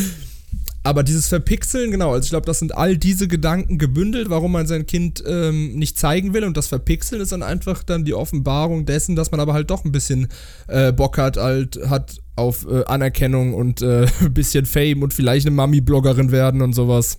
Aber 0.87 1.03
dieses 1.03 1.27
Verpixeln, 1.27 1.91
genau, 1.91 2.13
also 2.13 2.23
ich 2.23 2.29
glaube, 2.29 2.45
das 2.45 2.59
sind 2.59 2.73
all 2.77 2.97
diese 2.97 3.27
Gedanken 3.27 3.77
gebündelt, 3.77 4.29
warum 4.29 4.53
man 4.53 4.67
sein 4.67 4.85
Kind 4.85 5.21
ähm, 5.27 5.73
nicht 5.75 5.97
zeigen 5.99 6.33
will. 6.33 6.45
Und 6.45 6.55
das 6.55 6.67
Verpixeln 6.67 7.21
ist 7.21 7.33
dann 7.33 7.43
einfach 7.43 7.83
dann 7.83 8.05
die 8.05 8.13
Offenbarung 8.13 8.85
dessen, 8.85 9.17
dass 9.17 9.31
man 9.31 9.41
aber 9.41 9.51
halt 9.53 9.69
doch 9.69 9.83
ein 9.83 9.91
bisschen 9.91 10.29
äh, 10.67 10.93
Bock 10.93 11.17
hat, 11.17 11.35
halt, 11.35 11.77
hat 11.89 12.17
auf 12.37 12.65
äh, 12.69 12.85
Anerkennung 12.85 13.53
und 13.53 13.81
äh, 13.81 14.07
ein 14.21 14.33
bisschen 14.33 14.65
Fame 14.65 15.03
und 15.03 15.13
vielleicht 15.13 15.45
eine 15.45 15.55
Mami-Bloggerin 15.57 16.31
werden 16.31 16.61
und 16.61 16.71
sowas. 16.73 17.17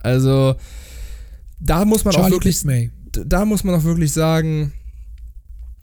Also, 0.00 0.56
da 1.60 1.84
muss 1.84 2.04
man 2.04 2.14
auch 2.16 2.30
wirklich 2.30 2.64
May. 2.64 2.90
d- 3.14 3.22
da 3.26 3.44
muss 3.44 3.62
man 3.62 3.76
auch 3.76 3.84
wirklich 3.84 4.12
sagen, 4.12 4.72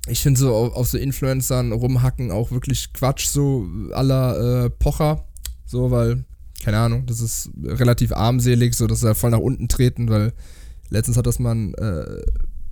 ich 0.08 0.22
finde 0.22 0.40
so 0.40 0.54
auf, 0.54 0.74
auf 0.74 0.88
so 0.90 0.98
Influencern 0.98 1.72
rumhacken 1.72 2.30
auch 2.32 2.52
wirklich 2.52 2.92
Quatsch, 2.92 3.28
so 3.28 3.66
aller 3.94 4.66
äh, 4.66 4.70
Pocher. 4.70 5.24
So, 5.66 5.92
weil, 5.92 6.26
keine 6.66 6.80
Ahnung, 6.80 7.06
das 7.06 7.22
ist 7.22 7.52
relativ 7.64 8.12
armselig, 8.12 8.74
so 8.74 8.88
dass 8.88 9.04
er 9.04 9.14
voll 9.14 9.30
nach 9.30 9.38
unten 9.38 9.68
treten, 9.68 10.10
weil 10.10 10.34
letztens 10.90 11.16
hat 11.16 11.28
das 11.28 11.38
mal 11.38 11.54
ein 11.54 11.76
äh, 11.76 12.24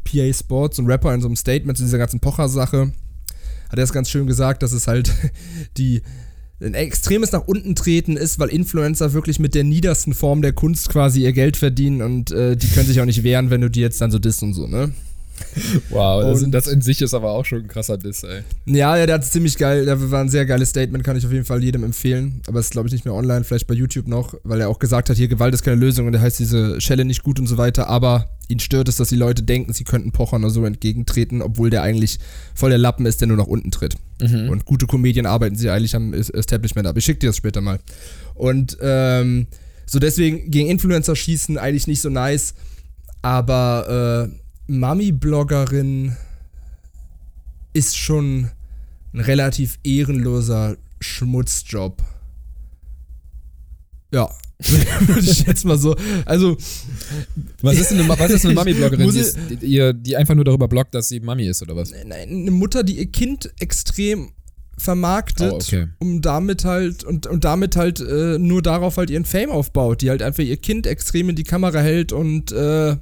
PA 0.04 0.34
Sports, 0.34 0.80
ein 0.80 0.88
Rapper 0.88 1.14
in 1.14 1.22
so 1.22 1.28
einem 1.28 1.36
Statement 1.36 1.78
zu 1.78 1.84
dieser 1.84 2.00
ganzen 2.00 2.20
Pocher-Sache, 2.20 2.92
hat 3.70 3.78
er 3.78 3.84
es 3.84 3.94
ganz 3.94 4.10
schön 4.10 4.26
gesagt, 4.26 4.64
dass 4.64 4.72
es 4.72 4.88
halt 4.88 5.14
die 5.78 6.02
ein 6.60 6.74
extremes 6.74 7.34
nach 7.34 7.48
unten 7.48 7.76
treten 7.76 8.18
ist, 8.18 8.40
weil 8.40 8.50
Influencer 8.50 9.14
wirklich 9.14 9.38
mit 9.38 9.54
der 9.54 9.64
niedersten 9.64 10.16
Form 10.16 10.42
der 10.42 10.54
Kunst 10.54 10.90
quasi 10.90 11.22
ihr 11.22 11.34
Geld 11.34 11.56
verdienen 11.56 12.02
und 12.02 12.32
äh, 12.32 12.58
die 12.58 12.70
können 12.70 12.88
sich 12.88 13.00
auch 13.00 13.06
nicht 13.06 13.22
wehren, 13.22 13.52
wenn 13.52 13.62
du 13.62 13.70
die 13.70 13.82
jetzt 13.82 14.02
dann 14.02 14.10
so 14.10 14.18
disst 14.18 14.42
und 14.42 14.56
so, 14.56 14.66
ne? 14.66 14.92
Wow, 15.90 16.24
das, 16.24 16.44
das 16.50 16.68
in 16.68 16.82
sich 16.82 17.02
ist 17.02 17.14
aber 17.14 17.32
auch 17.32 17.46
schon 17.46 17.60
ein 17.64 17.68
krasser 17.68 17.98
Diss, 17.98 18.24
ey. 18.24 18.42
Ja, 18.66 18.98
ja, 18.98 19.06
der 19.06 19.16
hat 19.16 19.26
ziemlich 19.26 19.58
geil, 19.58 19.86
der 19.86 20.12
war 20.12 20.22
ein 20.22 20.30
sehr 20.30 20.46
geiles 20.46 20.70
Statement, 20.70 21.04
kann 21.04 21.18
ich 21.18 21.26
auf 21.26 21.32
jeden 21.32 21.46
Fall 21.46 21.64
jedem 21.64 21.84
empfehlen. 21.84 22.42
Aber 22.48 22.60
ist, 22.60 22.72
glaube 22.72 22.88
ich, 22.88 22.94
nicht 22.94 23.06
mehr 23.06 23.14
online, 23.14 23.44
vielleicht 23.44 23.68
bei 23.68 23.74
YouTube 23.74 24.08
noch, 24.08 24.36
weil 24.44 24.62
er 24.62 24.70
auch 24.70 24.80
gesagt 24.80 25.10
hat, 25.10 25.18
hier 25.18 25.28
Gewalt 25.28 25.54
ist 25.54 25.64
keine 25.64 25.78
Lösung 25.78 26.08
und 26.08 26.14
er 26.14 26.22
heißt 26.22 26.40
diese 26.40 26.80
Schelle 26.82 27.06
nicht 27.06 27.24
gut 27.24 27.40
und 27.40 27.48
so 27.48 27.58
weiter. 27.58 27.88
Aber 27.88 28.30
ihn 28.48 28.60
stört 28.60 28.90
es, 28.90 28.98
dass 28.98 29.10
die 29.10 29.16
Leute 29.16 29.44
denken, 29.44 29.74
sie 29.74 29.84
könnten 29.84 30.12
Pochern 30.12 30.44
oder 30.44 30.54
so 30.54 30.66
entgegentreten, 30.66 31.42
obwohl 31.42 31.70
der 31.70 31.82
eigentlich 31.84 32.20
voll 32.56 32.70
der 32.70 32.80
Lappen 32.80 33.06
ist, 33.06 33.22
der 33.22 33.28
nur 33.28 33.38
nach 33.38 33.48
unten 33.48 33.72
tritt. 33.72 33.96
Und 34.50 34.66
gute 34.66 34.86
Comedien 34.88 35.26
arbeiten 35.26 35.56
sie 35.56 35.70
eigentlich 35.70 35.96
am 35.96 36.14
Es- 36.14 36.30
Establishment 36.30 36.88
ab. 36.88 36.96
Ich 36.98 37.06
schick 37.06 37.20
dir 37.20 37.28
das 37.28 37.38
später 37.38 37.62
mal. 37.62 37.80
Und 38.36 38.78
ähm, 38.82 39.48
so 39.86 40.00
deswegen 40.00 40.50
gegen 40.50 40.70
Influencer 40.70 41.16
schießen 41.16 41.58
eigentlich 41.58 41.88
nicht 41.88 42.02
so 42.02 42.10
nice. 42.10 42.54
Aber 43.22 44.30
äh, 44.30 44.43
Mami-Bloggerin 44.68 46.16
ist 47.74 47.98
schon 47.98 48.50
ein 49.14 49.20
relativ 49.20 49.80
ehrenloser 49.84 50.78
Schmutzjob. 51.00 52.02
Ja. 54.14 54.30
Würde 55.02 55.20
ich 55.20 55.46
jetzt 55.46 55.66
mal 55.66 55.78
so. 55.78 55.96
Also, 56.26 56.56
Was 57.62 57.78
ist 57.78 57.92
denn 57.92 58.00
eine, 58.00 58.10
was 58.10 58.32
ist 58.32 58.46
eine 58.46 58.54
Mami-Bloggerin, 58.54 59.12
die, 59.62 59.94
die, 60.02 60.16
einfach 60.16 60.36
nur 60.36 60.46
darüber 60.46 60.68
bloggt, 60.68 60.96
dass 60.96 61.10
sie 61.10 61.20
Mami 61.20 61.48
ist, 61.48 61.62
oder 61.62 61.76
was? 61.76 61.92
eine 61.92 62.16
eine 62.16 62.52
Mutter, 62.52 62.84
die 62.84 62.98
ihr 62.98 63.12
Kind 63.12 63.52
extrem 63.60 64.32
vermarktet, 64.78 65.52
Oh, 65.52 65.56
okay. 65.56 65.88
um 66.00 66.22
damit 66.22 66.64
halt 66.66 67.04
und, 67.04 67.28
und 67.28 67.44
damit 67.44 67.76
halt 67.76 68.00
äh, 68.00 68.38
nur 68.40 68.62
darauf 68.62 68.98
halt 68.98 69.10
ihren 69.10 69.26
Fame 69.26 69.50
aufbaut, 69.52 70.02
die 70.02 70.10
halt 70.10 70.22
einfach 70.22 70.44
ihr 70.44 70.58
Kind 70.58 70.88
extrem 70.88 71.30
in 71.30 71.36
die 71.36 71.44
Kamera 71.44 71.80
hält 71.80 72.12
und 72.14 72.52
äh, 72.52 72.96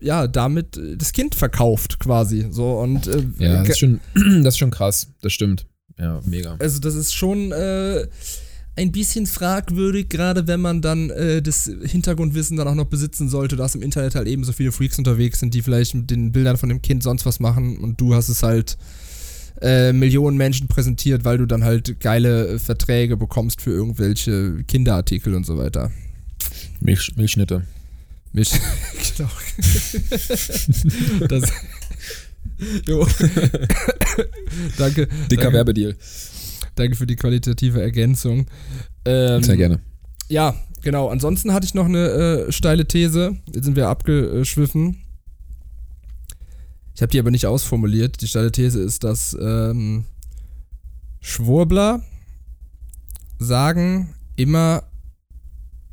ja, 0.00 0.26
damit 0.26 0.76
äh, 0.76 0.96
das 0.96 1.12
Kind 1.12 1.34
verkauft 1.34 1.98
quasi. 1.98 2.46
So 2.50 2.78
und 2.78 3.06
äh, 3.06 3.24
Ja, 3.38 3.60
das 3.60 3.70
ist 3.70 3.78
schon, 3.78 4.00
das 4.42 4.54
ist 4.54 4.58
schon 4.58 4.70
krass. 4.70 5.08
Das 5.22 5.32
stimmt. 5.32 5.66
Ja, 5.98 6.20
mega. 6.24 6.56
Also 6.58 6.80
das 6.80 6.94
ist 6.94 7.14
schon 7.14 7.52
äh, 7.52 8.06
ein 8.76 8.92
bisschen 8.92 9.26
fragwürdig, 9.26 10.08
gerade 10.08 10.46
wenn 10.46 10.60
man 10.60 10.80
dann 10.80 11.10
äh, 11.10 11.42
das 11.42 11.70
Hintergrundwissen 11.84 12.56
dann 12.56 12.68
auch 12.68 12.74
noch 12.74 12.86
besitzen 12.86 13.28
sollte, 13.28 13.56
dass 13.56 13.74
im 13.74 13.82
Internet 13.82 14.14
halt 14.14 14.26
eben 14.26 14.44
so 14.44 14.52
viele 14.52 14.72
Freaks 14.72 14.98
unterwegs 14.98 15.40
sind, 15.40 15.52
die 15.52 15.62
vielleicht 15.62 15.94
mit 15.94 16.10
den 16.10 16.32
Bildern 16.32 16.56
von 16.56 16.68
dem 16.68 16.80
Kind 16.80 17.02
sonst 17.02 17.26
was 17.26 17.40
machen 17.40 17.78
und 17.78 18.00
du 18.00 18.14
hast 18.14 18.28
es 18.30 18.42
halt 18.42 18.78
äh, 19.60 19.92
Millionen 19.92 20.38
Menschen 20.38 20.68
präsentiert, 20.68 21.24
weil 21.24 21.36
du 21.36 21.46
dann 21.46 21.64
halt 21.64 22.00
geile 22.00 22.48
äh, 22.48 22.58
Verträge 22.58 23.18
bekommst 23.18 23.60
für 23.60 23.70
irgendwelche 23.70 24.64
Kinderartikel 24.66 25.34
und 25.34 25.44
so 25.44 25.58
weiter. 25.58 25.90
Milch, 26.80 27.12
Milchschnitte. 27.16 27.66
Mich, 28.32 28.52
genau. 29.16 29.30
das, 31.28 31.52
jo. 32.86 33.06
Danke. 34.78 35.08
Dicker 35.30 35.42
danke. 35.42 35.52
Werbedeal. 35.52 35.96
Danke 36.76 36.96
für 36.96 37.06
die 37.06 37.16
qualitative 37.16 37.82
Ergänzung. 37.82 38.46
Ähm, 39.04 39.42
Sehr 39.42 39.56
gerne. 39.56 39.80
Ja, 40.28 40.54
genau. 40.82 41.08
Ansonsten 41.08 41.52
hatte 41.52 41.66
ich 41.66 41.74
noch 41.74 41.86
eine 41.86 42.46
äh, 42.46 42.52
steile 42.52 42.86
These. 42.86 43.36
Jetzt 43.52 43.64
sind 43.64 43.76
wir 43.76 43.88
abgeschwiffen. 43.88 45.02
Ich 46.94 47.02
habe 47.02 47.10
die 47.10 47.18
aber 47.18 47.30
nicht 47.30 47.46
ausformuliert. 47.46 48.20
Die 48.20 48.28
steile 48.28 48.52
These 48.52 48.80
ist, 48.80 49.02
dass 49.02 49.36
ähm, 49.40 50.04
Schwurbler 51.20 52.02
sagen 53.38 54.14
immer 54.36 54.84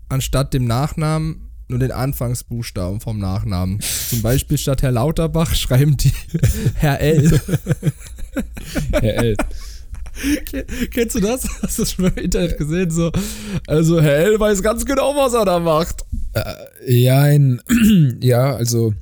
anstatt 0.10 0.54
dem 0.54 0.66
Nachnamen 0.66 1.47
nur 1.70 1.80
den 1.80 1.92
Anfangsbuchstaben 1.92 3.00
vom 3.02 3.20
Nachnamen. 3.20 3.80
Zum 4.10 4.22
Beispiel 4.22 4.58
statt 4.58 4.82
Herr 4.82 4.92
Lauterbach 4.92 5.54
schreiben 5.56 5.98
die 5.98 6.14
Herr 6.76 7.00
L. 7.02 7.40
Herr 8.94 9.16
L. 9.24 9.36
Kennst 10.92 11.16
du 11.16 11.20
das? 11.20 11.48
Hast 11.62 11.78
du 11.78 11.84
das 11.84 11.92
schon 11.92 12.06
mal 12.06 12.12
im 12.16 12.24
Internet 12.24 12.58
gesehen? 12.58 12.90
So, 12.90 13.12
also 13.68 14.02
Herr 14.02 14.18
L 14.18 14.40
weiß 14.40 14.64
ganz 14.64 14.84
genau, 14.86 15.16
was 15.16 15.34
er 15.34 15.46
da 15.46 15.60
macht. 15.60 16.06
Ja, 16.86 17.22
ein, 17.22 17.62
ja, 18.22 18.56
also 18.56 18.94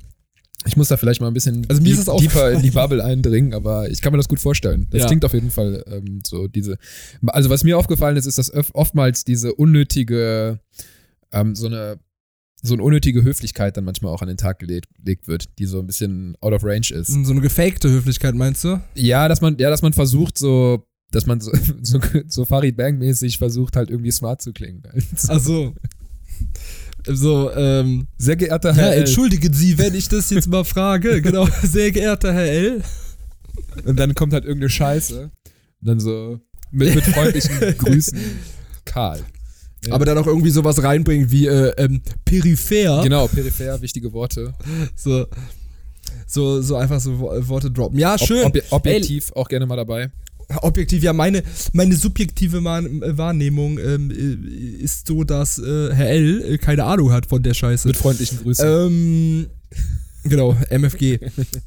ich 0.66 0.76
muss 0.76 0.88
da 0.88 0.96
vielleicht 0.96 1.20
mal 1.20 1.28
ein 1.28 1.34
bisschen 1.34 1.64
Also 1.68 1.80
mir 1.80 1.92
ist 1.92 2.06
deep- 2.08 2.14
es 2.16 2.20
tiefer 2.20 2.50
in 2.50 2.62
die 2.62 2.70
Bubble 2.72 3.02
eindringen, 3.02 3.54
aber 3.54 3.88
ich 3.88 4.02
kann 4.02 4.12
mir 4.12 4.16
das 4.18 4.28
gut 4.28 4.40
vorstellen. 4.40 4.88
Das 4.90 5.02
Ja. 5.02 5.06
klingt 5.06 5.24
auf 5.24 5.32
jeden 5.32 5.50
Fall 5.50 5.84
ähm, 5.86 6.20
so 6.26 6.48
diese. 6.48 6.76
Also 7.28 7.48
was 7.50 7.62
mir 7.64 7.78
aufgefallen 7.78 8.16
ist, 8.16 8.26
ist, 8.26 8.38
dass 8.38 8.52
oftmals 8.74 9.24
diese 9.24 9.54
unnötige, 9.54 10.58
ähm, 11.32 11.54
so 11.54 11.66
eine 11.66 11.98
so 12.62 12.74
eine 12.74 12.82
unnötige 12.82 13.22
Höflichkeit 13.22 13.76
dann 13.76 13.84
manchmal 13.84 14.12
auch 14.12 14.22
an 14.22 14.28
den 14.28 14.36
Tag 14.36 14.58
gelegt, 14.58 14.88
gelegt 14.96 15.28
wird, 15.28 15.58
die 15.58 15.66
so 15.66 15.78
ein 15.78 15.86
bisschen 15.86 16.36
out 16.40 16.52
of 16.52 16.64
range 16.64 16.90
ist. 16.92 17.08
So 17.08 17.32
eine 17.32 17.40
gefakte 17.40 17.88
Höflichkeit, 17.88 18.34
meinst 18.34 18.64
du? 18.64 18.80
Ja, 18.94 19.28
dass 19.28 19.40
man, 19.40 19.56
ja, 19.58 19.70
dass 19.70 19.82
man 19.82 19.92
versucht, 19.92 20.38
so, 20.38 20.86
dass 21.10 21.26
man 21.26 21.40
so, 21.40 21.52
so, 21.82 22.00
so 22.26 22.44
Farid 22.44 22.76
Bang-mäßig 22.76 23.38
versucht, 23.38 23.76
halt 23.76 23.90
irgendwie 23.90 24.10
smart 24.10 24.42
zu 24.42 24.52
klingen. 24.52 24.82
Ach 25.28 25.40
so. 25.40 25.74
So, 27.08 27.52
ähm, 27.54 28.08
Sehr 28.18 28.36
geehrter 28.36 28.70
ja, 28.70 28.76
Herr 28.76 28.92
L. 28.94 29.00
entschuldigen 29.00 29.52
Sie, 29.52 29.78
wenn 29.78 29.94
ich 29.94 30.08
das 30.08 30.30
jetzt 30.30 30.48
mal 30.48 30.64
frage. 30.64 31.22
Genau, 31.22 31.46
sehr 31.62 31.92
geehrter 31.92 32.32
Herr 32.32 32.50
L. 32.50 32.82
Und 33.84 33.98
dann 33.98 34.14
kommt 34.14 34.32
halt 34.32 34.44
irgendeine 34.44 34.70
Scheiße. 34.70 35.22
Und 35.22 35.88
dann 35.88 36.00
so 36.00 36.40
mit, 36.72 36.94
mit 36.94 37.04
freundlichen 37.04 37.58
Grüßen. 37.78 38.18
Karl. 38.84 39.24
Ja. 39.86 39.94
Aber 39.94 40.04
dann 40.04 40.18
auch 40.18 40.26
irgendwie 40.26 40.50
sowas 40.50 40.82
reinbringen 40.82 41.30
wie 41.30 41.46
äh, 41.46 41.72
ähm, 41.76 42.02
peripher. 42.24 43.02
Genau, 43.02 43.26
peripher, 43.28 43.80
wichtige 43.82 44.12
Worte. 44.12 44.54
So. 44.94 45.26
so, 46.26 46.62
so 46.62 46.76
einfach 46.76 47.00
so 47.00 47.18
Wo- 47.18 47.48
Worte 47.48 47.70
droppen. 47.70 47.98
Ja, 47.98 48.18
schön. 48.18 48.44
Ob, 48.44 48.56
ob, 48.56 48.72
objektiv 48.72 49.32
auch 49.32 49.48
gerne 49.48 49.66
mal 49.66 49.76
dabei. 49.76 50.10
Ey, 50.48 50.56
objektiv, 50.62 51.02
ja, 51.02 51.12
meine, 51.12 51.42
meine 51.72 51.96
subjektive 51.96 52.58
äh, 52.58 53.18
Wahrnehmung 53.18 53.78
ähm, 53.78 54.10
äh, 54.10 54.82
ist 54.82 55.06
so, 55.06 55.24
dass 55.24 55.58
äh, 55.58 55.92
Herr 55.92 56.10
L. 56.10 56.42
äh, 56.54 56.58
keine 56.58 56.84
Ahnung 56.84 57.12
hat 57.12 57.26
von 57.26 57.42
der 57.42 57.54
Scheiße. 57.54 57.88
Mit 57.88 57.96
freundlichen 57.96 58.38
Grüßen. 58.42 58.66
Ähm, 58.66 59.46
genau, 60.28 60.56
MFG. 60.70 61.18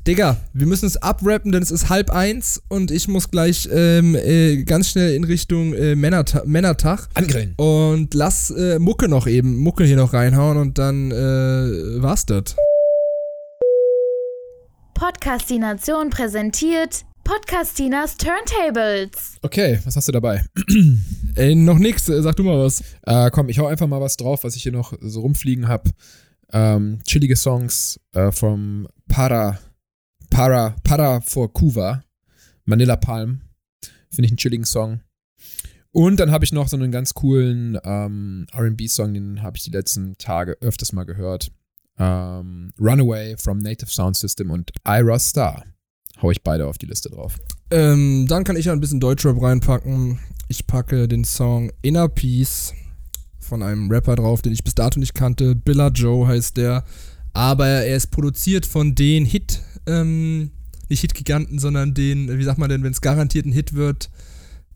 Digga, 0.07 0.37
wir 0.53 0.67
müssen 0.67 0.85
es 0.85 0.97
abrappen, 0.97 1.51
denn 1.51 1.63
es 1.63 1.71
ist 1.71 1.89
halb 1.89 2.09
eins 2.11 2.61
und 2.67 2.91
ich 2.91 3.07
muss 3.07 3.31
gleich 3.31 3.67
ähm, 3.71 4.15
äh, 4.15 4.63
ganz 4.63 4.89
schnell 4.89 5.15
in 5.15 5.23
Richtung 5.23 5.73
äh, 5.73 5.95
Männerta 5.95 6.43
Männertag. 6.45 7.07
Angrillen. 7.13 7.53
Und 7.57 8.13
lass 8.13 8.49
äh, 8.51 8.79
Mucke 8.79 9.07
noch 9.07 9.27
eben, 9.27 9.57
Mucke 9.57 9.83
hier 9.83 9.97
noch 9.97 10.13
reinhauen 10.13 10.57
und 10.57 10.77
dann 10.77 11.11
äh, 11.11 12.01
war's 12.01 12.25
das. 12.25 12.55
Podcastination 14.93 16.09
präsentiert 16.09 17.05
Podcastinas 17.29 18.17
Turntables. 18.17 19.37
Okay, 19.43 19.79
was 19.85 19.95
hast 19.95 20.07
du 20.07 20.11
dabei? 20.11 20.43
Ey, 21.35 21.53
noch 21.55 21.77
nix, 21.77 22.09
äh, 22.09 22.23
sag 22.23 22.35
du 22.35 22.43
mal 22.43 22.57
was. 22.57 22.83
Äh, 23.05 23.29
komm, 23.29 23.49
ich 23.49 23.59
hau 23.59 23.67
einfach 23.67 23.85
mal 23.85 24.01
was 24.01 24.17
drauf, 24.17 24.43
was 24.43 24.55
ich 24.55 24.63
hier 24.63 24.71
noch 24.71 24.93
so 24.99 25.21
rumfliegen 25.21 25.67
hab. 25.67 25.87
Ähm, 26.51 26.99
chillige 27.03 27.35
Songs 27.35 27.99
äh, 28.13 28.31
vom 28.31 28.87
Para, 29.07 29.59
Para, 30.29 30.75
Para 30.83 31.21
for 31.21 31.51
Kuva, 31.53 32.03
Manila 32.65 32.95
Palm. 32.95 33.41
Finde 34.09 34.25
ich 34.25 34.31
einen 34.31 34.37
chilligen 34.37 34.65
Song. 34.65 35.01
Und 35.91 36.19
dann 36.19 36.31
habe 36.31 36.45
ich 36.45 36.51
noch 36.51 36.67
so 36.67 36.77
einen 36.77 36.91
ganz 36.91 37.13
coolen 37.13 37.77
ähm, 37.83 38.45
RB-Song, 38.55 39.13
den 39.13 39.41
habe 39.41 39.57
ich 39.57 39.63
die 39.63 39.71
letzten 39.71 40.17
Tage 40.17 40.57
öfters 40.61 40.93
mal 40.93 41.03
gehört. 41.03 41.51
Ähm, 41.97 42.71
Runaway 42.79 43.35
from 43.37 43.57
Native 43.57 43.89
Sound 43.89 44.15
System 44.15 44.51
und 44.51 44.71
Ira 44.87 45.19
Star. 45.19 45.65
Hau 46.21 46.31
ich 46.31 46.43
beide 46.43 46.67
auf 46.67 46.77
die 46.77 46.85
Liste 46.85 47.09
drauf. 47.09 47.37
Ähm, 47.71 48.27
dann 48.27 48.43
kann 48.43 48.55
ich 48.55 48.65
ja 48.65 48.73
ein 48.73 48.79
bisschen 48.79 48.99
Deutschrap 48.99 49.41
reinpacken. 49.41 50.19
Ich 50.47 50.67
packe 50.67 51.07
den 51.07 51.23
Song 51.23 51.71
Inner 51.81 52.07
Peace 52.07 52.73
von 53.49 53.63
einem 53.63 53.91
Rapper 53.91 54.15
drauf, 54.15 54.41
den 54.41 54.53
ich 54.53 54.63
bis 54.63 54.75
dato 54.75 54.99
nicht 54.99 55.13
kannte. 55.13 55.55
Billa 55.55 55.89
Joe 55.89 56.27
heißt 56.27 56.55
der. 56.57 56.85
Aber 57.33 57.67
er 57.67 57.95
ist 57.95 58.11
produziert 58.11 58.65
von 58.65 58.95
den 58.95 59.25
Hit, 59.25 59.61
ähm, 59.85 60.51
nicht 60.87 61.01
Hit-Giganten, 61.01 61.59
sondern 61.59 61.93
den, 61.93 62.37
wie 62.37 62.43
sagt 62.43 62.57
man 62.57 62.69
denn, 62.69 62.83
wenn 62.83 62.91
es 62.91 63.01
garantiert 63.01 63.45
ein 63.45 63.51
Hit 63.51 63.73
wird, 63.73 64.09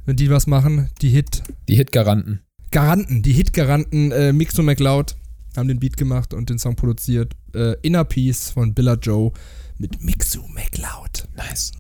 wenn 0.06 0.16
die 0.16 0.30
was 0.30 0.48
machen, 0.48 0.90
die 1.02 1.10
Hit. 1.10 1.44
Die 1.68 1.76
Hit-Garanten. 1.76 2.42
Garanten, 2.72 3.22
die 3.22 3.34
Hit-Garanten, 3.34 4.12
äh, 4.12 4.34
Mixo 4.34 4.62
McLeod 4.62 5.16
haben 5.56 5.68
den 5.68 5.80
Beat 5.80 5.98
gemacht 5.98 6.34
und 6.34 6.50
den 6.50 6.58
Song 6.60 6.76
produziert. 6.76 7.34
Äh, 7.54 7.76
Inner 7.82 8.04
Peace 8.04 8.50
von 8.50 8.74
Billa 8.74 8.96
Joe 8.96 9.32
mit 9.78 10.04
Mixo 10.04 10.48
McLeod. 10.48 11.28
Nice. 11.36 11.72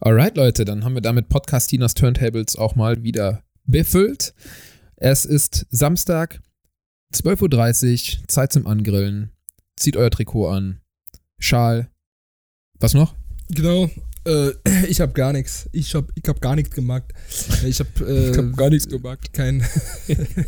Alright, 0.00 0.36
Leute, 0.36 0.64
dann 0.64 0.84
haben 0.84 0.94
wir 0.94 1.00
damit 1.00 1.28
Podcastinas 1.28 1.94
Turntables 1.94 2.56
auch 2.56 2.76
mal 2.76 3.02
wieder 3.02 3.42
befüllt. 3.64 4.34
Es 4.98 5.26
ist 5.26 5.66
Samstag, 5.68 6.40
12.30 7.14 8.20
Uhr, 8.20 8.28
Zeit 8.28 8.52
zum 8.52 8.66
Angrillen. 8.66 9.30
Zieht 9.76 9.94
euer 9.96 10.10
Trikot 10.10 10.48
an. 10.48 10.80
Schal. 11.38 11.90
Was 12.80 12.94
noch? 12.94 13.14
Genau. 13.50 13.90
Äh, 14.24 14.52
ich 14.88 15.02
hab 15.02 15.14
gar 15.14 15.34
nichts. 15.34 15.68
Ich 15.72 15.94
hab, 15.94 16.10
ich 16.14 16.26
hab 16.26 16.40
gar 16.40 16.56
nichts 16.56 16.74
gemacht. 16.74 17.12
Ich 17.66 17.78
hab, 17.78 18.00
äh, 18.00 18.32
gar 18.56 18.70
nichts 18.70 18.88
gemacht. 18.88 19.34
kein. 19.34 19.62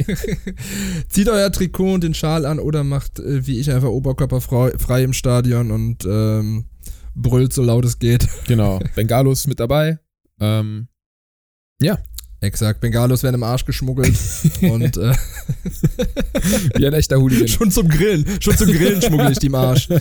Zieht 1.10 1.28
euer 1.28 1.52
Trikot 1.52 1.92
und 1.92 2.04
den 2.04 2.14
Schal 2.14 2.46
an 2.46 2.58
oder 2.58 2.84
macht 2.84 3.18
äh, 3.18 3.46
wie 3.46 3.60
ich 3.60 3.70
einfach 3.70 3.90
oberkörperfrei 3.90 4.78
frei 4.78 5.04
im 5.04 5.12
Stadion 5.12 5.70
und 5.70 6.06
ähm, 6.06 6.64
brüllt 7.14 7.52
so 7.52 7.62
laut 7.62 7.84
es 7.84 7.98
geht. 7.98 8.26
Genau. 8.46 8.80
Bengalos 8.94 9.46
mit 9.46 9.60
dabei. 9.60 9.98
Ähm, 10.40 10.88
Exakt. 12.40 12.80
Bengalos 12.80 13.24
werden 13.24 13.34
im 13.34 13.42
Arsch 13.42 13.64
geschmuggelt 13.64 14.14
und 14.62 14.96
äh, 14.96 15.12
wie 16.76 16.86
ein 16.86 16.92
echter 16.92 17.18
Hooligan. 17.18 17.48
schon 17.48 17.70
zum 17.70 17.88
Grillen, 17.88 18.24
schon 18.40 18.56
zum 18.56 18.70
Grillen 18.70 19.02
schmuggel 19.02 19.32
ich 19.32 19.38
die 19.38 19.46
im 19.48 19.54
Arsch. 19.56 19.88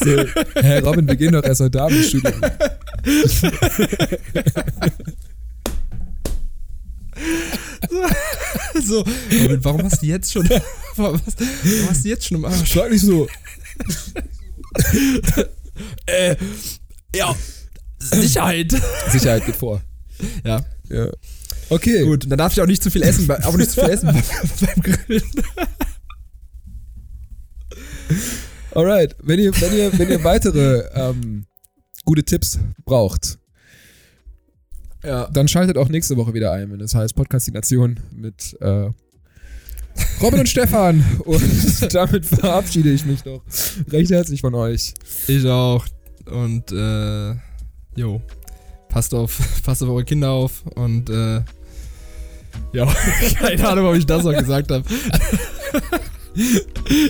So, 0.00 0.24
Herr 0.54 0.82
Robin, 0.84 1.06
wir 1.06 1.16
gehen 1.16 1.32
doch 1.32 1.42
erst 1.42 1.60
heute 1.60 1.82
Abend 1.82 1.98
ins 1.98 2.08
Studio. 2.08 2.32
So, 8.84 9.04
Robin, 9.42 9.64
warum 9.64 9.82
hast 9.82 10.02
du 10.02 10.06
jetzt 10.06 10.32
schon, 10.32 10.48
warum 10.96 11.20
hast, 11.26 11.40
warum 11.40 11.90
hast 11.90 12.04
du 12.04 12.08
jetzt 12.08 12.26
schon 12.26 12.38
im 12.38 12.44
Arsch? 12.44 12.70
Schlag 12.70 12.90
nicht 12.90 13.02
so. 13.02 13.26
Äh, 16.06 16.36
ja, 17.14 17.34
Sicherheit. 17.98 18.74
Sicherheit 19.10 19.44
geht 19.46 19.56
vor. 19.56 19.82
Ja, 20.44 20.64
Ja. 20.90 21.08
Okay. 21.70 22.04
gut. 22.04 22.24
Und 22.24 22.30
dann 22.30 22.38
darf 22.38 22.52
ich 22.52 22.60
auch 22.60 22.66
nicht 22.66 22.82
zu 22.82 22.90
viel 22.90 23.02
essen, 23.02 23.30
auch 23.30 23.56
nicht 23.56 23.70
zu 23.70 23.80
viel 23.82 23.90
essen 23.90 24.06
beim, 24.08 24.22
beim 24.82 24.82
Grillen. 24.82 25.22
Alright, 28.74 29.16
wenn 29.22 29.38
ihr, 29.40 29.52
wenn 29.60 29.76
ihr, 29.76 29.98
wenn 29.98 30.10
ihr 30.10 30.24
weitere 30.24 30.84
ähm, 30.94 31.46
gute 32.04 32.22
Tipps 32.22 32.58
braucht, 32.84 33.38
Ja. 35.04 35.28
dann 35.30 35.48
schaltet 35.48 35.76
auch 35.78 35.88
nächste 35.88 36.16
Woche 36.16 36.32
wieder 36.34 36.52
ein, 36.52 36.70
wenn 36.70 36.80
es 36.80 36.94
heißt 36.94 37.14
Podcastination 37.14 37.98
mit 38.12 38.56
äh, 38.60 38.90
Robin 40.22 40.40
und 40.40 40.48
Stefan. 40.48 41.04
Und 41.24 41.92
damit 41.94 42.24
verabschiede 42.24 42.90
ich 42.90 43.04
mich 43.04 43.24
noch 43.24 43.42
recht 43.90 44.10
herzlich 44.10 44.40
von 44.40 44.54
euch. 44.54 44.94
Ich 45.26 45.44
auch. 45.46 45.84
Und, 46.30 46.70
äh, 46.72 47.30
jo. 47.96 48.22
Passt 48.98 49.14
auf, 49.14 49.38
passt 49.64 49.80
auf 49.84 49.90
eure 49.90 50.02
Kinder 50.02 50.30
auf 50.32 50.64
und, 50.74 51.08
äh, 51.08 51.40
ja, 52.72 52.84
keine 53.38 53.68
Ahnung, 53.68 53.86
ob 53.86 53.94
ich 53.94 54.04
das 54.04 54.24
noch 54.24 54.36
gesagt 54.36 54.72
habe. 54.72 54.82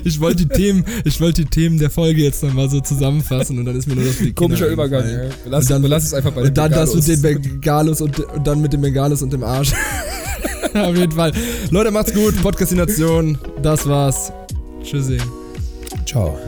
Ich 0.05 0.21
wollte 0.21 0.47
die 0.47 0.49
Themen, 0.49 0.85
ich 1.05 1.21
wollte 1.21 1.45
die 1.45 1.51
Themen 1.51 1.79
der 1.79 1.91
Folge 1.91 2.23
jetzt 2.23 2.43
nochmal 2.43 2.71
so 2.71 2.81
zusammenfassen 2.81 3.59
und 3.59 3.67
dann 3.67 3.77
ist 3.77 3.87
mir 3.87 3.95
nur 3.95 4.05
das 4.05 4.17
die 4.19 4.33
Komischer 4.33 4.69
Kinder 4.69 4.85
Übergang. 4.85 5.07
Ja. 5.07 5.51
Lassen, 5.51 5.75
Und 5.75 5.83
dann- 5.83 5.91
lassen 5.91 6.07
es 6.07 6.15
einfach 6.15 6.31
bei 6.33 6.41
den 6.43 6.49
Und 6.49 6.57
dann 6.57 6.71
das 6.73 6.95
mit 6.95 7.07
den 7.07 7.21
Bengalos. 7.23 8.01
Und, 8.01 8.19
und 8.21 8.47
dann 8.47 8.63
mit 8.63 8.73
dem 8.73 8.81
Bengalos 8.81 9.21
und 9.21 9.31
dem 9.33 9.45
Arsch. 9.45 9.73
Auf 10.73 10.97
jeden 10.97 11.13
Fall. 11.13 11.33
Leute, 11.71 11.91
macht's 11.91 12.15
gut. 12.15 12.41
Podcastination. 12.43 13.37
Das 13.63 13.87
war's. 13.87 14.33
Tschüssi. 14.83 15.19
Ciao. 16.07 16.39